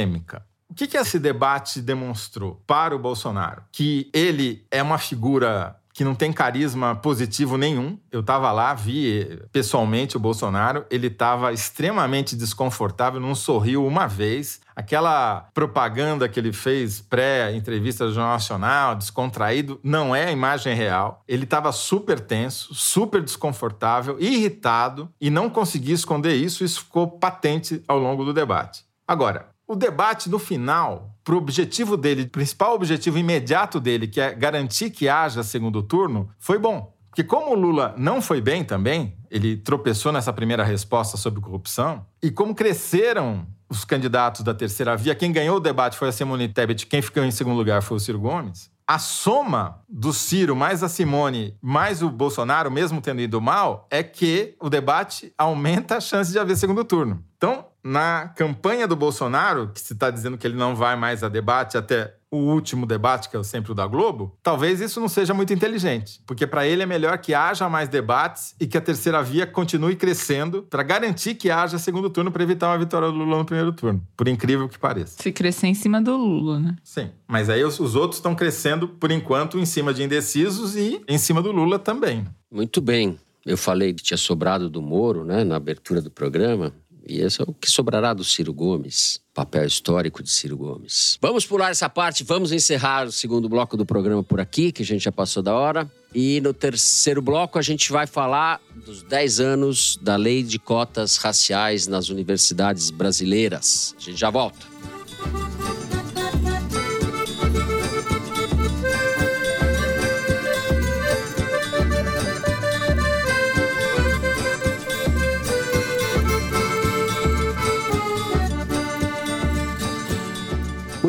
O 0.68 0.74
que, 0.74 0.86
que 0.86 0.96
esse 0.96 1.18
debate 1.18 1.80
demonstrou 1.80 2.62
para 2.66 2.94
o 2.94 2.98
Bolsonaro? 2.98 3.62
Que 3.72 4.10
ele 4.12 4.66
é 4.70 4.82
uma 4.82 4.98
figura 4.98 5.76
que 5.96 6.04
não 6.04 6.14
tem 6.14 6.30
carisma 6.30 6.94
positivo 6.94 7.56
nenhum. 7.56 7.98
Eu 8.12 8.20
estava 8.20 8.52
lá, 8.52 8.74
vi 8.74 9.40
pessoalmente 9.50 10.14
o 10.14 10.20
Bolsonaro, 10.20 10.84
ele 10.90 11.06
estava 11.06 11.54
extremamente 11.54 12.36
desconfortável, 12.36 13.18
não 13.18 13.34
sorriu 13.34 13.86
uma 13.86 14.06
vez. 14.06 14.60
Aquela 14.76 15.48
propaganda 15.54 16.28
que 16.28 16.38
ele 16.38 16.52
fez 16.52 17.00
pré-entrevista 17.00 18.04
do 18.04 18.12
Jornal 18.12 18.34
Nacional, 18.34 18.94
descontraído, 18.94 19.80
não 19.82 20.14
é 20.14 20.26
a 20.26 20.32
imagem 20.32 20.74
real. 20.74 21.24
Ele 21.26 21.44
estava 21.44 21.72
super 21.72 22.20
tenso, 22.20 22.74
super 22.74 23.22
desconfortável, 23.22 24.20
irritado 24.20 25.08
e 25.18 25.30
não 25.30 25.48
conseguia 25.48 25.94
esconder 25.94 26.34
isso. 26.34 26.62
Isso 26.62 26.80
ficou 26.80 27.12
patente 27.12 27.82
ao 27.88 27.98
longo 27.98 28.22
do 28.22 28.34
debate. 28.34 28.84
Agora, 29.08 29.55
o 29.66 29.74
debate 29.74 30.30
no 30.30 30.38
final, 30.38 31.14
para 31.24 31.34
o 31.34 31.38
objetivo 31.38 31.96
dele, 31.96 32.26
principal 32.26 32.74
objetivo 32.74 33.18
imediato 33.18 33.80
dele, 33.80 34.06
que 34.06 34.20
é 34.20 34.32
garantir 34.32 34.90
que 34.90 35.08
haja 35.08 35.42
segundo 35.42 35.82
turno, 35.82 36.30
foi 36.38 36.58
bom. 36.58 36.94
Porque 37.08 37.24
como 37.24 37.52
o 37.52 37.54
Lula 37.54 37.94
não 37.96 38.20
foi 38.20 38.40
bem 38.40 38.62
também, 38.62 39.16
ele 39.30 39.56
tropeçou 39.56 40.12
nessa 40.12 40.32
primeira 40.32 40.62
resposta 40.62 41.16
sobre 41.16 41.40
corrupção, 41.40 42.06
e 42.22 42.30
como 42.30 42.54
cresceram 42.54 43.46
os 43.68 43.84
candidatos 43.84 44.42
da 44.42 44.54
terceira 44.54 44.96
via, 44.96 45.14
quem 45.14 45.32
ganhou 45.32 45.56
o 45.56 45.60
debate 45.60 45.96
foi 45.96 46.08
a 46.08 46.12
Simone 46.12 46.48
Tebet, 46.48 46.86
quem 46.86 47.02
ficou 47.02 47.24
em 47.24 47.30
segundo 47.30 47.56
lugar 47.56 47.82
foi 47.82 47.96
o 47.96 48.00
Ciro 48.00 48.20
Gomes, 48.20 48.70
A 48.88 49.00
soma 49.00 49.82
do 49.88 50.12
Ciro 50.12 50.54
mais 50.54 50.80
a 50.84 50.88
Simone 50.88 51.56
mais 51.60 52.02
o 52.02 52.08
Bolsonaro, 52.08 52.70
mesmo 52.70 53.00
tendo 53.00 53.20
ido 53.20 53.40
mal, 53.40 53.88
é 53.90 54.00
que 54.00 54.54
o 54.60 54.70
debate 54.70 55.32
aumenta 55.36 55.96
a 55.96 56.00
chance 56.00 56.30
de 56.30 56.38
haver 56.38 56.56
segundo 56.56 56.84
turno. 56.84 57.24
Então, 57.36 57.65
na 57.86 58.32
campanha 58.34 58.86
do 58.86 58.96
Bolsonaro, 58.96 59.70
que 59.72 59.80
se 59.80 59.92
está 59.92 60.10
dizendo 60.10 60.36
que 60.36 60.46
ele 60.46 60.56
não 60.56 60.74
vai 60.74 60.96
mais 60.96 61.22
a 61.22 61.28
debate 61.28 61.78
até 61.78 62.16
o 62.28 62.38
último 62.38 62.84
debate, 62.84 63.30
que 63.30 63.36
é 63.36 63.42
sempre 63.44 63.70
o 63.70 63.74
da 63.74 63.86
Globo, 63.86 64.36
talvez 64.42 64.80
isso 64.80 65.00
não 65.00 65.08
seja 65.08 65.32
muito 65.32 65.52
inteligente, 65.52 66.20
porque 66.26 66.46
para 66.46 66.66
ele 66.66 66.82
é 66.82 66.86
melhor 66.86 67.16
que 67.18 67.32
haja 67.32 67.68
mais 67.68 67.88
debates 67.88 68.54
e 68.60 68.66
que 68.66 68.76
a 68.76 68.80
terceira 68.80 69.22
via 69.22 69.46
continue 69.46 69.94
crescendo 69.94 70.64
para 70.64 70.82
garantir 70.82 71.36
que 71.36 71.48
haja 71.48 71.78
segundo 71.78 72.10
turno 72.10 72.32
para 72.32 72.42
evitar 72.42 72.68
uma 72.68 72.78
vitória 72.78 73.08
do 73.08 73.14
Lula 73.14 73.38
no 73.38 73.44
primeiro 73.44 73.72
turno, 73.72 74.02
por 74.16 74.26
incrível 74.26 74.68
que 74.68 74.78
pareça. 74.78 75.22
Se 75.22 75.30
crescer 75.30 75.68
em 75.68 75.74
cima 75.74 76.02
do 76.02 76.16
Lula, 76.16 76.58
né? 76.58 76.76
Sim, 76.82 77.10
mas 77.28 77.48
aí 77.48 77.62
os, 77.64 77.78
os 77.78 77.94
outros 77.94 78.18
estão 78.18 78.34
crescendo 78.34 78.88
por 78.88 79.12
enquanto 79.12 79.58
em 79.58 79.64
cima 79.64 79.94
de 79.94 80.02
indecisos 80.02 80.74
e 80.74 81.00
em 81.06 81.18
cima 81.18 81.40
do 81.40 81.52
Lula 81.52 81.78
também. 81.78 82.26
Muito 82.50 82.80
bem. 82.80 83.16
Eu 83.46 83.56
falei 83.56 83.94
que 83.94 84.02
tinha 84.02 84.16
sobrado 84.16 84.68
do 84.68 84.82
Moro, 84.82 85.24
né, 85.24 85.44
na 85.44 85.54
abertura 85.54 86.02
do 86.02 86.10
programa. 86.10 86.72
E 87.08 87.20
esse 87.20 87.40
é 87.40 87.44
o 87.46 87.54
que 87.54 87.70
sobrará 87.70 88.12
do 88.12 88.24
Ciro 88.24 88.52
Gomes, 88.52 89.20
papel 89.32 89.64
histórico 89.64 90.22
de 90.22 90.30
Ciro 90.30 90.56
Gomes. 90.56 91.16
Vamos 91.22 91.46
pular 91.46 91.70
essa 91.70 91.88
parte, 91.88 92.24
vamos 92.24 92.50
encerrar 92.50 93.06
o 93.06 93.12
segundo 93.12 93.48
bloco 93.48 93.76
do 93.76 93.86
programa 93.86 94.24
por 94.24 94.40
aqui, 94.40 94.72
que 94.72 94.82
a 94.82 94.84
gente 94.84 95.04
já 95.04 95.12
passou 95.12 95.42
da 95.42 95.54
hora. 95.54 95.90
E 96.12 96.40
no 96.40 96.52
terceiro 96.52 97.22
bloco 97.22 97.58
a 97.58 97.62
gente 97.62 97.92
vai 97.92 98.06
falar 98.06 98.60
dos 98.84 99.02
10 99.02 99.40
anos 99.40 99.98
da 100.02 100.16
lei 100.16 100.42
de 100.42 100.58
cotas 100.58 101.16
raciais 101.16 101.86
nas 101.86 102.08
universidades 102.08 102.90
brasileiras. 102.90 103.94
A 103.96 104.00
gente 104.00 104.18
já 104.18 104.30
volta. 104.30 104.66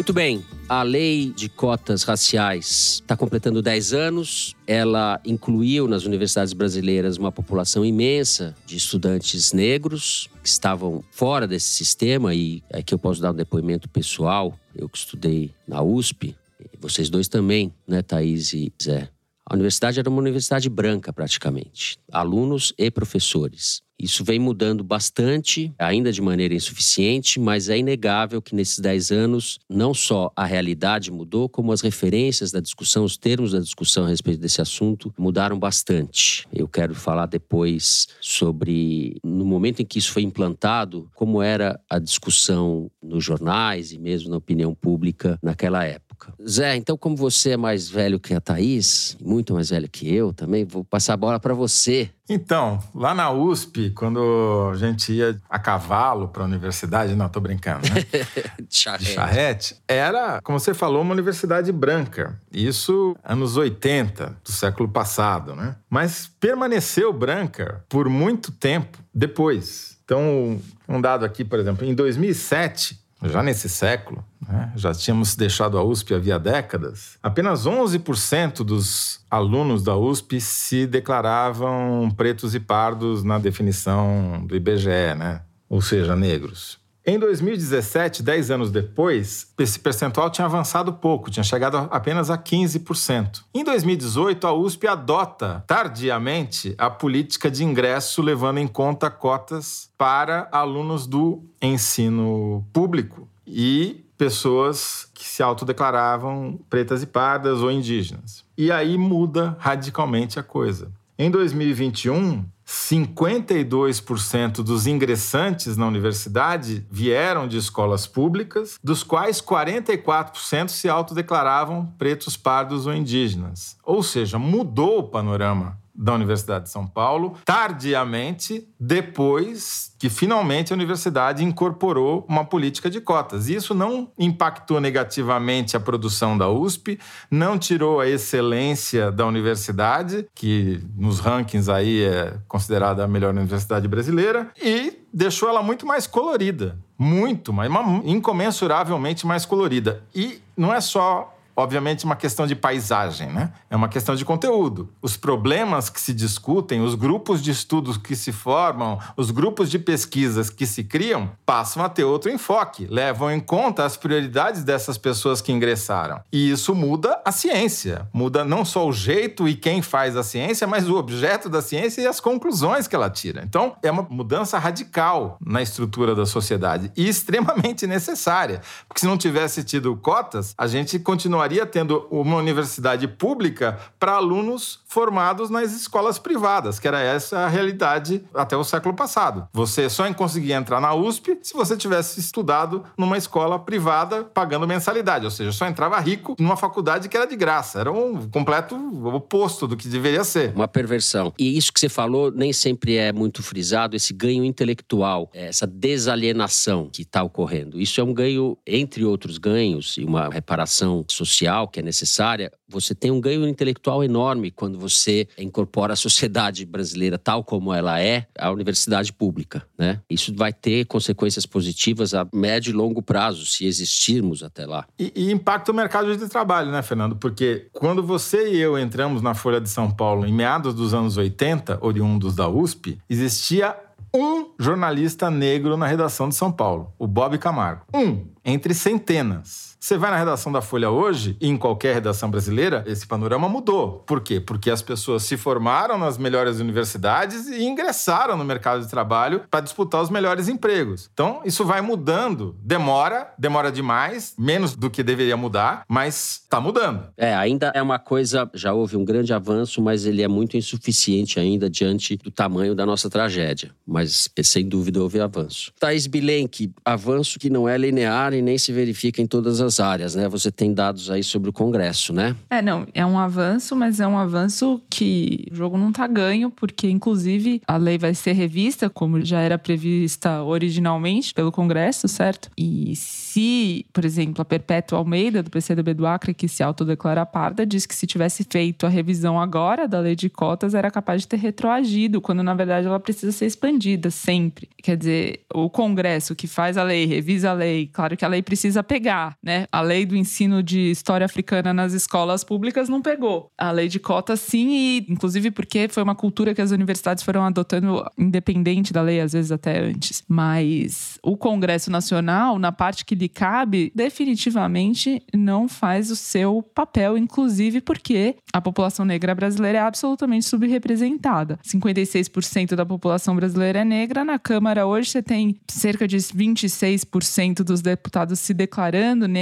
Muito 0.07 0.15
bem. 0.15 0.41
A 0.69 0.83
lei 0.83 1.33
de 1.35 1.49
cotas 1.49 2.03
raciais 2.03 3.01
está 3.01 3.17
completando 3.17 3.61
10 3.61 3.91
anos. 3.91 4.55
Ela 4.65 5.19
incluiu 5.25 5.85
nas 5.85 6.05
universidades 6.05 6.53
brasileiras 6.53 7.17
uma 7.17 7.29
população 7.29 7.83
imensa 7.83 8.55
de 8.65 8.77
estudantes 8.77 9.51
negros 9.51 10.29
que 10.41 10.47
estavam 10.47 11.03
fora 11.11 11.45
desse 11.45 11.67
sistema. 11.67 12.33
E 12.33 12.63
aqui 12.71 12.93
eu 12.93 12.97
posso 12.97 13.21
dar 13.21 13.33
um 13.33 13.35
depoimento 13.35 13.89
pessoal. 13.89 14.57
Eu 14.73 14.87
que 14.87 14.97
estudei 14.97 15.53
na 15.67 15.81
USP, 15.81 16.33
vocês 16.79 17.09
dois 17.09 17.27
também, 17.27 17.73
né, 17.85 18.01
Thaís 18.01 18.53
e 18.53 18.71
Zé? 18.81 19.09
A 19.45 19.55
universidade 19.55 19.99
era 19.99 20.09
uma 20.09 20.21
universidade 20.21 20.69
branca, 20.69 21.11
praticamente. 21.11 21.99
Alunos 22.09 22.73
e 22.77 22.89
professores. 22.89 23.81
Isso 23.99 24.23
vem 24.23 24.39
mudando 24.39 24.83
bastante, 24.83 25.73
ainda 25.77 26.11
de 26.11 26.21
maneira 26.21 26.53
insuficiente, 26.53 27.39
mas 27.39 27.67
é 27.67 27.77
inegável 27.77 28.41
que 28.41 28.53
nesses 28.53 28.79
10 28.79 29.11
anos 29.11 29.59
não 29.67 29.93
só 29.93 30.31
a 30.35 30.45
realidade 30.45 31.11
mudou, 31.11 31.49
como 31.49 31.71
as 31.71 31.81
referências 31.81 32.51
da 32.51 32.59
discussão, 32.59 33.03
os 33.03 33.17
termos 33.17 33.51
da 33.51 33.59
discussão 33.59 34.05
a 34.05 34.09
respeito 34.09 34.39
desse 34.39 34.61
assunto 34.61 35.13
mudaram 35.17 35.57
bastante. 35.57 36.47
Eu 36.53 36.67
quero 36.67 36.93
falar 36.93 37.25
depois 37.25 38.07
sobre, 38.21 39.17
no 39.23 39.45
momento 39.45 39.81
em 39.81 39.85
que 39.85 39.97
isso 39.97 40.11
foi 40.11 40.21
implantado, 40.21 41.09
como 41.15 41.41
era 41.41 41.79
a 41.89 41.97
discussão 41.97 42.91
nos 43.01 43.23
jornais 43.23 43.91
e 43.91 43.97
mesmo 43.97 44.29
na 44.29 44.37
opinião 44.37 44.75
pública 44.75 45.39
naquela 45.41 45.83
época. 45.83 46.06
Zé, 46.47 46.75
então, 46.75 46.97
como 46.97 47.15
você 47.15 47.51
é 47.51 47.57
mais 47.57 47.89
velho 47.89 48.19
que 48.19 48.33
a 48.33 48.41
Thaís, 48.41 49.17
muito 49.21 49.53
mais 49.53 49.69
velho 49.69 49.89
que 49.89 50.13
eu 50.13 50.33
também, 50.33 50.65
vou 50.65 50.83
passar 50.83 51.13
a 51.13 51.17
bola 51.17 51.39
para 51.39 51.53
você 51.53 52.11
então, 52.29 52.79
lá 52.93 53.13
na 53.13 53.31
USP, 53.31 53.91
quando 53.91 54.69
a 54.73 54.75
gente 54.75 55.13
ia 55.13 55.39
a 55.49 55.57
cavalo 55.57 56.27
para 56.27 56.43
a 56.43 56.45
universidade, 56.45 57.15
não, 57.15 57.29
tô 57.29 57.39
brincando, 57.39 57.87
né? 57.87 58.05
charrete. 58.69 59.13
Charrete, 59.13 59.77
era, 59.87 60.41
como 60.43 60.59
você 60.59 60.73
falou, 60.73 61.01
uma 61.01 61.13
universidade 61.13 61.71
branca. 61.71 62.37
Isso 62.51 63.15
anos 63.23 63.55
80 63.55 64.37
do 64.43 64.51
século 64.51 64.89
passado, 64.89 65.55
né? 65.55 65.77
Mas 65.89 66.29
permaneceu 66.39 67.13
branca 67.13 67.83
por 67.87 68.09
muito 68.09 68.51
tempo 68.51 68.97
depois. 69.13 69.97
Então, 70.03 70.59
um 70.87 70.99
dado 70.99 71.23
aqui, 71.25 71.45
por 71.45 71.59
exemplo, 71.59 71.85
em 71.85 71.93
2007, 71.93 72.99
já 73.23 73.41
nesse 73.41 73.67
século, 73.67 74.23
né, 74.47 74.71
já 74.75 74.93
tínhamos 74.93 75.35
deixado 75.35 75.77
a 75.77 75.83
USP 75.83 76.13
havia 76.13 76.37
décadas, 76.37 77.17
apenas 77.21 77.65
11% 77.65 78.63
dos 78.63 79.25
alunos 79.29 79.83
da 79.83 79.95
USP 79.95 80.39
se 80.39 80.85
declaravam 80.85 82.11
pretos 82.15 82.53
e 82.53 82.59
pardos 82.59 83.23
na 83.23 83.39
definição 83.39 84.43
do 84.45 84.55
IBGE, 84.55 85.15
né? 85.17 85.41
ou 85.69 85.81
seja, 85.81 86.15
negros. 86.15 86.79
Em 87.09 87.17
2017, 87.17 88.21
10 88.21 88.51
anos 88.51 88.69
depois, 88.69 89.47
esse 89.57 89.79
percentual 89.79 90.29
tinha 90.29 90.43
avançado 90.43 90.91
pouco, 90.91 91.31
tinha 91.31 91.41
chegado 91.41 91.77
apenas 91.89 92.29
a 92.29 92.37
15%. 92.37 93.43
Em 93.53 93.63
2018, 93.63 94.45
a 94.45 94.51
USP 94.51 94.87
adota 94.87 95.63
tardiamente 95.65 96.75
a 96.77 96.89
política 96.89 97.49
de 97.49 97.63
ingresso 97.63 98.21
levando 98.21 98.57
em 98.57 98.67
conta 98.67 99.09
cotas 99.09 99.89
para 99.97 100.49
alunos 100.51 101.07
do 101.07 101.41
ensino 101.61 102.67
público 102.73 103.25
e 103.47 104.03
pessoas 104.17 105.09
que 105.13 105.23
se 105.23 105.41
autodeclaravam 105.41 106.59
pretas 106.69 107.01
e 107.03 107.07
pardas 107.07 107.61
ou 107.61 107.71
indígenas. 107.71 108.43
E 108.57 108.69
aí 108.69 108.97
muda 108.97 109.55
radicalmente 109.59 110.37
a 110.37 110.43
coisa. 110.43 110.91
Em 111.17 111.31
2021, 111.31 112.43
52% 112.67 114.55
dos 114.61 114.85
ingressantes 114.87 115.77
na 115.77 115.87
universidade 115.87 116.85
vieram 116.91 117.47
de 117.47 117.57
escolas 117.57 118.05
públicas, 118.05 118.77
dos 118.83 119.03
quais 119.03 119.41
44% 119.41 120.67
se 120.69 120.89
autodeclaravam 120.89 121.85
pretos, 121.97 122.35
pardos 122.35 122.85
ou 122.85 122.93
indígenas. 122.93 123.77
Ou 123.83 124.03
seja, 124.03 124.37
mudou 124.37 124.99
o 124.99 125.03
panorama 125.03 125.77
da 125.97 126.13
Universidade 126.13 126.65
de 126.65 126.69
São 126.69 126.85
Paulo, 126.85 127.35
tardiamente, 127.43 128.67
depois 128.79 129.91
que 129.97 130.09
finalmente 130.09 130.71
a 130.71 130.75
universidade 130.75 131.43
incorporou 131.43 132.23
uma 132.29 132.45
política 132.45 132.87
de 132.87 133.01
cotas. 133.01 133.49
Isso 133.49 133.73
não 133.73 134.11
impactou 134.17 134.79
negativamente 134.79 135.75
a 135.75 135.79
produção 135.79 136.37
da 136.37 136.47
USP, 136.47 136.99
não 137.31 137.57
tirou 137.57 137.99
a 137.99 138.07
excelência 138.07 139.11
da 139.11 139.25
universidade, 139.25 140.27
que 140.35 140.79
nos 140.95 141.19
rankings 141.19 141.71
aí 141.71 142.03
é 142.03 142.37
considerada 142.47 143.03
a 143.03 143.07
melhor 143.07 143.33
universidade 143.33 143.87
brasileira, 143.87 144.51
e 144.61 144.99
deixou 145.11 145.49
ela 145.49 145.63
muito 145.63 145.85
mais 145.85 146.05
colorida. 146.05 146.77
Muito 146.99 147.53
mais, 147.53 147.71
incomensuravelmente 148.05 149.25
mais 149.25 149.45
colorida. 149.45 150.03
E 150.13 150.41
não 150.55 150.73
é 150.73 150.81
só 150.81 151.36
obviamente, 151.57 152.05
uma 152.05 152.15
questão 152.15 152.45
de 152.45 152.55
paisagem, 152.55 153.29
né? 153.29 153.51
É 153.67 153.75
uma 153.75 153.89
questão 153.89 154.15
de 154.15 154.23
conteúdo. 154.23 154.93
Os 155.01 155.17
problemas 155.17 155.89
que 155.89 155.99
se 155.99 156.13
discutem, 156.13 156.81
os 156.81 156.93
grupos 156.93 157.41
de 157.41 157.49
estudos 157.49 157.97
que 157.97 158.15
se 158.15 158.31
formam, 158.31 158.99
os 159.17 159.31
grupos 159.31 159.71
de 159.71 159.79
pesquisas 159.79 160.51
que 160.51 160.67
se 160.67 160.83
criam, 160.83 161.31
passam 161.45 161.83
a 161.83 161.89
ter 161.89 162.03
outro 162.03 162.31
enfoque, 162.31 162.85
levam 162.85 163.31
em 163.31 163.39
conta 163.39 163.83
as 163.83 163.97
prioridades 163.97 164.63
dessas 164.63 164.99
pessoas 164.99 165.41
que 165.41 165.51
ingressaram. 165.51 166.21
E 166.31 166.51
isso 166.51 166.75
muda 166.75 167.19
a 167.25 167.31
ciência, 167.31 168.07
muda 168.13 168.45
não 168.45 168.63
só 168.63 168.87
o 168.87 168.93
jeito 168.93 169.47
e 169.47 169.55
quem 169.55 169.81
faz 169.81 170.15
a 170.15 170.21
ciência, 170.21 170.67
mas 170.67 170.87
o 170.87 170.95
objeto 170.95 171.49
da 171.49 171.63
ciência 171.63 172.01
e 172.01 172.07
as 172.07 172.19
conclusões 172.19 172.87
que 172.87 172.95
ela 172.95 173.09
tira. 173.09 173.41
Então, 173.43 173.75
é 173.81 173.89
uma 173.89 174.05
mudança 174.07 174.59
radical 174.59 175.39
na 175.43 175.63
estrutura 175.63 176.13
da 176.13 176.25
sociedade 176.27 176.91
e 176.95 177.07
extremamente 177.09 177.87
necessária, 177.87 178.61
porque 178.87 178.99
se 178.99 179.07
não 179.07 179.17
tivesse 179.17 179.63
tido 179.63 179.95
cotas, 179.97 180.53
a 180.55 180.67
gente 180.67 180.99
continuaria 180.99 181.46
tendo 181.65 182.07
uma 182.11 182.35
universidade 182.37 183.07
pública 183.07 183.77
para 183.99 184.13
alunos 184.13 184.79
formados 184.87 185.49
nas 185.49 185.73
escolas 185.73 186.19
privadas, 186.19 186.79
que 186.79 186.87
era 186.87 186.99
essa 186.99 187.39
a 187.39 187.47
realidade 187.47 188.23
até 188.33 188.55
o 188.55 188.63
século 188.63 188.95
passado. 188.95 189.47
Você 189.53 189.89
só 189.89 190.11
conseguia 190.13 190.55
entrar 190.55 190.81
na 190.81 190.93
USP 190.93 191.37
se 191.41 191.53
você 191.53 191.77
tivesse 191.77 192.19
estudado 192.19 192.83
numa 192.97 193.17
escola 193.17 193.59
privada 193.59 194.23
pagando 194.23 194.67
mensalidade, 194.67 195.25
ou 195.25 195.31
seja, 195.31 195.51
só 195.51 195.67
entrava 195.67 195.99
rico 195.99 196.35
numa 196.39 196.57
faculdade 196.57 197.09
que 197.09 197.15
era 197.15 197.25
de 197.25 197.35
graça. 197.35 197.79
Era 197.79 197.91
um 197.91 198.27
completo 198.29 198.75
oposto 199.07 199.67
do 199.67 199.77
que 199.77 199.87
deveria 199.87 200.23
ser. 200.23 200.53
Uma 200.55 200.67
perversão. 200.67 201.33
E 201.37 201.57
isso 201.57 201.71
que 201.71 201.79
você 201.79 201.89
falou 201.89 202.31
nem 202.31 202.51
sempre 202.51 202.95
é 202.95 203.11
muito 203.11 203.43
frisado, 203.43 203.95
esse 203.95 204.13
ganho 204.13 204.43
intelectual, 204.43 205.29
essa 205.33 205.67
desalienação 205.67 206.89
que 206.91 207.03
está 207.03 207.23
ocorrendo. 207.23 207.79
Isso 207.79 207.99
é 208.01 208.03
um 208.03 208.13
ganho, 208.13 208.57
entre 208.65 209.05
outros 209.05 209.37
ganhos, 209.37 209.97
e 209.97 210.03
uma 210.03 210.29
reparação 210.29 211.05
social 211.07 211.36
social 211.37 211.67
que 211.67 211.79
é 211.79 211.83
necessária, 211.83 212.51
você 212.67 212.95
tem 212.95 213.11
um 213.11 213.21
ganho 213.21 213.47
intelectual 213.47 214.03
enorme 214.03 214.51
quando 214.51 214.79
você 214.79 215.27
incorpora 215.37 215.93
a 215.93 215.95
sociedade 215.95 216.65
brasileira 216.65 217.17
tal 217.17 217.43
como 217.43 217.73
ela 217.73 218.01
é 218.01 218.27
à 218.37 218.49
universidade 218.51 219.13
pública, 219.13 219.65
né? 219.77 220.01
Isso 220.09 220.33
vai 220.35 220.51
ter 220.51 220.85
consequências 220.85 221.45
positivas 221.45 222.13
a 222.13 222.27
médio 222.33 222.71
e 222.71 222.73
longo 222.73 223.01
prazo, 223.01 223.45
se 223.45 223.65
existirmos 223.65 224.43
até 224.43 224.65
lá. 224.65 224.85
E, 224.99 225.13
e 225.15 225.31
impacta 225.31 225.71
o 225.71 225.75
mercado 225.75 226.15
de 226.15 226.27
trabalho, 226.27 226.71
né, 226.71 226.81
Fernando? 226.81 227.15
Porque 227.15 227.67
quando 227.71 228.03
você 228.03 228.51
e 228.51 228.57
eu 228.57 228.77
entramos 228.77 229.21
na 229.21 229.33
Folha 229.33 229.61
de 229.61 229.69
São 229.69 229.91
Paulo 229.91 230.25
em 230.25 230.33
meados 230.33 230.73
dos 230.73 230.93
anos 230.93 231.17
80, 231.17 231.79
oriundos 231.81 232.35
da 232.35 232.49
USP, 232.49 232.97
existia 233.09 233.75
um 234.13 234.53
jornalista 234.57 235.29
negro 235.29 235.77
na 235.77 235.85
redação 235.85 236.27
de 236.29 236.35
São 236.35 236.51
Paulo, 236.51 236.93
o 236.97 237.05
Bob 237.05 237.37
Camargo. 237.37 237.83
Um, 237.93 238.25
entre 238.43 238.73
centenas. 238.73 239.66
Você 239.79 239.97
vai 239.97 240.09
na 240.09 240.17
redação 240.17 240.51
da 240.51 240.61
Folha 240.61 240.89
hoje, 240.89 241.37
e 241.39 241.47
em 241.47 241.55
qualquer 241.55 241.93
redação 241.93 242.29
brasileira, 242.31 242.83
esse 242.87 243.05
panorama 243.05 243.47
mudou. 243.47 244.03
Por 244.07 244.21
quê? 244.21 244.39
Porque 244.39 244.71
as 244.71 244.81
pessoas 244.81 245.23
se 245.23 245.37
formaram 245.37 245.97
nas 245.97 246.17
melhores 246.17 246.59
universidades 246.59 247.47
e 247.47 247.63
ingressaram 247.63 248.35
no 248.35 248.43
mercado 248.43 248.81
de 248.81 248.89
trabalho 248.89 249.43
para 249.49 249.61
disputar 249.61 250.01
os 250.01 250.09
melhores 250.09 250.47
empregos. 250.47 251.09
Então, 251.13 251.41
isso 251.45 251.63
vai 251.63 251.79
mudando. 251.81 252.55
Demora, 252.59 253.33
demora 253.37 253.71
demais, 253.71 254.33
menos 254.37 254.75
do 254.75 254.89
que 254.89 255.03
deveria 255.03 255.37
mudar, 255.37 255.83
mas 255.87 256.41
está 256.43 256.59
mudando. 256.59 257.07
É, 257.15 257.35
ainda 257.35 257.71
é 257.75 257.81
uma 257.81 257.99
coisa, 257.99 258.49
já 258.53 258.73
houve 258.73 258.97
um 258.97 259.05
grande 259.05 259.31
avanço, 259.31 259.81
mas 259.81 260.05
ele 260.05 260.23
é 260.23 260.27
muito 260.27 260.57
insuficiente 260.57 261.39
ainda 261.39 261.69
diante 261.69 262.17
do 262.17 262.31
tamanho 262.31 262.73
da 262.73 262.85
nossa 262.85 263.09
tragédia. 263.09 263.71
Mas, 263.85 264.27
sem 264.43 264.67
dúvida, 264.67 265.01
houve 265.01 265.19
avanço. 265.19 265.71
Thaís 265.79 266.07
Bilenque, 266.07 266.71
avanço 266.83 267.37
que 267.37 267.49
não 267.49 267.69
é 267.69 267.77
linear 267.77 268.33
e 268.33 268.41
nem 268.41 268.57
se 268.57 268.71
verifica 268.71 269.21
em 269.21 269.27
todas 269.27 269.61
as 269.61 269.66
áreas, 269.79 270.15
né? 270.15 270.27
Você 270.27 270.51
tem 270.51 270.73
dados 270.73 271.09
aí 271.09 271.23
sobre 271.23 271.49
o 271.49 271.53
Congresso, 271.53 272.13
né? 272.13 272.35
É, 272.49 272.61
não, 272.61 272.87
é 272.93 273.05
um 273.05 273.19
avanço, 273.19 273.75
mas 273.75 273.99
é 273.99 274.07
um 274.07 274.17
avanço 274.17 274.81
que 274.89 275.45
o 275.51 275.55
jogo 275.55 275.77
não 275.77 275.91
tá 275.91 276.07
ganho, 276.07 276.49
porque 276.49 276.89
inclusive 276.89 277.61
a 277.67 277.77
lei 277.77 277.97
vai 277.97 278.13
ser 278.13 278.33
revista, 278.33 278.89
como 278.89 279.23
já 279.23 279.39
era 279.39 279.57
prevista 279.57 280.43
originalmente 280.43 281.33
pelo 281.33 281.51
Congresso, 281.51 282.07
certo? 282.07 282.49
E 282.57 282.95
se, 282.95 283.85
por 283.93 284.05
exemplo, 284.05 284.41
a 284.41 284.45
Perpétua 284.45 284.97
Almeida, 284.97 285.43
do 285.43 285.49
PCdoB 285.49 285.93
do 285.93 286.07
Acre, 286.07 286.33
que 286.33 286.47
se 286.47 286.63
autodeclara 286.63 287.25
parda, 287.25 287.65
diz 287.65 287.85
que 287.85 287.95
se 287.95 288.07
tivesse 288.07 288.45
feito 288.49 288.85
a 288.85 288.89
revisão 288.89 289.39
agora 289.39 289.87
da 289.87 289.99
lei 289.99 290.15
de 290.15 290.29
cotas, 290.29 290.73
era 290.73 290.89
capaz 290.89 291.21
de 291.21 291.27
ter 291.27 291.37
retroagido, 291.37 292.21
quando 292.21 292.43
na 292.43 292.53
verdade 292.53 292.87
ela 292.87 292.99
precisa 292.99 293.31
ser 293.31 293.45
expandida 293.45 294.09
sempre. 294.09 294.69
Quer 294.81 294.97
dizer, 294.97 295.41
o 295.53 295.69
Congresso 295.69 296.35
que 296.35 296.47
faz 296.47 296.77
a 296.77 296.83
lei, 296.83 297.05
revisa 297.05 297.51
a 297.51 297.53
lei, 297.53 297.87
claro 297.87 298.15
que 298.15 298.23
a 298.23 298.27
lei 298.27 298.41
precisa 298.41 298.83
pegar, 298.83 299.35
né? 299.43 299.56
A 299.71 299.81
lei 299.81 300.05
do 300.05 300.15
ensino 300.15 300.61
de 300.61 300.91
história 300.91 301.25
africana 301.25 301.73
nas 301.73 301.93
escolas 301.93 302.43
públicas 302.43 302.89
não 302.89 303.01
pegou. 303.01 303.51
A 303.57 303.71
lei 303.71 303.87
de 303.87 303.99
cotas, 303.99 304.39
sim, 304.39 304.69
e 304.69 305.05
inclusive 305.09 305.51
porque 305.51 305.87
foi 305.87 306.03
uma 306.03 306.15
cultura 306.15 306.53
que 306.53 306.61
as 306.61 306.71
universidades 306.71 307.23
foram 307.23 307.43
adotando 307.43 308.05
independente 308.17 308.93
da 308.93 309.01
lei, 309.01 309.19
às 309.19 309.33
vezes 309.33 309.51
até 309.51 309.79
antes. 309.79 310.23
Mas 310.27 311.17
o 311.23 311.37
Congresso 311.37 311.89
Nacional, 311.89 312.59
na 312.59 312.71
parte 312.71 313.05
que 313.05 313.15
lhe 313.15 313.29
cabe, 313.29 313.91
definitivamente 313.95 315.21
não 315.33 315.67
faz 315.67 316.11
o 316.11 316.15
seu 316.15 316.61
papel, 316.61 317.17
inclusive 317.17 317.81
porque 317.81 318.35
a 318.53 318.61
população 318.61 319.05
negra 319.05 319.33
brasileira 319.33 319.79
é 319.79 319.81
absolutamente 319.81 320.45
subrepresentada. 320.45 321.59
56% 321.65 322.75
da 322.75 322.85
população 322.85 323.35
brasileira 323.35 323.79
é 323.79 323.85
negra. 323.85 324.25
Na 324.25 324.39
Câmara 324.39 324.85
hoje 324.85 325.09
você 325.09 325.23
tem 325.23 325.55
cerca 325.67 326.07
de 326.07 326.17
26% 326.17 327.63
dos 327.63 327.81
deputados 327.81 328.39
se 328.39 328.53
declarando 328.53 329.27
negros, 329.27 329.37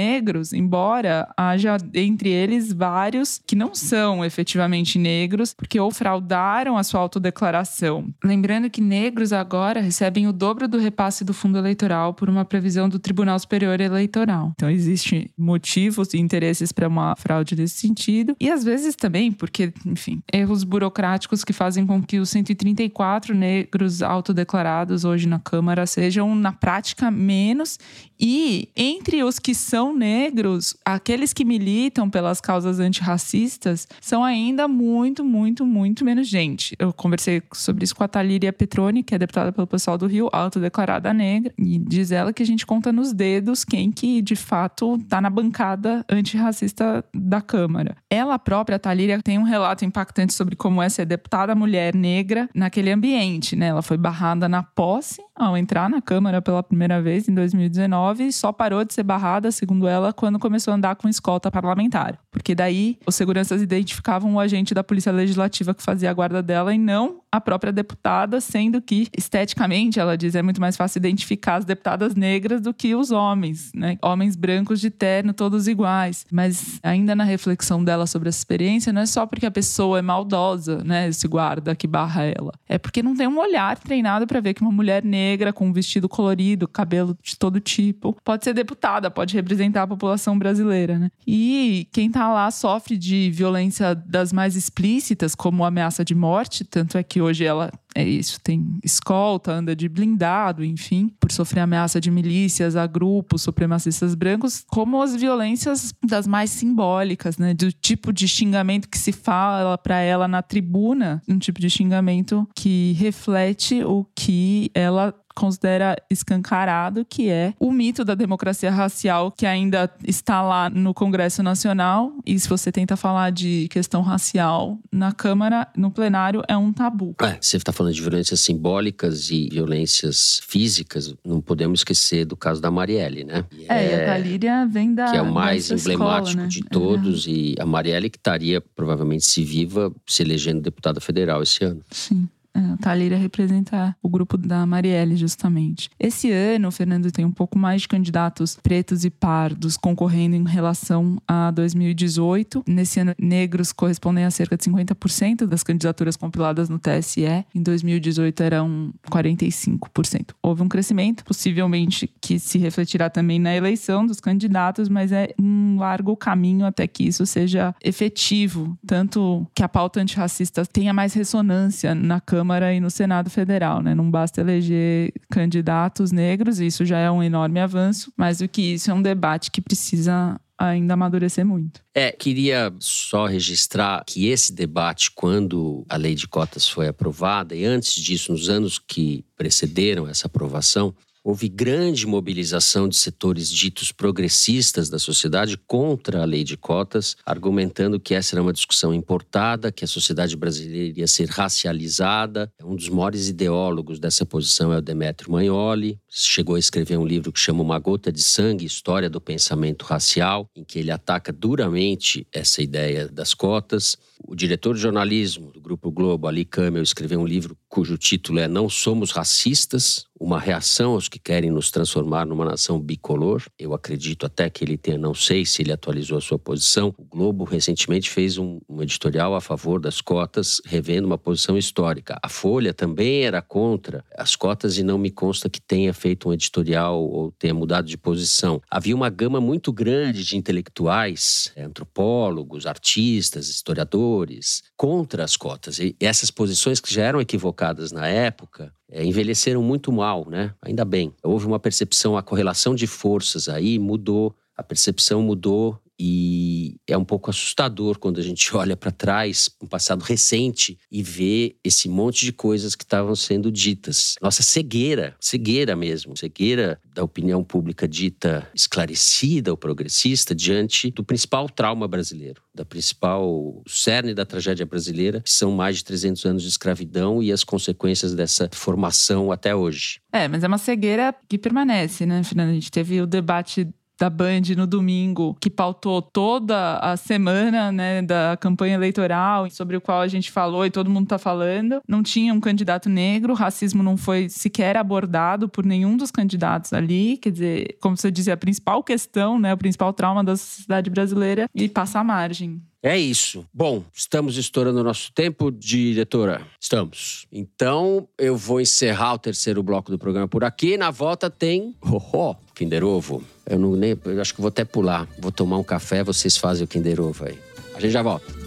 embora 0.52 1.28
haja 1.36 1.76
entre 1.94 2.30
eles 2.30 2.72
vários 2.72 3.40
que 3.46 3.56
não 3.56 3.74
são 3.74 4.24
efetivamente 4.24 4.98
negros, 4.98 5.54
porque 5.54 5.78
ou 5.78 5.90
fraudaram 5.90 6.76
a 6.76 6.84
sua 6.84 7.00
autodeclaração. 7.00 8.08
Lembrando 8.24 8.70
que 8.70 8.80
negros 8.80 9.32
agora 9.32 9.80
recebem 9.80 10.26
o 10.26 10.32
dobro 10.32 10.68
do 10.68 10.78
repasse 10.78 11.24
do 11.24 11.34
fundo 11.34 11.58
eleitoral 11.58 12.14
por 12.14 12.28
uma 12.28 12.44
previsão 12.44 12.88
do 12.88 12.98
Tribunal 12.98 13.38
Superior 13.38 13.80
Eleitoral. 13.80 14.52
Então 14.54 14.70
existem 14.70 15.30
motivos 15.36 16.14
e 16.14 16.18
interesses 16.18 16.72
para 16.72 16.88
uma 16.88 17.14
fraude 17.16 17.56
nesse 17.56 17.78
sentido. 17.78 18.36
E 18.40 18.50
às 18.50 18.64
vezes 18.64 18.94
também 18.94 19.32
porque, 19.32 19.72
enfim, 19.84 20.22
erros 20.32 20.64
burocráticos 20.64 21.44
que 21.44 21.52
fazem 21.52 21.86
com 21.86 22.02
que 22.02 22.18
os 22.18 22.30
134 22.30 23.34
negros 23.34 24.02
autodeclarados 24.02 25.04
hoje 25.04 25.26
na 25.28 25.38
Câmara 25.38 25.86
sejam, 25.86 26.34
na 26.34 26.52
prática, 26.52 27.10
menos. 27.10 27.78
E 28.18 28.68
entre 28.76 29.22
os 29.22 29.38
que 29.38 29.54
são 29.54 29.94
negros, 29.96 30.76
aqueles 30.84 31.32
que 31.32 31.44
militam 31.44 32.08
pelas 32.08 32.40
causas 32.40 32.78
antirracistas 32.78 33.88
são 34.00 34.22
ainda 34.22 34.68
muito, 34.68 35.24
muito, 35.24 35.64
muito 35.64 36.04
menos 36.04 36.28
gente. 36.28 36.76
Eu 36.78 36.92
conversei 36.92 37.42
sobre 37.52 37.84
isso 37.84 37.96
com 37.96 38.04
a 38.04 38.08
Talíria 38.08 38.52
Petroni, 38.52 39.02
que 39.02 39.14
é 39.14 39.18
deputada 39.18 39.52
pelo 39.52 39.66
pessoal 39.66 39.96
do 39.96 40.06
Rio, 40.06 40.28
autodeclarada 40.32 41.12
negra, 41.12 41.52
e 41.58 41.78
diz 41.78 42.12
ela 42.12 42.32
que 42.32 42.42
a 42.42 42.46
gente 42.46 42.66
conta 42.66 42.92
nos 42.92 43.12
dedos 43.12 43.64
quem 43.64 43.90
que 43.90 44.20
de 44.20 44.36
fato 44.36 44.96
está 44.96 45.20
na 45.20 45.30
bancada 45.30 46.04
antirracista 46.08 47.04
da 47.14 47.40
Câmara. 47.40 47.96
Ela 48.10 48.38
própria, 48.38 48.76
a 48.76 48.78
Talíria, 48.78 49.20
tem 49.22 49.38
um 49.38 49.44
relato 49.44 49.84
impactante 49.84 50.34
sobre 50.34 50.54
como 50.54 50.82
é 50.82 50.88
ser 50.88 51.06
deputada 51.06 51.54
mulher 51.54 51.94
negra 51.94 52.48
naquele 52.54 52.90
ambiente, 52.90 53.56
né? 53.56 53.68
Ela 53.68 53.82
foi 53.82 53.96
barrada 53.96 54.48
na 54.48 54.62
posse 54.62 55.22
ao 55.34 55.56
entrar 55.56 55.88
na 55.88 56.00
Câmara 56.00 56.40
pela 56.40 56.62
primeira 56.62 57.00
vez 57.00 57.28
em 57.28 57.34
2019 57.34 58.24
e 58.24 58.32
só 58.32 58.52
parou 58.52 58.84
de 58.84 58.94
ser 58.94 59.02
barrada, 59.02 59.50
segundo 59.50 59.85
ela, 59.86 60.12
quando 60.12 60.38
começou 60.38 60.72
a 60.72 60.76
andar 60.76 60.96
com 60.96 61.08
escolta 61.08 61.50
parlamentar. 61.50 62.18
Porque 62.30 62.54
daí 62.54 62.98
os 63.06 63.14
seguranças 63.14 63.62
identificavam 63.62 64.34
o 64.34 64.40
agente 64.40 64.74
da 64.74 64.84
Polícia 64.84 65.12
Legislativa 65.12 65.74
que 65.74 65.82
fazia 65.82 66.10
a 66.10 66.14
guarda 66.14 66.42
dela 66.42 66.74
e 66.74 66.78
não 66.78 67.20
a 67.36 67.40
própria 67.40 67.72
deputada, 67.72 68.40
sendo 68.40 68.80
que 68.80 69.08
esteticamente, 69.16 70.00
ela 70.00 70.16
diz, 70.16 70.34
é 70.34 70.42
muito 70.42 70.60
mais 70.60 70.76
fácil 70.76 70.98
identificar 70.98 71.56
as 71.56 71.64
deputadas 71.64 72.14
negras 72.14 72.60
do 72.60 72.72
que 72.72 72.94
os 72.94 73.10
homens, 73.10 73.70
né? 73.74 73.98
Homens 74.02 74.34
brancos 74.34 74.80
de 74.80 74.90
terno, 74.90 75.34
todos 75.34 75.68
iguais. 75.68 76.24
Mas 76.32 76.80
ainda 76.82 77.14
na 77.14 77.24
reflexão 77.24 77.84
dela 77.84 78.06
sobre 78.06 78.28
essa 78.28 78.38
experiência, 78.38 78.92
não 78.92 79.02
é 79.02 79.06
só 79.06 79.26
porque 79.26 79.44
a 79.44 79.50
pessoa 79.50 79.98
é 79.98 80.02
maldosa, 80.02 80.82
né? 80.82 81.08
Esse 81.08 81.28
guarda 81.28 81.74
que 81.74 81.86
barra 81.86 82.24
ela. 82.24 82.52
É 82.68 82.78
porque 82.78 83.02
não 83.02 83.14
tem 83.14 83.28
um 83.28 83.38
olhar 83.38 83.78
treinado 83.78 84.26
para 84.26 84.40
ver 84.40 84.54
que 84.54 84.62
uma 84.62 84.72
mulher 84.72 85.04
negra 85.04 85.52
com 85.52 85.66
um 85.66 85.72
vestido 85.72 86.08
colorido, 86.08 86.66
cabelo 86.66 87.16
de 87.22 87.36
todo 87.36 87.60
tipo, 87.60 88.16
pode 88.24 88.44
ser 88.44 88.54
deputada, 88.54 89.10
pode 89.10 89.34
representar 89.34 89.75
a 89.82 89.86
população 89.86 90.38
brasileira, 90.38 90.98
né? 90.98 91.10
E 91.26 91.88
quem 91.92 92.10
tá 92.10 92.32
lá 92.32 92.50
sofre 92.50 92.96
de 92.96 93.30
violência 93.30 93.94
das 93.94 94.32
mais 94.32 94.56
explícitas, 94.56 95.34
como 95.34 95.64
ameaça 95.64 96.04
de 96.04 96.14
morte, 96.14 96.64
tanto 96.64 96.98
é 96.98 97.02
que 97.02 97.20
hoje 97.20 97.44
ela 97.44 97.70
é 97.96 98.06
isso, 98.06 98.38
tem 98.42 98.78
escolta, 98.84 99.50
anda 99.52 99.74
de 99.74 99.88
blindado, 99.88 100.62
enfim, 100.62 101.10
por 101.18 101.32
sofrer 101.32 101.60
ameaça 101.60 101.98
de 101.98 102.10
milícias 102.10 102.76
a 102.76 102.86
grupos 102.86 103.40
supremacistas 103.40 104.14
brancos, 104.14 104.62
como 104.68 105.00
as 105.00 105.16
violências 105.16 105.94
das 106.06 106.26
mais 106.26 106.50
simbólicas, 106.50 107.38
né, 107.38 107.54
do 107.54 107.72
tipo 107.72 108.12
de 108.12 108.28
xingamento 108.28 108.88
que 108.88 108.98
se 108.98 109.12
fala 109.12 109.78
para 109.78 109.98
ela 109.98 110.28
na 110.28 110.42
tribuna, 110.42 111.22
um 111.26 111.38
tipo 111.38 111.58
de 111.58 111.70
xingamento 111.70 112.46
que 112.54 112.92
reflete 112.98 113.82
o 113.82 114.04
que 114.14 114.70
ela 114.74 115.14
considera 115.36 115.96
escancarado, 116.10 117.04
que 117.04 117.28
é 117.28 117.52
o 117.60 117.70
mito 117.70 118.04
da 118.04 118.14
democracia 118.14 118.70
racial 118.70 119.30
que 119.30 119.44
ainda 119.44 119.90
está 120.04 120.40
lá 120.42 120.70
no 120.70 120.94
Congresso 120.94 121.42
Nacional. 121.42 122.12
E 122.24 122.40
se 122.40 122.48
você 122.48 122.72
tenta 122.72 122.96
falar 122.96 123.30
de 123.30 123.68
questão 123.68 124.00
racial 124.00 124.78
na 124.90 125.12
Câmara, 125.12 125.68
no 125.76 125.90
plenário, 125.90 126.42
é 126.48 126.56
um 126.56 126.72
tabu. 126.72 127.14
É, 127.20 127.36
você 127.40 127.58
está 127.58 127.72
falando 127.72 127.92
de 127.92 128.00
violências 128.00 128.40
simbólicas 128.40 129.30
e 129.30 129.48
violências 129.50 130.40
físicas, 130.46 131.14
não 131.24 131.40
podemos 131.40 131.80
esquecer 131.80 132.24
do 132.24 132.36
caso 132.36 132.60
da 132.60 132.70
Marielle, 132.70 133.24
né? 133.24 133.44
É, 133.68 133.84
é 133.84 134.02
a 134.02 134.06
Talíria 134.06 134.66
vem 134.66 134.94
da. 134.94 135.10
Que 135.10 135.18
é 135.18 135.22
o 135.22 135.32
mais 135.32 135.70
emblemático 135.70 136.28
escola, 136.28 136.42
né? 136.44 136.48
de 136.48 136.62
todos, 136.62 137.26
e 137.26 137.54
a 137.58 137.66
Marielle 137.66 138.08
que 138.08 138.16
estaria 138.16 138.60
provavelmente 138.60 139.24
se 139.24 139.44
viva 139.44 139.92
se 140.06 140.22
elegendo 140.22 140.62
deputada 140.62 141.00
federal 141.00 141.42
esse 141.42 141.62
ano. 141.62 141.82
Sim. 141.90 142.28
A 142.56 142.76
Talíria 142.78 143.18
representa 143.18 143.94
o 144.02 144.08
grupo 144.08 144.38
da 144.38 144.64
Marielle, 144.64 145.14
justamente. 145.14 145.90
Esse 146.00 146.30
ano, 146.30 146.70
Fernando 146.70 147.12
tem 147.12 147.24
um 147.24 147.30
pouco 147.30 147.58
mais 147.58 147.82
de 147.82 147.88
candidatos 147.88 148.56
pretos 148.62 149.04
e 149.04 149.10
pardos 149.10 149.76
concorrendo 149.76 150.36
em 150.36 150.44
relação 150.44 151.18
a 151.28 151.50
2018. 151.50 152.64
Nesse 152.66 153.00
ano, 153.00 153.14
negros 153.18 153.72
correspondem 153.72 154.24
a 154.24 154.30
cerca 154.30 154.56
de 154.56 154.64
50% 154.64 155.46
das 155.46 155.62
candidaturas 155.62 156.16
compiladas 156.16 156.70
no 156.70 156.78
TSE. 156.78 157.44
Em 157.54 157.62
2018, 157.62 158.42
eram 158.42 158.90
45%. 159.10 160.30
Houve 160.42 160.62
um 160.62 160.68
crescimento, 160.68 161.24
possivelmente 161.24 162.10
que 162.20 162.38
se 162.38 162.56
refletirá 162.56 163.10
também 163.10 163.38
na 163.38 163.54
eleição 163.54 164.06
dos 164.06 164.18
candidatos, 164.18 164.88
mas 164.88 165.12
é 165.12 165.34
um 165.38 165.76
largo 165.78 166.16
caminho 166.16 166.64
até 166.64 166.86
que 166.86 167.04
isso 167.04 167.26
seja 167.26 167.74
efetivo. 167.84 168.78
Tanto 168.86 169.46
que 169.54 169.62
a 169.62 169.68
pauta 169.68 170.00
antirracista 170.00 170.64
tenha 170.64 170.94
mais 170.94 171.12
ressonância 171.12 171.94
na 171.94 172.18
Câmara 172.18 172.45
Câmara 172.46 172.72
e 172.72 172.78
no 172.78 172.90
Senado 172.90 173.28
Federal, 173.28 173.82
né? 173.82 173.92
Não 173.92 174.08
basta 174.08 174.40
eleger 174.40 175.12
candidatos 175.28 176.12
negros, 176.12 176.60
isso 176.60 176.84
já 176.84 176.98
é 176.98 177.10
um 177.10 177.20
enorme 177.20 177.58
avanço, 177.58 178.12
mas 178.16 178.38
do 178.38 178.48
que 178.48 178.62
isso 178.62 178.88
é 178.88 178.94
um 178.94 179.02
debate 179.02 179.50
que 179.50 179.60
precisa 179.60 180.40
ainda 180.56 180.94
amadurecer 180.94 181.44
muito. 181.44 181.80
É, 181.92 182.12
queria 182.12 182.72
só 182.78 183.26
registrar 183.26 184.04
que 184.06 184.28
esse 184.28 184.54
debate, 184.54 185.10
quando 185.10 185.84
a 185.88 185.96
lei 185.96 186.14
de 186.14 186.28
cotas 186.28 186.68
foi 186.68 186.86
aprovada, 186.86 187.54
e 187.54 187.64
antes 187.64 187.94
disso, 187.94 188.30
nos 188.30 188.48
anos 188.48 188.78
que 188.78 189.24
precederam 189.36 190.08
essa 190.08 190.28
aprovação, 190.28 190.94
houve 191.26 191.48
grande 191.48 192.06
mobilização 192.06 192.88
de 192.88 192.94
setores 192.94 193.50
ditos 193.50 193.90
progressistas 193.90 194.88
da 194.88 194.96
sociedade 194.96 195.58
contra 195.58 196.22
a 196.22 196.24
lei 196.24 196.44
de 196.44 196.56
cotas, 196.56 197.16
argumentando 197.26 197.98
que 197.98 198.14
essa 198.14 198.36
era 198.36 198.42
uma 198.42 198.52
discussão 198.52 198.94
importada, 198.94 199.72
que 199.72 199.84
a 199.84 199.88
sociedade 199.88 200.36
brasileira 200.36 200.86
iria 200.86 201.06
ser 201.08 201.28
racializada. 201.28 202.48
Um 202.62 202.76
dos 202.76 202.88
maiores 202.88 203.28
ideólogos 203.28 203.98
dessa 203.98 204.24
posição 204.24 204.72
é 204.72 204.78
o 204.78 204.80
Demetrio 204.80 205.32
Magnoli. 205.32 205.98
Chegou 206.08 206.54
a 206.54 206.60
escrever 206.60 206.96
um 206.96 207.04
livro 207.04 207.32
que 207.32 207.40
chama 207.40 207.60
Uma 207.60 207.80
Gota 207.80 208.12
de 208.12 208.22
Sangue, 208.22 208.64
História 208.64 209.10
do 209.10 209.20
Pensamento 209.20 209.84
Racial, 209.84 210.48
em 210.54 210.62
que 210.62 210.78
ele 210.78 210.92
ataca 210.92 211.32
duramente 211.32 212.24
essa 212.32 212.62
ideia 212.62 213.08
das 213.08 213.34
cotas. 213.34 213.96
O 214.24 214.34
diretor 214.34 214.74
de 214.74 214.80
jornalismo 214.80 215.50
do 215.52 215.60
Grupo 215.60 215.90
Globo, 215.90 216.26
Ali 216.26 216.44
Camel, 216.44 216.82
escreveu 216.82 217.20
um 217.20 217.26
livro 217.26 217.56
cujo 217.68 217.98
título 217.98 218.38
é 218.38 218.48
Não 218.48 218.68
Somos 218.68 219.10
Racistas, 219.10 220.06
uma 220.18 220.40
reação 220.40 220.92
aos 220.92 221.08
que 221.08 221.18
querem 221.18 221.50
nos 221.50 221.70
transformar 221.70 222.24
numa 222.26 222.44
nação 222.44 222.80
bicolor. 222.80 223.42
Eu 223.58 223.74
acredito 223.74 224.26
até 224.26 224.48
que 224.48 224.64
ele 224.64 224.76
tenha, 224.76 224.98
não 224.98 225.14
sei 225.14 225.44
se 225.44 225.62
ele 225.62 225.72
atualizou 225.72 226.18
a 226.18 226.20
sua 226.20 226.38
posição. 226.38 226.94
O 226.96 227.04
Globo 227.04 227.44
recentemente 227.44 228.10
fez 228.10 228.38
um, 228.38 228.58
um 228.68 228.82
editorial 228.82 229.34
a 229.34 229.40
favor 229.40 229.80
das 229.80 230.00
cotas, 230.00 230.60
revendo 230.64 231.06
uma 231.06 231.18
posição 231.18 231.56
histórica. 231.56 232.18
A 232.22 232.28
Folha 232.28 232.72
também 232.72 233.24
era 233.24 233.42
contra 233.42 234.04
as 234.16 234.34
cotas 234.34 234.78
e 234.78 234.82
não 234.82 234.98
me 234.98 235.10
consta 235.10 235.48
que 235.48 235.60
tenha 235.60 235.92
feito 235.92 236.28
um 236.28 236.32
editorial 236.32 237.02
ou 237.02 237.30
tenha 237.32 237.54
mudado 237.54 237.86
de 237.86 237.96
posição. 237.96 238.60
Havia 238.70 238.94
uma 238.94 239.10
gama 239.10 239.40
muito 239.40 239.72
grande 239.72 240.24
de 240.24 240.36
intelectuais, 240.36 241.52
antropólogos, 241.56 242.66
artistas, 242.66 243.48
historiadores, 243.48 244.62
contra 244.76 245.24
as 245.24 245.36
cotas. 245.36 245.78
E 245.78 245.96
essas 246.00 246.30
posições 246.30 246.80
que 246.80 246.92
já 246.92 247.02
eram 247.02 247.20
equivocadas 247.20 247.92
na 247.92 248.06
época, 248.06 248.72
é, 248.90 249.04
envelheceram 249.04 249.62
muito 249.62 249.92
mal, 249.92 250.28
né? 250.28 250.54
Ainda 250.62 250.84
bem. 250.84 251.12
Houve 251.22 251.46
uma 251.46 251.58
percepção, 251.58 252.16
a 252.16 252.22
correlação 252.22 252.74
de 252.74 252.86
forças 252.86 253.48
aí 253.48 253.78
mudou, 253.78 254.34
a 254.56 254.62
percepção 254.62 255.22
mudou 255.22 255.78
e 255.98 256.76
é 256.86 256.96
um 256.96 257.04
pouco 257.04 257.30
assustador 257.30 257.98
quando 257.98 258.18
a 258.18 258.22
gente 258.22 258.54
olha 258.56 258.76
para 258.76 258.90
trás, 258.90 259.48
um 259.62 259.66
passado 259.66 260.02
recente, 260.02 260.78
e 260.90 261.02
vê 261.02 261.56
esse 261.64 261.88
monte 261.88 262.24
de 262.24 262.32
coisas 262.32 262.74
que 262.74 262.84
estavam 262.84 263.14
sendo 263.14 263.50
ditas. 263.50 264.14
Nossa 264.20 264.42
cegueira, 264.42 265.16
cegueira 265.20 265.74
mesmo, 265.74 266.16
cegueira 266.16 266.80
da 266.94 267.02
opinião 267.02 267.42
pública 267.42 267.86
dita 267.86 268.48
esclarecida 268.54 269.50
ou 269.50 269.56
progressista 269.56 270.34
diante 270.34 270.90
do 270.90 271.04
principal 271.04 271.48
trauma 271.48 271.88
brasileiro, 271.88 272.42
da 272.54 272.64
principal 272.64 273.62
cerne 273.66 274.14
da 274.14 274.24
tragédia 274.24 274.66
brasileira, 274.66 275.20
que 275.20 275.30
são 275.30 275.52
mais 275.52 275.76
de 275.76 275.84
300 275.84 276.24
anos 276.24 276.42
de 276.42 276.48
escravidão 276.48 277.22
e 277.22 277.32
as 277.32 277.44
consequências 277.44 278.14
dessa 278.14 278.48
formação 278.52 279.32
até 279.32 279.54
hoje. 279.54 280.00
É, 280.12 280.28
mas 280.28 280.42
é 280.42 280.46
uma 280.46 280.58
cegueira 280.58 281.14
que 281.28 281.38
permanece, 281.38 282.06
né, 282.06 282.22
Fernanda? 282.22 282.50
A 282.50 282.54
gente 282.54 282.70
teve 282.70 283.00
o 283.00 283.06
debate 283.06 283.68
da 283.98 284.10
Band 284.10 284.54
no 284.56 284.66
domingo, 284.66 285.36
que 285.40 285.48
pautou 285.48 286.02
toda 286.02 286.78
a 286.78 286.96
semana 286.96 287.72
né, 287.72 288.02
da 288.02 288.36
campanha 288.38 288.74
eleitoral, 288.74 289.50
sobre 289.50 289.76
o 289.76 289.80
qual 289.80 290.00
a 290.00 290.08
gente 290.08 290.30
falou 290.30 290.66
e 290.66 290.70
todo 290.70 290.90
mundo 290.90 291.04
está 291.04 291.18
falando. 291.18 291.80
Não 291.88 292.02
tinha 292.02 292.32
um 292.32 292.40
candidato 292.40 292.88
negro, 292.88 293.32
o 293.32 293.36
racismo 293.36 293.82
não 293.82 293.96
foi 293.96 294.28
sequer 294.28 294.76
abordado 294.76 295.48
por 295.48 295.64
nenhum 295.64 295.96
dos 295.96 296.10
candidatos 296.10 296.72
ali. 296.72 297.16
Quer 297.16 297.30
dizer, 297.30 297.76
como 297.80 297.96
você 297.96 298.10
dizia, 298.10 298.34
a 298.34 298.36
principal 298.36 298.82
questão, 298.82 299.38
né, 299.38 299.52
o 299.52 299.58
principal 299.58 299.92
trauma 299.92 300.22
da 300.22 300.36
sociedade 300.36 300.90
brasileira, 300.90 301.48
e 301.54 301.68
passa 301.68 302.00
a 302.00 302.04
margem. 302.04 302.60
É 302.82 302.96
isso. 302.96 303.44
Bom, 303.52 303.82
estamos 303.92 304.36
estourando 304.36 304.80
o 304.80 304.84
nosso 304.84 305.10
tempo, 305.12 305.50
diretora. 305.50 306.46
Estamos. 306.60 307.26
Então, 307.32 308.08
eu 308.16 308.36
vou 308.36 308.60
encerrar 308.60 309.14
o 309.14 309.18
terceiro 309.18 309.60
bloco 309.62 309.90
do 309.90 309.98
programa 309.98 310.28
por 310.28 310.44
aqui. 310.44 310.76
Na 310.76 310.90
volta 310.92 311.28
tem. 311.28 311.74
Oh, 311.82 312.00
oh, 312.12 312.36
Kinder 312.54 312.84
Ovo. 312.84 313.24
Eu 313.48 313.58
não 313.58 313.72
nem. 313.76 313.96
Eu 314.04 314.20
acho 314.20 314.34
que 314.34 314.40
vou 314.40 314.48
até 314.48 314.64
pular. 314.64 315.06
Vou 315.18 315.30
tomar 315.30 315.58
um 315.58 315.64
café, 315.64 316.02
vocês 316.02 316.36
fazem 316.36 316.64
o 316.64 316.66
Kinder 316.68 317.00
Ovo 317.00 317.26
aí. 317.26 317.38
A 317.74 317.80
gente 317.80 317.92
já 317.92 318.02
volta. 318.02 318.45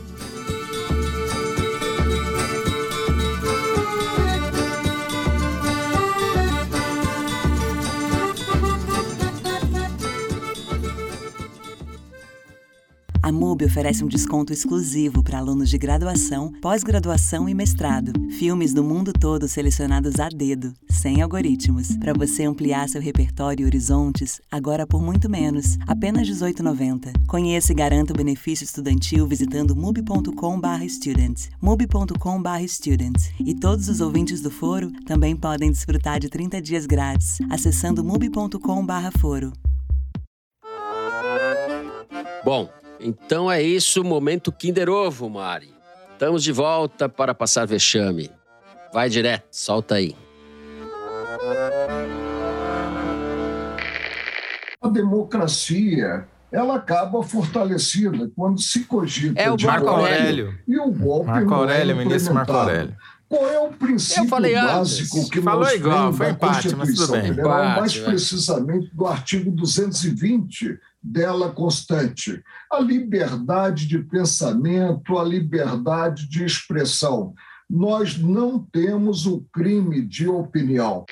A 13.30 13.32
MUBI 13.32 13.66
oferece 13.66 14.04
um 14.04 14.08
desconto 14.08 14.52
exclusivo 14.52 15.22
para 15.22 15.38
alunos 15.38 15.70
de 15.70 15.78
graduação, 15.78 16.52
pós-graduação 16.60 17.48
e 17.48 17.54
mestrado. 17.54 18.12
Filmes 18.40 18.74
do 18.74 18.84
mundo 18.84 19.14
todo 19.14 19.48
selecionados 19.48 20.20
a 20.20 20.30
dedo, 20.30 20.74
sem 20.90 21.22
algoritmos, 21.22 21.96
para 21.98 22.12
você 22.12 22.46
ampliar 22.46 22.90
seu 22.90 23.00
repertório 23.00 23.62
e 23.62 23.66
horizontes, 23.68 24.42
agora 24.52 24.88
por 24.88 25.00
muito 25.00 25.30
menos, 25.30 25.78
apenas 25.88 26.28
R$ 26.28 26.34
18,90. 26.34 27.14
Conheça 27.28 27.72
e 27.72 27.76
garanta 27.76 28.14
o 28.14 28.18
benefício 28.18 28.64
estudantil 28.64 29.28
visitando 29.28 29.76
mubi.com/student. 29.76 31.50
mubi.com/student. 31.62 33.32
E 33.46 33.54
todos 33.54 33.90
os 33.90 34.02
ouvintes 34.02 34.42
do 34.42 34.50
Foro 34.50 34.92
também 35.06 35.36
podem 35.36 35.72
desfrutar 35.72 36.20
de 36.20 36.30
30 36.30 36.60
dias 36.60 36.88
grátis 36.88 37.38
acessando 37.48 38.04
mubi.com/foro. 38.04 39.54
Bom, 42.44 42.70
então 43.00 43.52
é 43.52 43.62
isso, 43.62 44.04
momento 44.04 44.52
Kinder 44.52 44.90
Ovo, 44.90 45.30
Mari. 45.30 45.74
Estamos 46.14 46.44
de 46.44 46.52
volta 46.52 47.08
para 47.08 47.34
passar 47.34 47.66
vexame. 47.66 48.30
Vai 48.92 49.10
direto, 49.10 49.46
solta 49.52 49.96
aí. 49.96 50.16
A 54.82 54.90
democracia 54.90 56.28
ela 56.52 56.76
acaba 56.76 57.22
fortalecida 57.22 58.30
quando 58.36 58.60
se 58.60 58.84
cogita. 58.86 59.40
É 59.40 59.52
o 59.52 59.56
de 59.56 59.66
Marco 59.66 59.88
Aurélio. 59.88 60.58
E 60.68 60.78
o 60.80 60.92
golpe 60.92 61.28
Marco 61.28 61.50
não 61.50 61.58
Aurélio, 61.58 61.92
é 61.92 61.96
ministro 61.96 62.34
Marco. 62.34 62.52
Aurélio. 62.52 62.98
Qual 63.30 63.48
é 63.48 63.60
o 63.60 63.70
princípio 63.72 64.24
Eu 64.24 64.28
falei 64.28 64.56
básico 64.56 65.18
antes. 65.18 65.30
que 65.30 65.42
Falou 65.42 65.64
nós 65.64 65.74
igual, 65.76 65.98
temos 66.06 66.18
foi 66.18 66.26
da 66.26 66.32
empate, 66.32 66.76
mas 66.76 66.88
Constituição 66.88 67.12
bem. 67.16 67.28
Federal, 67.28 67.64
Empate, 67.64 67.80
mais 67.80 67.98
precisamente 67.98 68.96
do 68.96 69.06
artigo 69.06 69.52
220 69.52 70.80
dela 71.02 71.52
constante. 71.52 72.42
A 72.72 72.80
liberdade 72.80 73.88
de 73.88 74.00
pensamento, 74.00 75.18
a 75.18 75.24
liberdade 75.24 76.28
de 76.28 76.44
expressão. 76.44 77.34
Nós 77.70 78.18
não 78.18 78.60
temos 78.60 79.28
o 79.28 79.46
crime 79.54 80.02
de 80.02 80.28
opinião. 80.28 81.06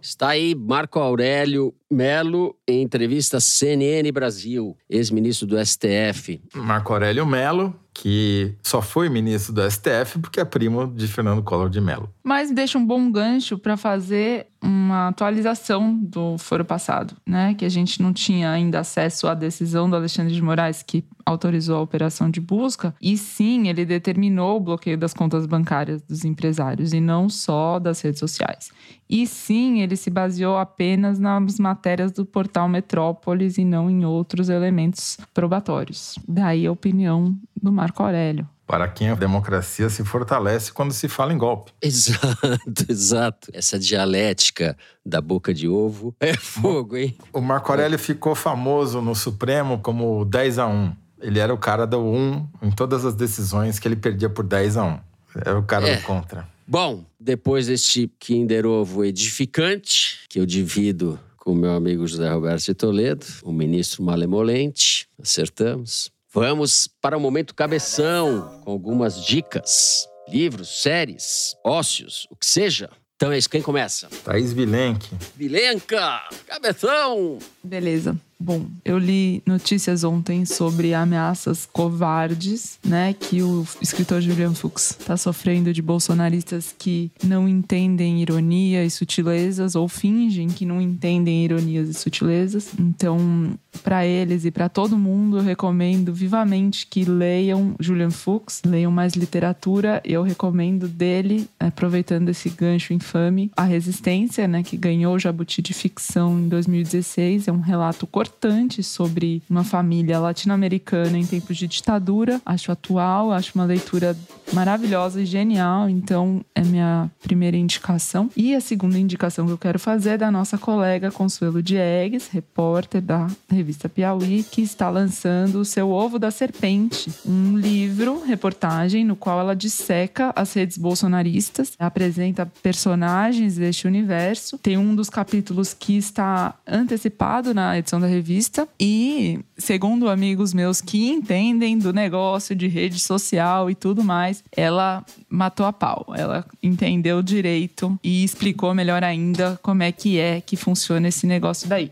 Está 0.00 0.28
aí 0.28 0.54
Marco 0.54 1.00
Aurélio 1.00 1.74
Melo 1.90 2.54
em 2.68 2.82
entrevista 2.82 3.38
à 3.38 3.40
CNN 3.40 4.12
Brasil, 4.12 4.76
ex-ministro 4.88 5.46
do 5.46 5.56
STF. 5.64 6.40
Marco 6.54 6.92
Aurélio 6.92 7.26
Melo, 7.26 7.74
que 8.00 8.54
só 8.62 8.80
foi 8.80 9.08
ministro 9.08 9.52
do 9.52 9.68
STF 9.68 10.20
porque 10.20 10.38
é 10.38 10.44
primo 10.44 10.86
de 10.86 11.08
Fernando 11.08 11.42
Collor 11.42 11.68
de 11.68 11.80
Mello. 11.80 12.08
Mas 12.22 12.52
deixa 12.52 12.78
um 12.78 12.86
bom 12.86 13.10
gancho 13.10 13.58
para 13.58 13.76
fazer 13.76 14.46
uma 14.62 15.08
atualização 15.08 15.94
do 15.94 16.36
foro 16.38 16.64
passado, 16.64 17.14
né? 17.26 17.54
Que 17.54 17.64
a 17.64 17.68
gente 17.68 18.02
não 18.02 18.12
tinha 18.12 18.50
ainda 18.50 18.80
acesso 18.80 19.26
à 19.28 19.34
decisão 19.34 19.88
do 19.88 19.96
Alexandre 19.96 20.34
de 20.34 20.42
Moraes 20.42 20.82
que 20.82 21.04
autorizou 21.24 21.76
a 21.76 21.82
operação 21.82 22.30
de 22.30 22.40
busca, 22.40 22.94
e 23.00 23.16
sim, 23.16 23.68
ele 23.68 23.84
determinou 23.84 24.56
o 24.56 24.60
bloqueio 24.60 24.96
das 24.96 25.12
contas 25.12 25.46
bancárias 25.46 26.02
dos 26.02 26.24
empresários 26.24 26.92
e 26.92 27.00
não 27.00 27.28
só 27.28 27.78
das 27.78 28.00
redes 28.00 28.18
sociais. 28.18 28.70
E 29.08 29.26
sim, 29.26 29.80
ele 29.80 29.96
se 29.96 30.10
baseou 30.10 30.56
apenas 30.56 31.18
nas 31.18 31.58
matérias 31.58 32.12
do 32.12 32.24
portal 32.24 32.68
Metrópolis 32.68 33.58
e 33.58 33.64
não 33.64 33.90
em 33.90 34.04
outros 34.04 34.48
elementos 34.48 35.18
probatórios. 35.34 36.18
Daí 36.26 36.66
a 36.66 36.72
opinião 36.72 37.36
do 37.60 37.70
Marco 37.70 38.02
Aurélio. 38.02 38.48
Para 38.68 38.86
quem 38.86 39.08
a 39.08 39.14
democracia 39.14 39.88
se 39.88 40.04
fortalece 40.04 40.70
quando 40.72 40.92
se 40.92 41.08
fala 41.08 41.32
em 41.32 41.38
golpe. 41.38 41.72
Exato, 41.82 42.84
exato. 42.86 43.48
Essa 43.52 43.78
dialética 43.78 44.76
da 45.04 45.22
boca 45.22 45.54
de 45.54 45.66
ovo 45.66 46.14
é 46.20 46.34
fogo, 46.34 46.96
hein? 46.98 47.16
O 47.32 47.40
Marco 47.40 47.72
Aurélio 47.72 47.98
ficou 47.98 48.34
famoso 48.34 49.00
no 49.00 49.14
Supremo 49.14 49.78
como 49.78 50.22
10 50.26 50.58
a 50.58 50.66
1. 50.66 50.92
Ele 51.20 51.38
era 51.38 51.52
o 51.52 51.56
cara 51.58 51.86
do 51.86 51.98
1 51.98 52.46
em 52.62 52.70
todas 52.70 53.06
as 53.06 53.14
decisões 53.14 53.78
que 53.78 53.88
ele 53.88 53.96
perdia 53.96 54.28
por 54.28 54.44
10 54.44 54.76
a 54.76 54.84
1. 54.84 55.00
Era 55.46 55.58
o 55.58 55.62
cara 55.62 55.88
É. 55.88 55.96
do 55.96 56.02
contra. 56.02 56.46
Bom, 56.66 57.06
depois 57.18 57.68
deste 57.68 58.12
Kinder 58.20 58.66
Ovo 58.66 59.02
edificante, 59.02 60.20
que 60.28 60.38
eu 60.38 60.44
divido 60.44 61.18
com 61.38 61.52
o 61.52 61.56
meu 61.56 61.72
amigo 61.72 62.06
José 62.06 62.28
Roberto 62.30 62.66
de 62.66 62.74
Toledo, 62.74 63.24
o 63.42 63.50
ministro 63.50 64.02
malemolente, 64.02 65.08
acertamos. 65.18 66.10
Vamos 66.32 66.86
para 67.00 67.16
o 67.16 67.20
momento 67.20 67.54
cabeção, 67.54 68.60
com 68.62 68.70
algumas 68.70 69.24
dicas. 69.24 70.06
Livros, 70.28 70.82
séries, 70.82 71.56
ócios, 71.64 72.26
o 72.30 72.36
que 72.36 72.44
seja. 72.44 72.90
Então 73.16 73.32
é 73.32 73.38
isso, 73.38 73.48
quem 73.48 73.62
começa? 73.62 74.08
Thaís 74.24 74.52
Vilenque. 74.52 75.08
Vilenca, 75.34 76.22
cabeção! 76.46 77.38
Beleza. 77.64 78.16
Bom, 78.38 78.66
eu 78.84 78.96
li 78.96 79.42
notícias 79.44 80.04
ontem 80.04 80.44
sobre 80.44 80.94
ameaças 80.94 81.66
covardes, 81.72 82.78
né, 82.84 83.12
que 83.12 83.42
o 83.42 83.66
escritor 83.80 84.20
Julian 84.20 84.54
Fuchs 84.54 84.90
está 84.90 85.16
sofrendo 85.16 85.72
de 85.72 85.82
bolsonaristas 85.82 86.72
que 86.78 87.10
não 87.24 87.48
entendem 87.48 88.22
ironia 88.22 88.84
e 88.84 88.90
sutilezas 88.90 89.74
ou 89.74 89.88
fingem 89.88 90.46
que 90.46 90.64
não 90.64 90.80
entendem 90.80 91.44
ironias 91.44 91.88
e 91.88 91.94
sutilezas. 91.94 92.68
Então, 92.78 93.58
para 93.78 94.04
eles 94.04 94.44
e 94.44 94.50
para 94.50 94.68
todo 94.68 94.98
mundo, 94.98 95.38
eu 95.38 95.42
recomendo 95.42 96.12
vivamente 96.12 96.86
que 96.86 97.04
leiam 97.04 97.74
Julian 97.78 98.10
Fuchs, 98.10 98.62
leiam 98.66 98.90
mais 98.90 99.14
literatura. 99.14 100.00
Eu 100.04 100.22
recomendo 100.22 100.88
dele, 100.88 101.48
aproveitando 101.58 102.28
esse 102.28 102.50
gancho 102.50 102.92
infame, 102.92 103.50
A 103.56 103.64
Resistência, 103.64 104.48
né, 104.48 104.62
que 104.62 104.76
ganhou 104.76 105.14
o 105.14 105.18
Jabuti 105.18 105.62
de 105.62 105.72
ficção 105.72 106.38
em 106.38 106.48
2016. 106.48 107.48
É 107.48 107.52
um 107.52 107.60
relato 107.60 108.06
cortante 108.06 108.82
sobre 108.82 109.42
uma 109.48 109.64
família 109.64 110.18
latino-americana 110.18 111.16
em 111.16 111.26
tempos 111.26 111.56
de 111.56 111.66
ditadura. 111.66 112.40
Acho 112.44 112.72
atual, 112.72 113.32
acho 113.32 113.52
uma 113.54 113.64
leitura 113.64 114.16
maravilhosa 114.52 115.22
e 115.22 115.26
genial. 115.26 115.88
Então, 115.88 116.44
é 116.54 116.62
minha 116.62 117.10
primeira 117.22 117.56
indicação. 117.56 118.30
E 118.36 118.54
a 118.54 118.60
segunda 118.60 118.98
indicação 118.98 119.46
que 119.46 119.52
eu 119.52 119.58
quero 119.58 119.78
fazer 119.78 120.10
é 120.10 120.18
da 120.18 120.30
nossa 120.30 120.56
colega 120.56 121.10
Consuelo 121.10 121.62
Diegues, 121.62 122.28
repórter 122.28 123.00
da 123.00 123.26
revista 123.48 123.67
Piauí, 123.88 124.42
que 124.42 124.62
está 124.62 124.88
lançando 124.88 125.56
o 125.60 125.64
seu 125.64 125.90
Ovo 125.90 126.18
da 126.18 126.30
Serpente, 126.30 127.12
um 127.26 127.56
livro, 127.56 128.22
reportagem, 128.24 129.04
no 129.04 129.16
qual 129.16 129.40
ela 129.40 129.54
disseca 129.54 130.32
as 130.34 130.52
redes 130.52 130.78
bolsonaristas, 130.78 131.72
apresenta 131.78 132.50
personagens 132.62 133.56
deste 133.56 133.86
universo. 133.86 134.56
Tem 134.58 134.78
um 134.78 134.94
dos 134.94 135.10
capítulos 135.10 135.74
que 135.74 135.96
está 135.96 136.54
antecipado 136.66 137.52
na 137.52 137.78
edição 137.78 138.00
da 138.00 138.06
revista 138.06 138.68
e, 138.80 139.40
segundo 139.56 140.08
amigos 140.08 140.54
meus 140.54 140.80
que 140.80 141.08
entendem 141.08 141.76
do 141.76 141.92
negócio 141.92 142.54
de 142.54 142.68
rede 142.68 142.98
social 142.98 143.70
e 143.70 143.74
tudo 143.74 144.04
mais, 144.04 144.42
ela 144.56 145.04
matou 145.28 145.66
a 145.66 145.72
pau. 145.72 146.06
Ela 146.16 146.44
entendeu 146.62 147.22
direito 147.22 147.98
e 148.02 148.24
explicou 148.24 148.72
melhor 148.74 149.02
ainda 149.02 149.58
como 149.62 149.82
é 149.82 149.92
que 149.92 150.18
é 150.18 150.40
que 150.40 150.56
funciona 150.56 151.08
esse 151.08 151.26
negócio 151.26 151.68
daí. 151.68 151.90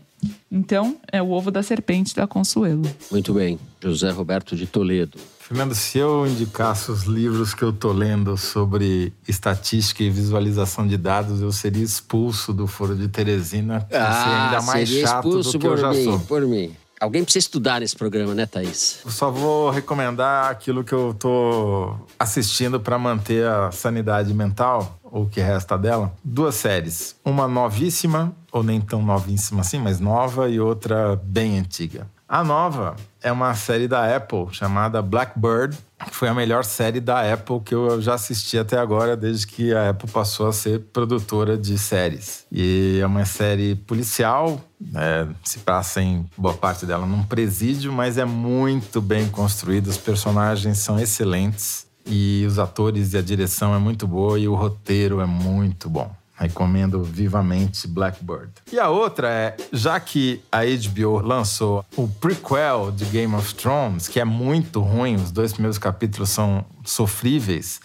Então, 0.51 0.97
é 1.11 1.21
o 1.21 1.29
ovo 1.29 1.51
da 1.51 1.61
serpente 1.61 2.15
da 2.15 2.25
Consuelo. 2.25 2.83
Muito 3.11 3.33
bem. 3.33 3.59
José 3.81 4.09
Roberto 4.09 4.55
de 4.55 4.65
Toledo. 4.65 5.17
Fernando, 5.39 5.73
se 5.73 5.97
eu 5.97 6.27
indicasse 6.27 6.91
os 6.91 7.03
livros 7.03 7.53
que 7.53 7.63
eu 7.63 7.71
tô 7.71 7.93
lendo 7.93 8.35
sobre 8.35 9.13
estatística 9.25 10.03
e 10.03 10.09
visualização 10.09 10.85
de 10.85 10.97
dados, 10.97 11.41
eu 11.41 11.51
seria 11.53 11.83
expulso 11.83 12.51
do 12.51 12.67
Foro 12.67 12.95
de 12.95 13.07
Teresina, 13.07 13.87
ah, 13.89 13.89
ser 13.89 14.29
ainda 14.29 14.61
mais 14.63 14.89
chato 14.89 15.41
do 15.41 15.59
que 15.59 15.65
eu 15.65 15.77
já 15.77 15.91
mim, 15.91 16.03
sou. 16.03 16.19
Por 16.19 16.41
mim. 16.45 16.75
Alguém 16.99 17.23
precisa 17.23 17.45
estudar 17.45 17.79
nesse 17.79 17.95
programa, 17.95 18.33
né, 18.33 18.47
Thaís? 18.47 19.01
Eu 19.05 19.11
só 19.11 19.29
vou 19.29 19.69
recomendar 19.69 20.49
aquilo 20.49 20.83
que 20.83 20.93
eu 20.93 21.13
tô 21.13 21.95
assistindo 22.17 22.79
para 22.79 22.97
manter 22.97 23.45
a 23.45 23.71
sanidade 23.71 24.33
mental, 24.33 24.99
ou 25.03 25.23
o 25.23 25.29
que 25.29 25.39
resta 25.39 25.77
dela. 25.77 26.11
Duas 26.23 26.55
séries. 26.55 27.15
Uma 27.23 27.47
novíssima, 27.47 28.35
ou 28.51 28.63
nem 28.63 28.81
tão 28.81 29.03
novíssima 29.03 29.61
assim, 29.61 29.79
mas 29.79 29.99
nova, 29.99 30.49
e 30.49 30.59
outra 30.59 31.15
bem 31.23 31.59
antiga. 31.59 32.07
A 32.27 32.43
nova 32.43 32.95
é 33.27 33.31
uma 33.31 33.53
série 33.55 33.87
da 33.87 34.15
Apple 34.15 34.47
chamada 34.51 35.01
Blackbird, 35.01 35.77
que 36.05 36.15
foi 36.15 36.29
a 36.29 36.33
melhor 36.33 36.63
série 36.63 37.01
da 37.01 37.33
Apple 37.33 37.59
que 37.59 37.75
eu 37.75 38.01
já 38.01 38.13
assisti 38.13 38.57
até 38.57 38.77
agora, 38.77 39.17
desde 39.17 39.45
que 39.45 39.73
a 39.73 39.89
Apple 39.89 40.09
passou 40.09 40.47
a 40.47 40.53
ser 40.53 40.79
produtora 40.93 41.57
de 41.57 41.77
séries. 41.77 42.45
E 42.51 42.99
é 43.01 43.05
uma 43.05 43.25
série 43.25 43.75
policial, 43.75 44.61
é, 44.95 45.27
se 45.43 45.59
passa 45.59 46.01
em 46.01 46.25
boa 46.37 46.53
parte 46.53 46.85
dela 46.85 47.05
num 47.05 47.23
presídio, 47.23 47.91
mas 47.91 48.17
é 48.17 48.25
muito 48.25 49.01
bem 49.01 49.27
construída, 49.27 49.89
os 49.89 49.97
personagens 49.97 50.77
são 50.77 50.97
excelentes 50.99 51.85
e 52.05 52.45
os 52.47 52.57
atores 52.57 53.13
e 53.13 53.17
a 53.17 53.21
direção 53.21 53.75
é 53.75 53.79
muito 53.79 54.07
boa 54.07 54.39
e 54.39 54.47
o 54.47 54.55
roteiro 54.55 55.19
é 55.19 55.25
muito 55.25 55.89
bom. 55.89 56.09
Recomendo 56.37 57.03
vivamente 57.03 57.87
Blackbird. 57.87 58.51
E 58.71 58.79
a 58.79 58.89
outra 58.89 59.27
é, 59.29 59.57
já 59.73 59.99
que 59.99 60.41
a 60.51 60.59
HBO 60.63 61.19
lançou 61.19 61.83
o 61.95 62.07
prequel 62.07 62.91
de 62.91 63.05
Game 63.05 63.33
of 63.35 63.55
Thrones, 63.55 64.07
que 64.07 64.19
é 64.19 64.25
muito 64.25 64.79
ruim, 64.79 65.15
os 65.15 65.31
dois 65.31 65.51
primeiros 65.51 65.77
capítulos 65.77 66.29
são 66.29 66.63
sofríveis, 66.85 67.79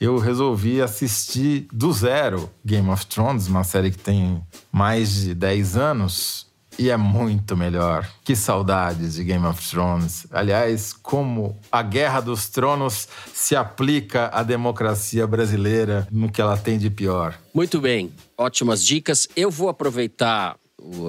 eu 0.00 0.16
resolvi 0.18 0.80
assistir 0.80 1.66
do 1.72 1.92
zero 1.92 2.48
Game 2.64 2.88
of 2.88 3.04
Thrones, 3.06 3.48
uma 3.48 3.64
série 3.64 3.90
que 3.90 3.98
tem 3.98 4.42
mais 4.72 5.12
de 5.12 5.34
10 5.34 5.76
anos 5.76 6.47
e 6.78 6.90
é 6.90 6.96
muito 6.96 7.56
melhor. 7.56 8.08
Que 8.24 8.36
saudades 8.36 9.14
de 9.14 9.24
Game 9.24 9.44
of 9.44 9.68
Thrones. 9.68 10.26
Aliás, 10.30 10.92
como 10.92 11.58
a 11.72 11.82
Guerra 11.82 12.20
dos 12.20 12.48
Tronos 12.48 13.08
se 13.34 13.56
aplica 13.56 14.28
à 14.32 14.42
democracia 14.42 15.26
brasileira 15.26 16.06
no 16.10 16.30
que 16.30 16.40
ela 16.40 16.56
tem 16.56 16.78
de 16.78 16.88
pior. 16.88 17.38
Muito 17.52 17.80
bem, 17.80 18.12
ótimas 18.36 18.84
dicas. 18.84 19.28
Eu 19.34 19.50
vou 19.50 19.68
aproveitar 19.68 20.56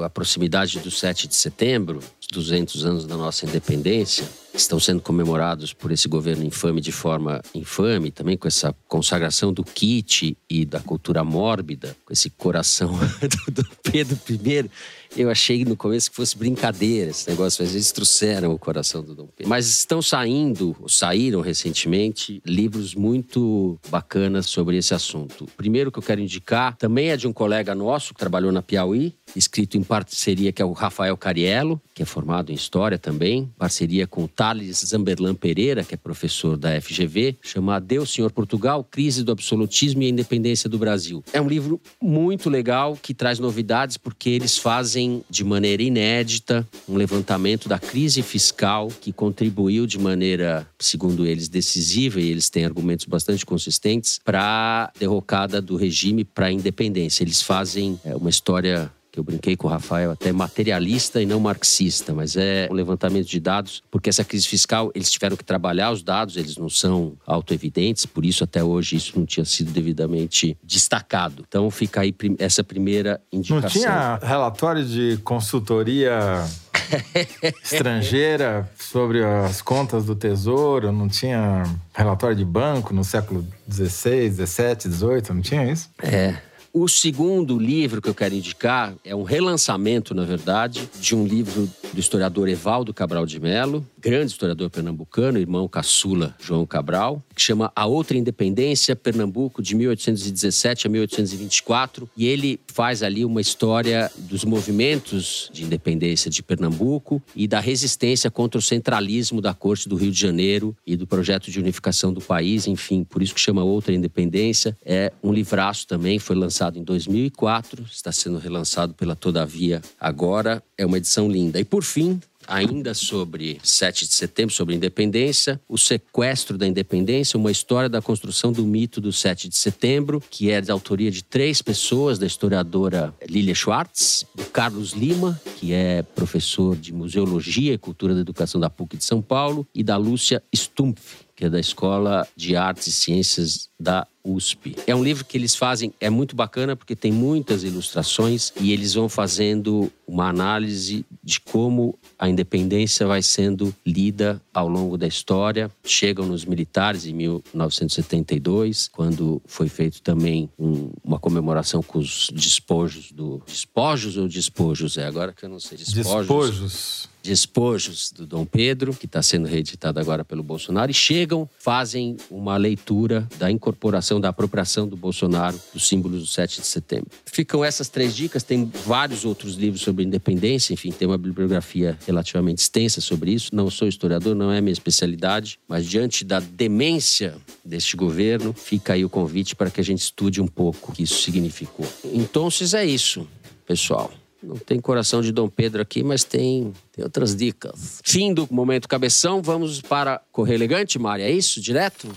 a 0.03 0.09
proximidade 0.09 0.79
do 0.79 0.89
7 0.89 1.27
de 1.27 1.35
setembro, 1.35 1.99
os 1.99 2.27
200 2.31 2.85
anos 2.85 3.05
da 3.05 3.15
nossa 3.15 3.45
independência, 3.45 4.27
estão 4.53 4.79
sendo 4.79 5.01
comemorados 5.01 5.73
por 5.73 5.91
esse 5.91 6.07
governo 6.07 6.43
infame 6.43 6.81
de 6.81 6.91
forma 6.91 7.41
infame, 7.53 8.11
também 8.11 8.35
com 8.35 8.47
essa 8.47 8.75
consagração 8.87 9.53
do 9.53 9.63
kit 9.63 10.35
e 10.49 10.65
da 10.65 10.79
cultura 10.79 11.23
mórbida, 11.23 11.95
com 12.03 12.11
esse 12.11 12.29
coração 12.31 12.91
do 13.51 13.63
Pedro 13.83 14.17
I. 14.27 14.69
Eu 15.15 15.29
achei 15.29 15.65
no 15.65 15.75
começo 15.75 16.09
que 16.09 16.15
fosse 16.15 16.37
brincadeira 16.37 17.11
esse 17.11 17.29
negócio, 17.29 17.63
mas 17.63 17.73
eles 17.73 17.91
trouxeram 17.91 18.53
o 18.53 18.59
coração 18.59 19.03
do 19.03 19.15
Dom 19.15 19.27
Pedro. 19.27 19.49
Mas 19.49 19.67
estão 19.67 20.01
saindo, 20.01 20.75
saíram 20.87 21.41
recentemente, 21.41 22.41
livros 22.45 22.93
muito 22.93 23.79
bacanas 23.89 24.45
sobre 24.45 24.77
esse 24.77 24.93
assunto. 24.93 25.45
O 25.45 25.51
primeiro 25.57 25.91
que 25.91 25.99
eu 25.99 26.03
quero 26.03 26.21
indicar 26.21 26.75
também 26.77 27.09
é 27.09 27.17
de 27.17 27.27
um 27.27 27.33
colega 27.33 27.73
nosso 27.73 28.13
que 28.13 28.19
trabalhou 28.19 28.51
na 28.51 28.61
Piauí, 28.61 29.13
escrito 29.35 29.77
em 29.77 29.83
parceria, 29.83 30.51
que 30.51 30.61
é 30.61 30.65
o 30.65 30.71
Rafael 30.71 31.17
Cariello, 31.17 31.81
que 31.93 32.03
é 32.03 32.05
formado 32.05 32.51
em 32.51 32.55
História 32.55 32.97
também, 32.97 33.51
parceria 33.57 34.05
com 34.07 34.23
o 34.23 34.27
Thales 34.27 34.83
Zamberlan 34.85 35.35
Pereira, 35.35 35.83
que 35.83 35.93
é 35.95 35.97
professor 35.97 36.57
da 36.57 36.79
FGV, 36.79 37.37
chama 37.41 37.75
Adeus, 37.75 38.13
Senhor 38.13 38.31
Portugal, 38.31 38.83
Crise 38.83 39.23
do 39.23 39.31
Absolutismo 39.31 40.03
e 40.03 40.05
a 40.05 40.09
Independência 40.09 40.69
do 40.69 40.77
Brasil. 40.77 41.23
É 41.33 41.41
um 41.41 41.47
livro 41.47 41.81
muito 42.01 42.49
legal, 42.49 42.97
que 43.01 43.13
traz 43.13 43.39
novidades, 43.39 43.97
porque 43.97 44.29
eles 44.29 44.57
fazem 44.57 44.98
de 45.29 45.43
maneira 45.43 45.81
inédita 45.81 46.67
um 46.87 46.95
levantamento 46.95 47.69
da 47.69 47.79
crise 47.79 48.21
fiscal 48.21 48.89
que 49.01 49.11
contribuiu 49.11 49.85
de 49.85 49.97
maneira, 49.99 50.67
segundo 50.79 51.25
eles, 51.25 51.47
decisiva, 51.47 52.19
e 52.19 52.29
eles 52.29 52.49
têm 52.49 52.65
argumentos 52.65 53.05
bastante 53.05 53.45
consistentes, 53.45 54.19
para 54.23 54.41
a 54.41 54.91
derrocada 54.99 55.61
do 55.61 55.75
regime 55.75 56.23
para 56.23 56.47
a 56.47 56.51
independência. 56.51 57.23
Eles 57.23 57.41
fazem 57.41 57.99
é, 58.03 58.15
uma 58.15 58.29
história 58.29 58.91
que 59.11 59.19
eu 59.19 59.23
brinquei 59.23 59.55
com 59.55 59.67
o 59.67 59.69
Rafael, 59.69 60.11
até 60.11 60.31
materialista 60.31 61.21
e 61.21 61.25
não 61.25 61.39
marxista, 61.39 62.13
mas 62.13 62.35
é 62.35 62.67
um 62.69 62.73
levantamento 62.73 63.27
de 63.27 63.39
dados, 63.39 63.83
porque 63.89 64.09
essa 64.09 64.23
crise 64.23 64.47
fiscal, 64.47 64.91
eles 64.93 65.09
tiveram 65.09 65.35
que 65.35 65.43
trabalhar 65.43 65.91
os 65.91 66.03
dados, 66.03 66.37
eles 66.37 66.57
não 66.57 66.69
são 66.69 67.13
autoevidentes, 67.25 68.05
por 68.05 68.25
isso 68.25 68.43
até 68.43 68.63
hoje 68.63 68.95
isso 68.95 69.17
não 69.17 69.25
tinha 69.25 69.45
sido 69.45 69.71
devidamente 69.71 70.57
destacado. 70.63 71.43
Então 71.47 71.69
fica 71.71 72.01
aí 72.01 72.13
essa 72.37 72.63
primeira 72.63 73.19
indicação. 73.31 73.61
Não 73.61 73.69
tinha 73.69 74.19
relatório 74.21 74.85
de 74.85 75.17
consultoria 75.23 76.45
estrangeira 77.63 78.69
sobre 78.77 79.23
as 79.23 79.61
contas 79.61 80.05
do 80.05 80.15
Tesouro, 80.15 80.91
não 80.91 81.07
tinha 81.07 81.63
relatório 81.93 82.35
de 82.35 82.45
banco 82.45 82.93
no 82.93 83.03
século 83.03 83.45
XVI, 83.69 84.31
XVII, 84.31 84.91
XVIII, 84.91 85.23
não 85.29 85.41
tinha 85.41 85.71
isso? 85.71 85.89
É, 86.01 86.35
o 86.71 86.87
segundo 86.87 87.57
livro 87.57 88.01
que 88.01 88.09
eu 88.09 88.13
quero 88.13 88.35
indicar 88.35 88.95
é 89.03 89.15
um 89.15 89.23
relançamento, 89.23 90.13
na 90.13 90.23
verdade, 90.23 90.87
de 90.99 91.15
um 91.15 91.25
livro 91.25 91.69
do 91.91 91.99
historiador 91.99 92.47
Evaldo 92.47 92.93
Cabral 92.93 93.25
de 93.25 93.39
Melo, 93.39 93.85
grande 93.97 94.31
historiador 94.31 94.69
pernambucano, 94.69 95.39
irmão 95.39 95.67
caçula 95.67 96.35
João 96.39 96.65
Cabral, 96.65 97.23
que 97.33 97.41
chama 97.41 97.71
A 97.75 97.85
Outra 97.85 98.17
Independência, 98.17 98.95
Pernambuco, 98.95 99.61
de 99.61 99.75
1817 99.75 100.87
a 100.87 100.89
1824. 100.89 102.09
E 102.15 102.27
ele 102.27 102.59
faz 102.67 103.01
ali 103.01 103.25
uma 103.25 103.41
história 103.41 104.11
dos 104.15 104.45
movimentos 104.45 105.49
de 105.51 105.63
independência 105.63 106.29
de 106.29 106.43
Pernambuco 106.43 107.21
e 107.35 107.47
da 107.47 107.59
resistência 107.59 108.29
contra 108.29 108.59
o 108.59 108.61
centralismo 108.61 109.41
da 109.41 109.53
Corte 109.53 109.89
do 109.89 109.95
Rio 109.95 110.11
de 110.11 110.19
Janeiro 110.19 110.75
e 110.85 110.95
do 110.95 111.07
projeto 111.07 111.49
de 111.49 111.59
unificação 111.59 112.13
do 112.13 112.21
país, 112.21 112.67
enfim, 112.67 113.03
por 113.03 113.23
isso 113.23 113.33
que 113.33 113.41
chama 113.41 113.63
Outra 113.63 113.93
Independência. 113.93 114.77
É 114.85 115.11
um 115.23 115.33
livraço 115.33 115.87
também, 115.87 116.19
foi 116.19 116.35
lançado 116.35 116.58
lançado 116.59 116.77
em 116.77 116.83
2004, 116.83 117.85
está 117.89 118.11
sendo 118.11 118.37
relançado 118.37 118.93
pela 118.93 119.15
Todavia 119.15 119.81
agora. 119.99 120.61
É 120.77 120.85
uma 120.85 120.97
edição 120.97 121.31
linda. 121.31 121.57
E 121.57 121.63
por 121.63 121.83
fim, 121.83 122.19
ainda 122.45 122.93
sobre 122.93 123.59
7 123.63 124.07
de 124.07 124.13
setembro, 124.13 124.53
sobre 124.53 124.75
independência, 124.75 125.61
o 125.69 125.77
sequestro 125.77 126.57
da 126.57 126.67
independência, 126.67 127.37
uma 127.37 127.51
história 127.51 127.87
da 127.87 128.01
construção 128.01 128.51
do 128.51 128.65
mito 128.65 128.99
do 128.99 129.13
7 129.13 129.47
de 129.47 129.55
setembro, 129.55 130.21
que 130.29 130.51
é 130.51 130.59
de 130.59 130.69
autoria 130.69 131.09
de 131.09 131.23
três 131.23 131.61
pessoas, 131.61 132.19
da 132.19 132.25
historiadora 132.25 133.13
Lilia 133.25 133.55
Schwartz, 133.55 134.25
do 134.35 134.43
Carlos 134.45 134.91
Lima, 134.91 135.39
que 135.57 135.71
é 135.71 136.01
professor 136.01 136.75
de 136.75 136.91
Museologia 136.91 137.73
e 137.73 137.77
Cultura 137.77 138.13
da 138.13 138.21
Educação 138.21 138.59
da 138.59 138.69
PUC 138.69 138.97
de 138.97 139.05
São 139.05 139.21
Paulo, 139.21 139.65
e 139.73 139.81
da 139.81 139.95
Lúcia 139.95 140.43
Stumpf, 140.53 141.28
que 141.39 141.45
é 141.45 141.49
da 141.49 141.57
Escola 141.57 142.27
de 142.35 142.57
Artes 142.57 142.87
e 142.87 142.91
Ciências 142.91 143.69
da 143.79 144.05
USP. 144.25 144.75
É 144.85 144.93
um 144.93 145.01
livro 145.01 145.23
que 145.23 145.37
eles 145.37 145.55
fazem, 145.55 145.93
é 145.97 146.09
muito 146.09 146.35
bacana 146.35 146.75
porque 146.75 146.97
tem 146.97 147.13
muitas 147.13 147.63
ilustrações 147.63 148.51
e 148.59 148.73
eles 148.73 148.93
vão 148.93 149.07
fazendo 149.07 149.89
uma 150.05 150.27
análise 150.27 151.05
de 151.23 151.39
como 151.39 151.97
a 152.19 152.27
independência 152.27 153.07
vai 153.07 153.21
sendo 153.21 153.73
lida 153.85 154.41
ao 154.53 154.67
longo 154.67 154.97
da 154.97 155.07
história. 155.07 155.71
Chegam 155.85 156.25
nos 156.25 156.43
militares 156.43 157.05
em 157.05 157.13
1972, 157.13 158.89
quando 158.89 159.41
foi 159.45 159.69
feito 159.69 160.01
também 160.01 160.49
um, 160.59 160.91
uma 161.01 161.19
comemoração 161.19 161.81
com 161.81 161.99
os 161.99 162.29
despojos 162.33 163.13
do 163.13 163.41
despojos 163.47 164.17
ou 164.17 164.27
despojos 164.27 164.97
é 164.97 165.05
agora 165.05 165.31
que 165.31 165.45
eu 165.45 165.49
não 165.49 165.61
sei 165.61 165.77
despojos. 165.77 166.19
Despojos 166.19 167.08
despojos 167.21 168.11
do 168.11 168.25
Dom 168.25 168.45
Pedro, 168.45 168.93
que 168.93 169.05
está 169.05 169.21
sendo 169.21 169.47
reeditado 169.47 169.99
agora 169.99 170.23
pelo 170.23 170.43
Bolsonaro, 170.43 170.91
e 170.91 170.93
chegam, 170.93 171.49
fazem 171.59 172.17
uma 172.29 172.57
leitura 172.57 173.27
da 173.37 173.51
incorporação, 173.51 174.19
da 174.19 174.29
apropriação 174.29 174.87
do 174.87 174.95
Bolsonaro 174.95 175.59
dos 175.73 175.87
símbolos 175.87 176.21
do 176.21 176.27
7 176.27 176.61
de 176.61 176.67
setembro. 176.67 177.09
Ficam 177.25 177.63
essas 177.63 177.89
três 177.89 178.15
dicas, 178.15 178.43
tem 178.43 178.71
vários 178.85 179.25
outros 179.25 179.55
livros 179.55 179.81
sobre 179.81 180.03
independência, 180.03 180.73
enfim, 180.73 180.91
tem 180.91 181.07
uma 181.07 181.17
bibliografia 181.17 181.97
relativamente 182.05 182.59
extensa 182.59 183.01
sobre 183.01 183.31
isso. 183.31 183.53
Não 183.53 183.69
sou 183.69 183.87
historiador, 183.87 184.35
não 184.35 184.51
é 184.51 184.61
minha 184.61 184.73
especialidade, 184.73 185.59
mas 185.67 185.85
diante 185.85 186.23
da 186.23 186.39
demência 186.39 187.35
deste 187.63 187.95
governo, 187.95 188.53
fica 188.53 188.93
aí 188.93 189.03
o 189.03 189.09
convite 189.09 189.55
para 189.55 189.69
que 189.69 189.79
a 189.79 189.83
gente 189.83 190.01
estude 190.01 190.41
um 190.41 190.47
pouco 190.47 190.91
o 190.91 190.95
que 190.95 191.03
isso 191.03 191.21
significou. 191.21 191.85
Então, 192.03 192.49
é 192.73 192.85
isso, 192.85 193.27
pessoal. 193.65 194.11
Não 194.41 194.55
tem 194.55 194.79
coração 194.79 195.21
de 195.21 195.31
Dom 195.31 195.49
Pedro 195.49 195.81
aqui, 195.81 196.01
mas 196.01 196.23
tem, 196.23 196.73
tem 196.93 197.03
outras 197.03 197.35
dicas. 197.35 197.99
Fim 198.03 198.33
do 198.33 198.47
momento 198.49 198.87
cabeção, 198.87 199.41
vamos 199.41 199.81
para 199.81 200.21
Correio 200.31 200.57
Elegante, 200.57 200.97
Mari, 200.97 201.23
é 201.23 201.31
isso? 201.31 201.59
Direto? 201.59 202.07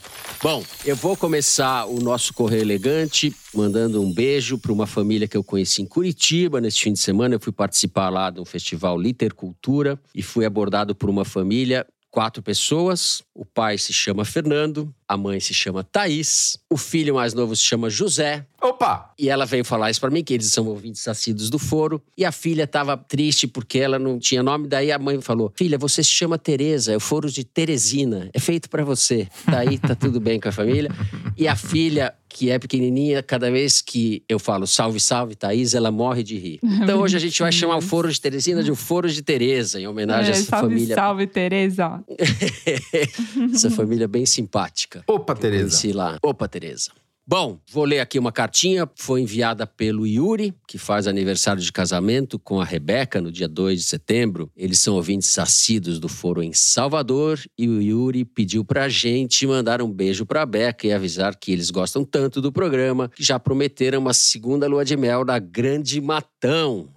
Bom, 0.41 0.63
eu 0.85 0.95
vou 0.95 1.17
começar 1.17 1.85
o 1.87 2.01
nosso 2.01 2.33
Correio 2.33 2.63
Elegante 2.63 3.35
mandando 3.53 4.01
um 4.01 4.13
beijo 4.13 4.57
para 4.57 4.73
uma 4.73 4.87
família 4.87 5.27
que 5.27 5.37
eu 5.37 5.43
conheci 5.43 5.83
em 5.83 5.87
Curitiba 5.87 6.61
neste 6.61 6.85
fim 6.85 6.93
de 6.93 7.01
semana. 7.01 7.35
Eu 7.35 7.41
fui 7.41 7.53
participar 7.53 8.09
lá 8.09 8.31
de 8.31 8.41
um 8.41 8.45
festival 8.45 8.99
Litercultura 8.99 9.99
e 10.15 10.23
fui 10.23 10.45
abordado 10.45 10.95
por 10.95 11.11
uma 11.11 11.25
família 11.25 11.87
quatro 12.13 12.43
pessoas. 12.43 13.23
O 13.35 13.45
pai 13.45 13.79
se 13.79 13.93
chama 13.93 14.25
Fernando, 14.25 14.95
a 15.09 15.17
mãe 15.17 15.41
se 15.41 15.55
chama 15.55 15.83
Thaís, 15.83 16.59
o 16.71 16.77
filho 16.77 17.15
mais 17.15 17.33
novo 17.33 17.57
se 17.57 17.63
chama 17.63 17.89
José. 17.89 18.47
Opa! 18.61 19.13
E 19.19 19.29
ela 19.29 19.47
veio 19.47 19.65
falar 19.65 19.91
isso 19.91 20.01
para 20.01 20.11
mim, 20.11 20.23
que 20.23 20.35
eles 20.35 20.53
são 20.53 20.67
ouvintes 20.67 21.09
assíduos 21.09 21.51
do 21.51 21.59
foro. 21.59 22.01
E 22.17 22.25
a 22.25 22.31
filha 22.31 22.65
estava 22.65 22.97
triste 22.97 23.49
porque 23.49 23.79
ela 23.79 23.99
não 23.99 24.19
tinha 24.19 24.43
nome. 24.43 24.69
Daí 24.69 24.93
a 24.93 24.99
mãe 24.99 25.21
falou: 25.21 25.51
Filha, 25.57 25.79
você 25.79 26.05
se 26.05 26.11
chama 26.11 26.39
Tereza, 26.39 26.93
é 26.93 26.97
o 26.97 27.01
foro 27.01 27.31
de 27.31 27.43
Teresina, 27.43 28.31
é 28.33 28.39
feito 28.39 28.69
para 28.69 28.85
você. 28.85 29.27
Daí 29.47 29.79
tá 29.79 29.95
tudo 29.95 30.21
bem 30.21 30.39
com 30.39 30.49
a 30.49 30.53
família. 30.53 30.91
E 31.37 31.49
a 31.49 31.57
filha 31.57 32.15
que 32.33 32.51
é 32.51 32.59
pequenininha, 32.59 33.23
cada 33.23 33.51
vez 33.51 33.81
que 33.81 34.25
eu 34.29 34.39
falo 34.39 34.67
salve, 34.67 34.99
salve, 34.99 35.35
Thaís, 35.35 35.75
ela 35.75 35.91
morre 35.91 36.23
de 36.23 36.39
rir. 36.39 36.61
Então 36.83 37.01
hoje 37.01 37.17
a 37.17 37.21
gente 37.21 37.41
vai 37.41 37.53
chamar 37.53 37.77
o 37.77 37.81
Foro 37.81 38.11
de 38.11 38.21
Teresina 38.21 38.63
de 38.63 38.71
o 38.71 38.75
Foro 38.77 39.09
de 39.09 39.23
Tereza, 39.23 39.81
em 39.81 39.87
homenagem 39.87 40.33
é, 40.33 40.35
a 40.35 40.39
essa 40.39 40.51
salve, 40.51 40.69
família. 40.69 40.95
Salve, 40.95 41.27
Tereza. 41.27 42.05
essa 43.55 43.71
família 43.71 44.09
bem 44.09 44.27
simpática. 44.27 45.05
Opa, 45.07 45.35
Tereza. 45.35 45.95
lá. 45.95 46.19
Opa, 46.23 46.49
Tereza. 46.49 46.91
Bom, 47.25 47.61
vou 47.71 47.85
ler 47.85 48.01
aqui 48.01 48.19
uma 48.19 48.33
cartinha. 48.33 48.89
Foi 48.97 49.21
enviada 49.21 49.65
pelo 49.65 50.07
Yuri, 50.07 50.53
que 50.67 50.77
faz 50.77 51.07
aniversário 51.07 51.63
de 51.63 51.71
casamento 51.71 52.37
com 52.37 52.61
a 52.61 52.65
Rebeca 52.65 53.21
no 53.21 53.31
dia 53.31 53.49
2 53.49 53.79
de 53.79 53.87
setembro. 53.87 54.51
Eles 54.57 54.81
são 54.81 54.95
ouvintes 54.95 55.39
assíduos 55.39 56.01
do 56.01 56.09
foro 56.09 56.43
em 56.43 56.53
Salvador 56.53 57.39
e 57.57 57.69
o 57.69 57.81
Yuri 57.81 58.25
pediu 58.25 58.65
pra 58.65 58.89
gente 58.89 59.47
mandar 59.47 59.81
um 59.81 59.91
beijo 59.91 60.27
pra 60.27 60.45
Beca 60.45 60.87
e 60.87 60.93
avisar 60.93 61.37
que 61.37 61.53
eles 61.53 61.71
gostam 61.71 62.05
tanto 62.05 62.41
do 62.41 62.51
programa 62.51 63.09
que 63.09 63.23
já 63.23 63.39
prometeram 63.39 64.01
uma 64.01 64.13
segunda 64.13 64.67
lua 64.67 64.85
de 64.85 64.97
mel 64.97 65.25
na 65.25 65.39
Grande 65.39 66.01
Matão. 66.01 66.89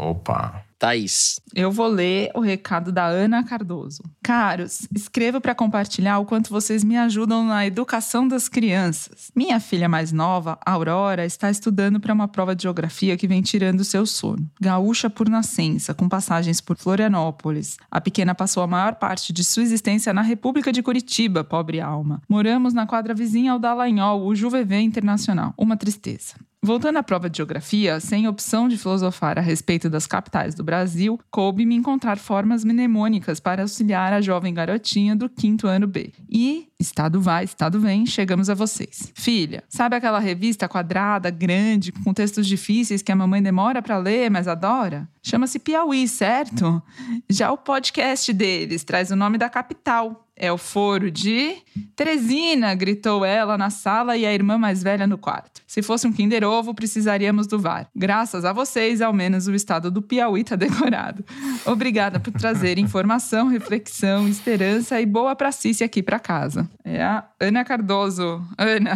Opa! 0.00 0.64
Thaís. 0.84 1.40
Eu 1.54 1.72
vou 1.72 1.86
ler 1.86 2.30
o 2.34 2.40
recado 2.40 2.92
da 2.92 3.06
Ana 3.06 3.42
Cardoso. 3.42 4.02
Caros, 4.22 4.86
escrevo 4.94 5.40
para 5.40 5.54
compartilhar 5.54 6.18
o 6.18 6.26
quanto 6.26 6.50
vocês 6.50 6.84
me 6.84 6.94
ajudam 6.98 7.42
na 7.42 7.66
educação 7.66 8.28
das 8.28 8.50
crianças. 8.50 9.30
Minha 9.34 9.58
filha 9.60 9.88
mais 9.88 10.12
nova, 10.12 10.58
Aurora, 10.66 11.24
está 11.24 11.50
estudando 11.50 11.98
para 11.98 12.12
uma 12.12 12.28
prova 12.28 12.54
de 12.54 12.64
geografia 12.64 13.16
que 13.16 13.26
vem 13.26 13.40
tirando 13.40 13.82
seu 13.82 14.04
sono. 14.04 14.46
Gaúcha 14.60 15.08
por 15.08 15.26
nascença, 15.26 15.94
com 15.94 16.06
passagens 16.06 16.60
por 16.60 16.76
Florianópolis. 16.76 17.78
A 17.90 17.98
pequena 17.98 18.34
passou 18.34 18.62
a 18.62 18.66
maior 18.66 18.96
parte 18.96 19.32
de 19.32 19.42
sua 19.42 19.62
existência 19.62 20.12
na 20.12 20.20
República 20.20 20.70
de 20.70 20.82
Curitiba, 20.82 21.42
pobre 21.42 21.80
alma. 21.80 22.20
Moramos 22.28 22.74
na 22.74 22.86
quadra 22.86 23.14
vizinha 23.14 23.52
ao 23.52 23.58
Dallagnol, 23.58 24.26
o 24.26 24.34
Juvevê 24.34 24.80
Internacional. 24.80 25.54
Uma 25.56 25.78
tristeza. 25.78 26.34
Voltando 26.64 26.96
à 26.96 27.02
prova 27.02 27.28
de 27.28 27.36
geografia, 27.36 28.00
sem 28.00 28.26
opção 28.26 28.68
de 28.68 28.78
filosofar 28.78 29.38
a 29.38 29.42
respeito 29.42 29.90
das 29.90 30.06
capitais 30.06 30.54
do 30.54 30.64
Brasil, 30.64 31.20
coube-me 31.30 31.74
encontrar 31.74 32.16
formas 32.16 32.64
mnemônicas 32.64 33.38
para 33.38 33.60
auxiliar 33.60 34.14
a 34.14 34.22
jovem 34.22 34.54
garotinha 34.54 35.14
do 35.14 35.28
quinto 35.28 35.66
ano 35.66 35.86
B. 35.86 36.10
E, 36.26 36.68
estado 36.84 37.20
vai, 37.20 37.44
estado 37.44 37.80
vem, 37.80 38.06
chegamos 38.06 38.48
a 38.48 38.54
vocês. 38.54 39.12
Filha, 39.14 39.64
sabe 39.68 39.96
aquela 39.96 40.18
revista 40.18 40.68
quadrada, 40.68 41.30
grande, 41.30 41.90
com 41.90 42.12
textos 42.12 42.46
difíceis 42.46 43.02
que 43.02 43.10
a 43.10 43.16
mamãe 43.16 43.42
demora 43.42 43.82
para 43.82 43.98
ler, 43.98 44.30
mas 44.30 44.46
adora? 44.46 45.08
Chama-se 45.22 45.58
Piauí, 45.58 46.06
certo? 46.06 46.82
Já 47.28 47.50
o 47.50 47.56
podcast 47.56 48.32
deles 48.32 48.84
traz 48.84 49.10
o 49.10 49.16
nome 49.16 49.38
da 49.38 49.48
capital, 49.48 50.28
é 50.36 50.52
o 50.52 50.58
foro 50.58 51.10
de 51.10 51.56
Teresina, 51.94 52.74
gritou 52.74 53.24
ela 53.24 53.56
na 53.56 53.70
sala 53.70 54.16
e 54.16 54.26
a 54.26 54.34
irmã 54.34 54.58
mais 54.58 54.82
velha 54.82 55.06
no 55.06 55.16
quarto. 55.16 55.62
Se 55.66 55.80
fosse 55.80 56.06
um 56.06 56.12
Kinder 56.12 56.44
Ovo, 56.44 56.74
precisaríamos 56.74 57.46
do 57.46 57.58
VAR. 57.58 57.88
Graças 57.94 58.44
a 58.44 58.52
vocês, 58.52 59.00
ao 59.00 59.12
menos 59.12 59.46
o 59.46 59.54
estado 59.54 59.90
do 59.90 60.02
Piauí 60.02 60.42
está 60.42 60.56
decorado. 60.56 61.24
Obrigada 61.64 62.18
por 62.18 62.32
trazer 62.32 62.78
informação, 62.78 63.48
reflexão, 63.48 64.28
esperança 64.28 65.00
e 65.00 65.06
boa 65.06 65.36
pracice 65.36 65.84
aqui 65.84 66.02
para 66.02 66.18
casa. 66.18 66.68
É 66.84 67.02
a 67.02 67.24
Ana 67.40 67.64
Cardoso. 67.64 68.42
Ana. 68.56 68.94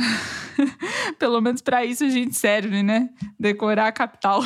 Pelo 1.19 1.41
menos 1.41 1.61
para 1.61 1.85
isso 1.85 2.05
a 2.05 2.09
gente 2.09 2.35
serve, 2.35 2.83
né? 2.83 3.11
Decorar 3.39 3.89
a 3.89 3.93
capital. 3.93 4.43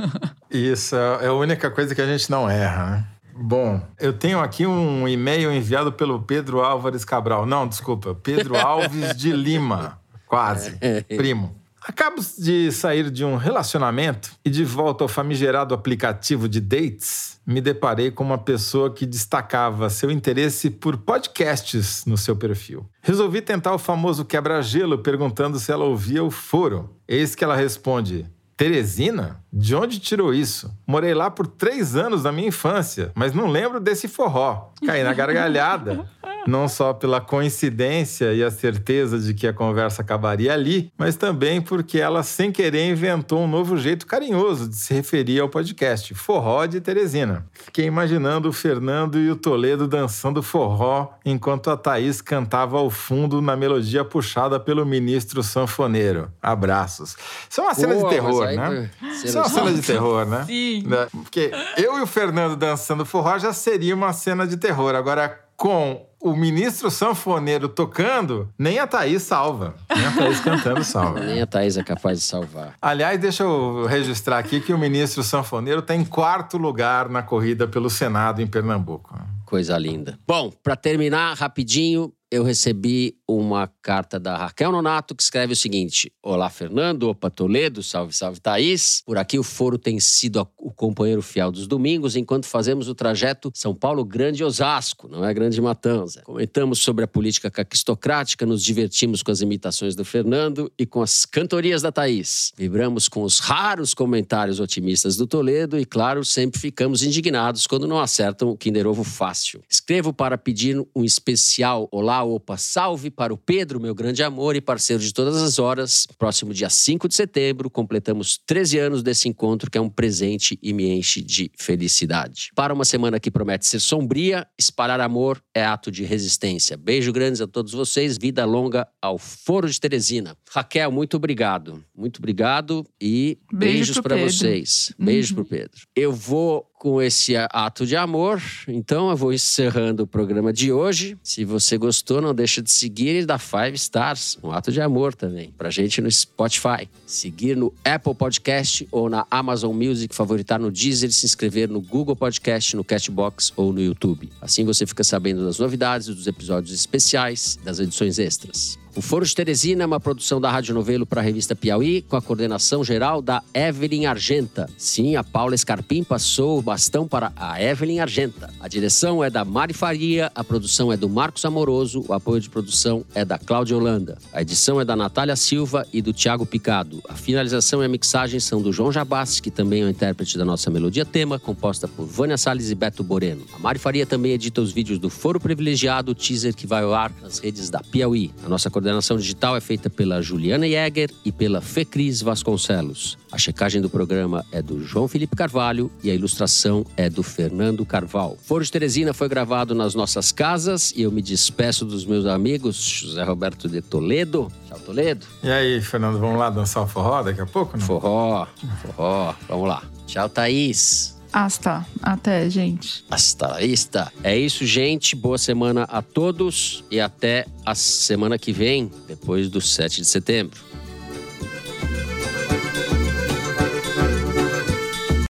isso 0.50 0.96
é 0.96 1.26
a 1.26 1.32
única 1.32 1.70
coisa 1.70 1.94
que 1.94 2.00
a 2.02 2.06
gente 2.06 2.30
não 2.30 2.48
erra, 2.48 2.90
né? 2.90 3.04
Bom, 3.38 3.82
eu 4.00 4.14
tenho 4.14 4.40
aqui 4.40 4.66
um 4.66 5.06
e-mail 5.06 5.52
enviado 5.52 5.92
pelo 5.92 6.22
Pedro 6.22 6.62
Álvares 6.62 7.04
Cabral. 7.04 7.44
Não, 7.44 7.68
desculpa, 7.68 8.14
Pedro 8.14 8.56
Alves 8.58 9.14
de 9.14 9.30
Lima. 9.30 10.00
Quase. 10.26 10.78
Primo. 11.16 11.54
Acabo 11.88 12.20
de 12.36 12.72
sair 12.72 13.12
de 13.12 13.24
um 13.24 13.36
relacionamento 13.36 14.32
e 14.44 14.50
de 14.50 14.64
volta 14.64 15.04
ao 15.04 15.08
famigerado 15.08 15.72
aplicativo 15.72 16.48
de 16.48 16.60
dates, 16.60 17.40
me 17.46 17.60
deparei 17.60 18.10
com 18.10 18.24
uma 18.24 18.38
pessoa 18.38 18.92
que 18.92 19.06
destacava 19.06 19.88
seu 19.88 20.10
interesse 20.10 20.68
por 20.68 20.96
podcasts 20.96 22.04
no 22.04 22.16
seu 22.18 22.34
perfil. 22.34 22.84
Resolvi 23.00 23.40
tentar 23.40 23.72
o 23.72 23.78
famoso 23.78 24.24
quebra-gelo 24.24 24.98
perguntando 24.98 25.60
se 25.60 25.70
ela 25.70 25.84
ouvia 25.84 26.24
o 26.24 26.30
foro. 26.30 26.90
Eis 27.06 27.36
que 27.36 27.44
ela 27.44 27.54
responde: 27.54 28.26
Teresina? 28.56 29.40
De 29.52 29.76
onde 29.76 30.00
tirou 30.00 30.34
isso? 30.34 30.76
Morei 30.84 31.14
lá 31.14 31.30
por 31.30 31.46
três 31.46 31.94
anos 31.94 32.24
da 32.24 32.32
minha 32.32 32.48
infância, 32.48 33.12
mas 33.14 33.32
não 33.32 33.46
lembro 33.46 33.78
desse 33.78 34.08
forró. 34.08 34.72
Caí 34.84 35.04
na 35.04 35.14
gargalhada. 35.14 36.10
não 36.46 36.68
só 36.68 36.92
pela 36.92 37.20
coincidência 37.20 38.32
e 38.32 38.42
a 38.42 38.50
certeza 38.50 39.18
de 39.18 39.34
que 39.34 39.46
a 39.46 39.52
conversa 39.52 40.02
acabaria 40.02 40.52
ali, 40.52 40.92
mas 40.96 41.16
também 41.16 41.60
porque 41.60 41.98
ela, 41.98 42.22
sem 42.22 42.52
querer, 42.52 42.88
inventou 42.88 43.40
um 43.40 43.48
novo 43.48 43.76
jeito 43.76 44.06
carinhoso 44.06 44.68
de 44.68 44.76
se 44.76 44.94
referir 44.94 45.40
ao 45.40 45.48
podcast, 45.48 46.14
Forró 46.14 46.66
de 46.66 46.80
Teresina. 46.80 47.46
Fiquei 47.52 47.86
imaginando 47.86 48.48
o 48.48 48.52
Fernando 48.52 49.18
e 49.18 49.30
o 49.30 49.36
Toledo 49.36 49.86
dançando 49.86 50.42
forró 50.42 51.10
enquanto 51.24 51.70
a 51.70 51.76
Thaís 51.76 52.20
cantava 52.20 52.78
ao 52.78 52.90
fundo 52.90 53.42
na 53.42 53.56
melodia 53.56 54.04
puxada 54.04 54.58
pelo 54.58 54.86
ministro 54.86 55.42
sanfoneiro. 55.42 56.30
Abraços. 56.40 57.16
Isso 57.48 57.60
é 57.60 57.64
uma 57.64 57.74
cena 57.74 57.96
de 57.96 58.08
terror, 58.08 58.46
né? 58.46 58.90
Isso 59.02 59.36
é 59.36 59.40
uma 59.40 59.48
cena 59.48 59.72
de 59.72 59.82
terror, 59.82 60.26
né? 60.26 60.44
Sim. 60.46 60.84
Porque 61.10 61.50
eu 61.76 61.98
e 61.98 62.02
o 62.02 62.06
Fernando 62.06 62.56
dançando 62.56 63.04
forró 63.04 63.38
já 63.38 63.52
seria 63.52 63.94
uma 63.94 64.12
cena 64.12 64.46
de 64.46 64.56
terror. 64.56 64.94
Agora, 64.94 65.40
com 65.56 66.05
o 66.20 66.34
ministro 66.34 66.90
sanfoneiro 66.90 67.68
tocando, 67.68 68.48
nem 68.58 68.78
a 68.78 68.86
Thaís 68.86 69.22
salva. 69.22 69.74
Nem 69.94 70.06
a 70.06 70.12
Thaís 70.12 70.40
cantando 70.40 70.84
salva. 70.84 71.20
Nem 71.26 71.40
a 71.40 71.46
Thaís 71.46 71.76
é 71.76 71.82
capaz 71.84 72.18
de 72.18 72.24
salvar. 72.24 72.74
Aliás, 72.80 73.20
deixa 73.20 73.42
eu 73.42 73.86
registrar 73.86 74.38
aqui 74.38 74.60
que 74.60 74.72
o 74.72 74.78
ministro 74.78 75.22
sanfoneiro 75.22 75.80
está 75.80 75.94
em 75.94 76.04
quarto 76.04 76.56
lugar 76.58 77.08
na 77.08 77.22
corrida 77.22 77.68
pelo 77.68 77.90
Senado 77.90 78.42
em 78.42 78.46
Pernambuco. 78.46 79.18
Coisa 79.44 79.78
linda. 79.78 80.18
Bom, 80.26 80.50
para 80.62 80.74
terminar 80.74 81.36
rapidinho, 81.36 82.12
eu 82.30 82.42
recebi 82.42 83.16
uma 83.28 83.70
carta 83.80 84.18
da 84.18 84.36
Raquel 84.36 84.72
Nonato 84.72 85.14
que 85.14 85.22
escreve 85.22 85.52
o 85.52 85.56
seguinte: 85.56 86.12
Olá, 86.22 86.50
Fernando, 86.50 87.04
opa, 87.04 87.30
Toledo, 87.30 87.82
salve, 87.82 88.12
salve, 88.12 88.40
Thaís. 88.40 89.02
Por 89.04 89.16
aqui 89.16 89.38
o 89.38 89.42
foro 89.42 89.78
tem 89.78 90.00
sido 90.00 90.46
o 90.58 90.72
companheiro 90.72 91.22
fiel 91.22 91.52
dos 91.52 91.66
domingos 91.66 92.16
enquanto 92.16 92.46
fazemos 92.46 92.88
o 92.88 92.94
trajeto 92.94 93.50
São 93.54 93.74
Paulo 93.74 94.04
Grande 94.04 94.42
Osasco, 94.42 95.08
não 95.08 95.24
é 95.24 95.32
Grande 95.32 95.60
Matanza. 95.60 96.22
Comentamos 96.22 96.80
sobre 96.80 97.04
a 97.04 97.08
política 97.08 97.50
caquistocrática, 97.50 98.44
nos 98.44 98.62
divertimos 98.62 99.22
com 99.22 99.30
as 99.30 99.40
imitações 99.40 99.94
do 99.94 100.04
Fernando 100.04 100.70
e 100.78 100.84
com 100.84 101.02
as 101.02 101.24
cantorias 101.24 101.82
da 101.82 101.92
Thaís. 101.92 102.52
Vibramos 102.56 103.08
com 103.08 103.22
os 103.22 103.38
raros 103.38 103.94
comentários 103.94 104.60
otimistas 104.60 105.16
do 105.16 105.26
Toledo 105.26 105.78
e, 105.78 105.84
claro, 105.84 106.24
sempre 106.24 106.60
ficamos 106.60 107.02
indignados 107.02 107.66
quando 107.66 107.86
não 107.86 107.98
acertam 107.98 108.50
o 108.50 108.56
Kinder 108.56 108.86
Ovo 108.86 109.04
fácil. 109.04 109.62
Escrevo 109.68 110.12
para 110.12 110.36
pedir 110.36 110.84
um 110.94 111.04
especial 111.04 111.88
Olá, 111.92 112.15
opa, 112.24 112.56
salve 112.56 113.10
para 113.10 113.32
o 113.32 113.36
Pedro, 113.36 113.80
meu 113.80 113.94
grande 113.94 114.22
amor 114.22 114.56
e 114.56 114.60
parceiro 114.60 115.02
de 115.02 115.12
todas 115.12 115.36
as 115.42 115.58
horas. 115.58 116.06
Próximo 116.18 116.52
dia 116.54 116.68
5 116.70 117.08
de 117.08 117.14
setembro, 117.14 117.68
completamos 117.70 118.38
13 118.46 118.78
anos 118.78 119.02
desse 119.02 119.28
encontro, 119.28 119.70
que 119.70 119.78
é 119.78 119.80
um 119.80 119.88
presente 119.88 120.58
e 120.62 120.72
me 120.72 120.88
enche 120.88 121.20
de 121.22 121.50
felicidade. 121.56 122.50
Para 122.54 122.72
uma 122.74 122.84
semana 122.84 123.20
que 123.20 123.30
promete 123.30 123.66
ser 123.66 123.80
sombria, 123.80 124.46
espalhar 124.58 125.00
amor 125.00 125.42
é 125.54 125.64
ato 125.64 125.90
de 125.90 126.04
resistência. 126.04 126.76
Beijo 126.76 127.12
grandes 127.12 127.40
a 127.40 127.46
todos 127.46 127.72
vocês, 127.72 128.16
vida 128.18 128.44
longa 128.44 128.86
ao 129.00 129.18
Foro 129.18 129.68
de 129.68 129.80
Teresina. 129.80 130.36
Raquel, 130.50 130.90
muito 130.90 131.16
obrigado. 131.16 131.84
Muito 131.94 132.18
obrigado 132.18 132.84
e 133.00 133.38
Beijo 133.52 133.76
beijos 133.76 134.00
para 134.00 134.16
vocês. 134.16 134.92
Beijo 134.98 135.34
Uhum. 135.34 135.42
pro 135.42 135.44
Pedro. 135.44 135.80
Eu 135.94 136.12
vou 136.12 136.66
com 136.78 137.00
esse 137.00 137.34
ato 137.36 137.86
de 137.86 137.96
amor, 137.96 138.42
então 138.68 139.10
eu 139.10 139.16
vou 139.16 139.32
encerrando 139.32 140.02
o 140.02 140.06
programa 140.06 140.52
de 140.52 140.70
hoje. 140.70 141.16
Se 141.22 141.44
você 141.44 141.78
gostou, 141.78 142.20
não 142.20 142.34
deixa 142.34 142.62
de 142.62 142.70
seguir 142.70 143.22
e 143.22 143.26
dar 143.26 143.38
five 143.38 143.74
stars, 143.74 144.38
um 144.42 144.50
ato 144.50 144.70
de 144.70 144.80
amor 144.80 145.14
também, 145.14 145.52
pra 145.56 145.70
gente 145.70 146.00
no 146.00 146.10
Spotify. 146.10 146.88
Seguir 147.06 147.56
no 147.56 147.72
Apple 147.84 148.14
Podcast 148.14 148.86
ou 148.90 149.08
na 149.08 149.26
Amazon 149.30 149.74
Music, 149.74 150.14
favoritar 150.14 150.58
no 150.58 150.70
Deezer, 150.70 151.10
se 151.10 151.24
inscrever 151.24 151.68
no 151.68 151.80
Google 151.80 152.14
Podcast, 152.14 152.76
no 152.76 152.84
Castbox 152.84 153.52
ou 153.56 153.72
no 153.72 153.80
YouTube. 153.80 154.30
Assim 154.40 154.64
você 154.64 154.86
fica 154.86 155.02
sabendo 155.02 155.44
das 155.44 155.58
novidades, 155.58 156.08
dos 156.08 156.26
episódios 156.26 156.72
especiais, 156.72 157.58
das 157.64 157.78
edições 157.78 158.18
extras. 158.18 158.78
O 158.96 159.02
Foro 159.02 159.26
de 159.26 159.34
Teresina 159.34 159.82
é 159.82 159.86
uma 159.86 160.00
produção 160.00 160.40
da 160.40 160.50
Rádio 160.50 160.74
Novelo 160.74 161.04
para 161.04 161.20
a 161.20 161.24
revista 161.24 161.54
Piauí, 161.54 162.00
com 162.00 162.16
a 162.16 162.22
coordenação 162.22 162.82
geral 162.82 163.20
da 163.20 163.42
Evelyn 163.52 164.06
Argenta. 164.06 164.70
Sim, 164.78 165.16
a 165.16 165.22
Paula 165.22 165.54
Escarpim 165.54 166.02
passou 166.02 166.58
o 166.58 166.62
bastão 166.62 167.06
para 167.06 167.30
a 167.36 167.62
Evelyn 167.62 168.00
Argenta. 168.00 168.50
A 168.58 168.66
direção 168.66 169.22
é 169.22 169.28
da 169.28 169.44
Mari 169.44 169.74
Faria, 169.74 170.32
a 170.34 170.42
produção 170.42 170.90
é 170.90 170.96
do 170.96 171.10
Marcos 171.10 171.44
Amoroso, 171.44 172.06
o 172.08 172.14
apoio 172.14 172.40
de 172.40 172.48
produção 172.48 173.04
é 173.14 173.22
da 173.22 173.36
Cláudia 173.36 173.76
Holanda. 173.76 174.16
A 174.32 174.40
edição 174.40 174.80
é 174.80 174.84
da 174.84 174.96
Natália 174.96 175.36
Silva 175.36 175.86
e 175.92 176.00
do 176.00 176.14
Tiago 176.14 176.46
Picado. 176.46 177.02
A 177.06 177.12
finalização 177.12 177.82
e 177.82 177.84
a 177.84 177.88
mixagem 177.90 178.40
são 178.40 178.62
do 178.62 178.72
João 178.72 178.90
Jabassi, 178.90 179.42
que 179.42 179.50
também 179.50 179.82
é 179.82 179.84
o 179.84 179.90
intérprete 179.90 180.38
da 180.38 180.44
nossa 180.46 180.70
melodia 180.70 181.04
tema, 181.04 181.38
composta 181.38 181.86
por 181.86 182.06
Vânia 182.06 182.38
Salles 182.38 182.70
e 182.70 182.74
Beto 182.74 183.04
Boreno. 183.04 183.44
A 183.52 183.58
Mari 183.58 183.78
Faria 183.78 184.06
também 184.06 184.32
edita 184.32 184.62
os 184.62 184.72
vídeos 184.72 184.98
do 184.98 185.10
Foro 185.10 185.38
Privilegiado, 185.38 186.14
teaser 186.14 186.56
que 186.56 186.66
vai 186.66 186.82
ao 186.82 186.94
ar 186.94 187.12
nas 187.20 187.38
redes 187.38 187.68
da 187.68 187.80
Piauí. 187.80 188.30
A 188.42 188.48
nossa 188.48 188.70
coordenação 188.70 188.85
digital 189.18 189.56
é 189.56 189.60
feita 189.60 189.90
pela 189.90 190.22
Juliana 190.22 190.66
Jäger 190.68 191.10
e 191.24 191.32
pela 191.32 191.60
Fecris 191.60 192.22
Vasconcelos. 192.22 193.18
A 193.30 193.38
checagem 193.38 193.80
do 193.80 193.90
programa 193.90 194.44
é 194.52 194.62
do 194.62 194.82
João 194.82 195.08
Felipe 195.08 195.34
Carvalho 195.34 195.90
e 196.02 196.10
a 196.10 196.14
ilustração 196.14 196.86
é 196.96 197.10
do 197.10 197.22
Fernando 197.22 197.84
Carvalho. 197.84 198.36
Foro 198.42 198.64
de 198.64 198.70
Teresina 198.70 199.12
foi 199.12 199.28
gravado 199.28 199.74
nas 199.74 199.94
nossas 199.94 200.30
casas 200.32 200.92
e 200.96 201.02
eu 201.02 201.10
me 201.10 201.20
despeço 201.20 201.84
dos 201.84 202.04
meus 202.04 202.26
amigos 202.26 202.76
José 202.76 203.22
Roberto 203.24 203.68
de 203.68 203.82
Toledo. 203.82 204.50
Tchau, 204.68 204.78
Toledo. 204.80 205.26
E 205.42 205.50
aí, 205.50 205.80
Fernando, 205.80 206.18
vamos 206.18 206.38
lá 206.38 206.50
dançar 206.50 206.82
o 206.82 206.86
forró 206.86 207.22
daqui 207.22 207.40
a 207.40 207.46
pouco? 207.46 207.76
Não? 207.76 207.84
Forró, 207.84 208.46
forró. 208.82 209.34
Vamos 209.48 209.68
lá. 209.68 209.82
Tchau, 210.06 210.28
Thaís. 210.28 211.15
Hasta. 211.36 211.86
Até, 212.02 212.48
gente. 212.48 213.04
Hasta 213.10 213.58
vista. 213.58 214.10
É 214.24 214.34
isso, 214.34 214.64
gente. 214.64 215.14
Boa 215.14 215.36
semana 215.36 215.82
a 215.82 216.00
todos 216.00 216.82
e 216.90 216.98
até 216.98 217.44
a 217.62 217.74
semana 217.74 218.38
que 218.38 218.52
vem, 218.52 218.90
depois 219.06 219.50
do 219.50 219.60
7 219.60 220.00
de 220.00 220.06
setembro. 220.06 220.58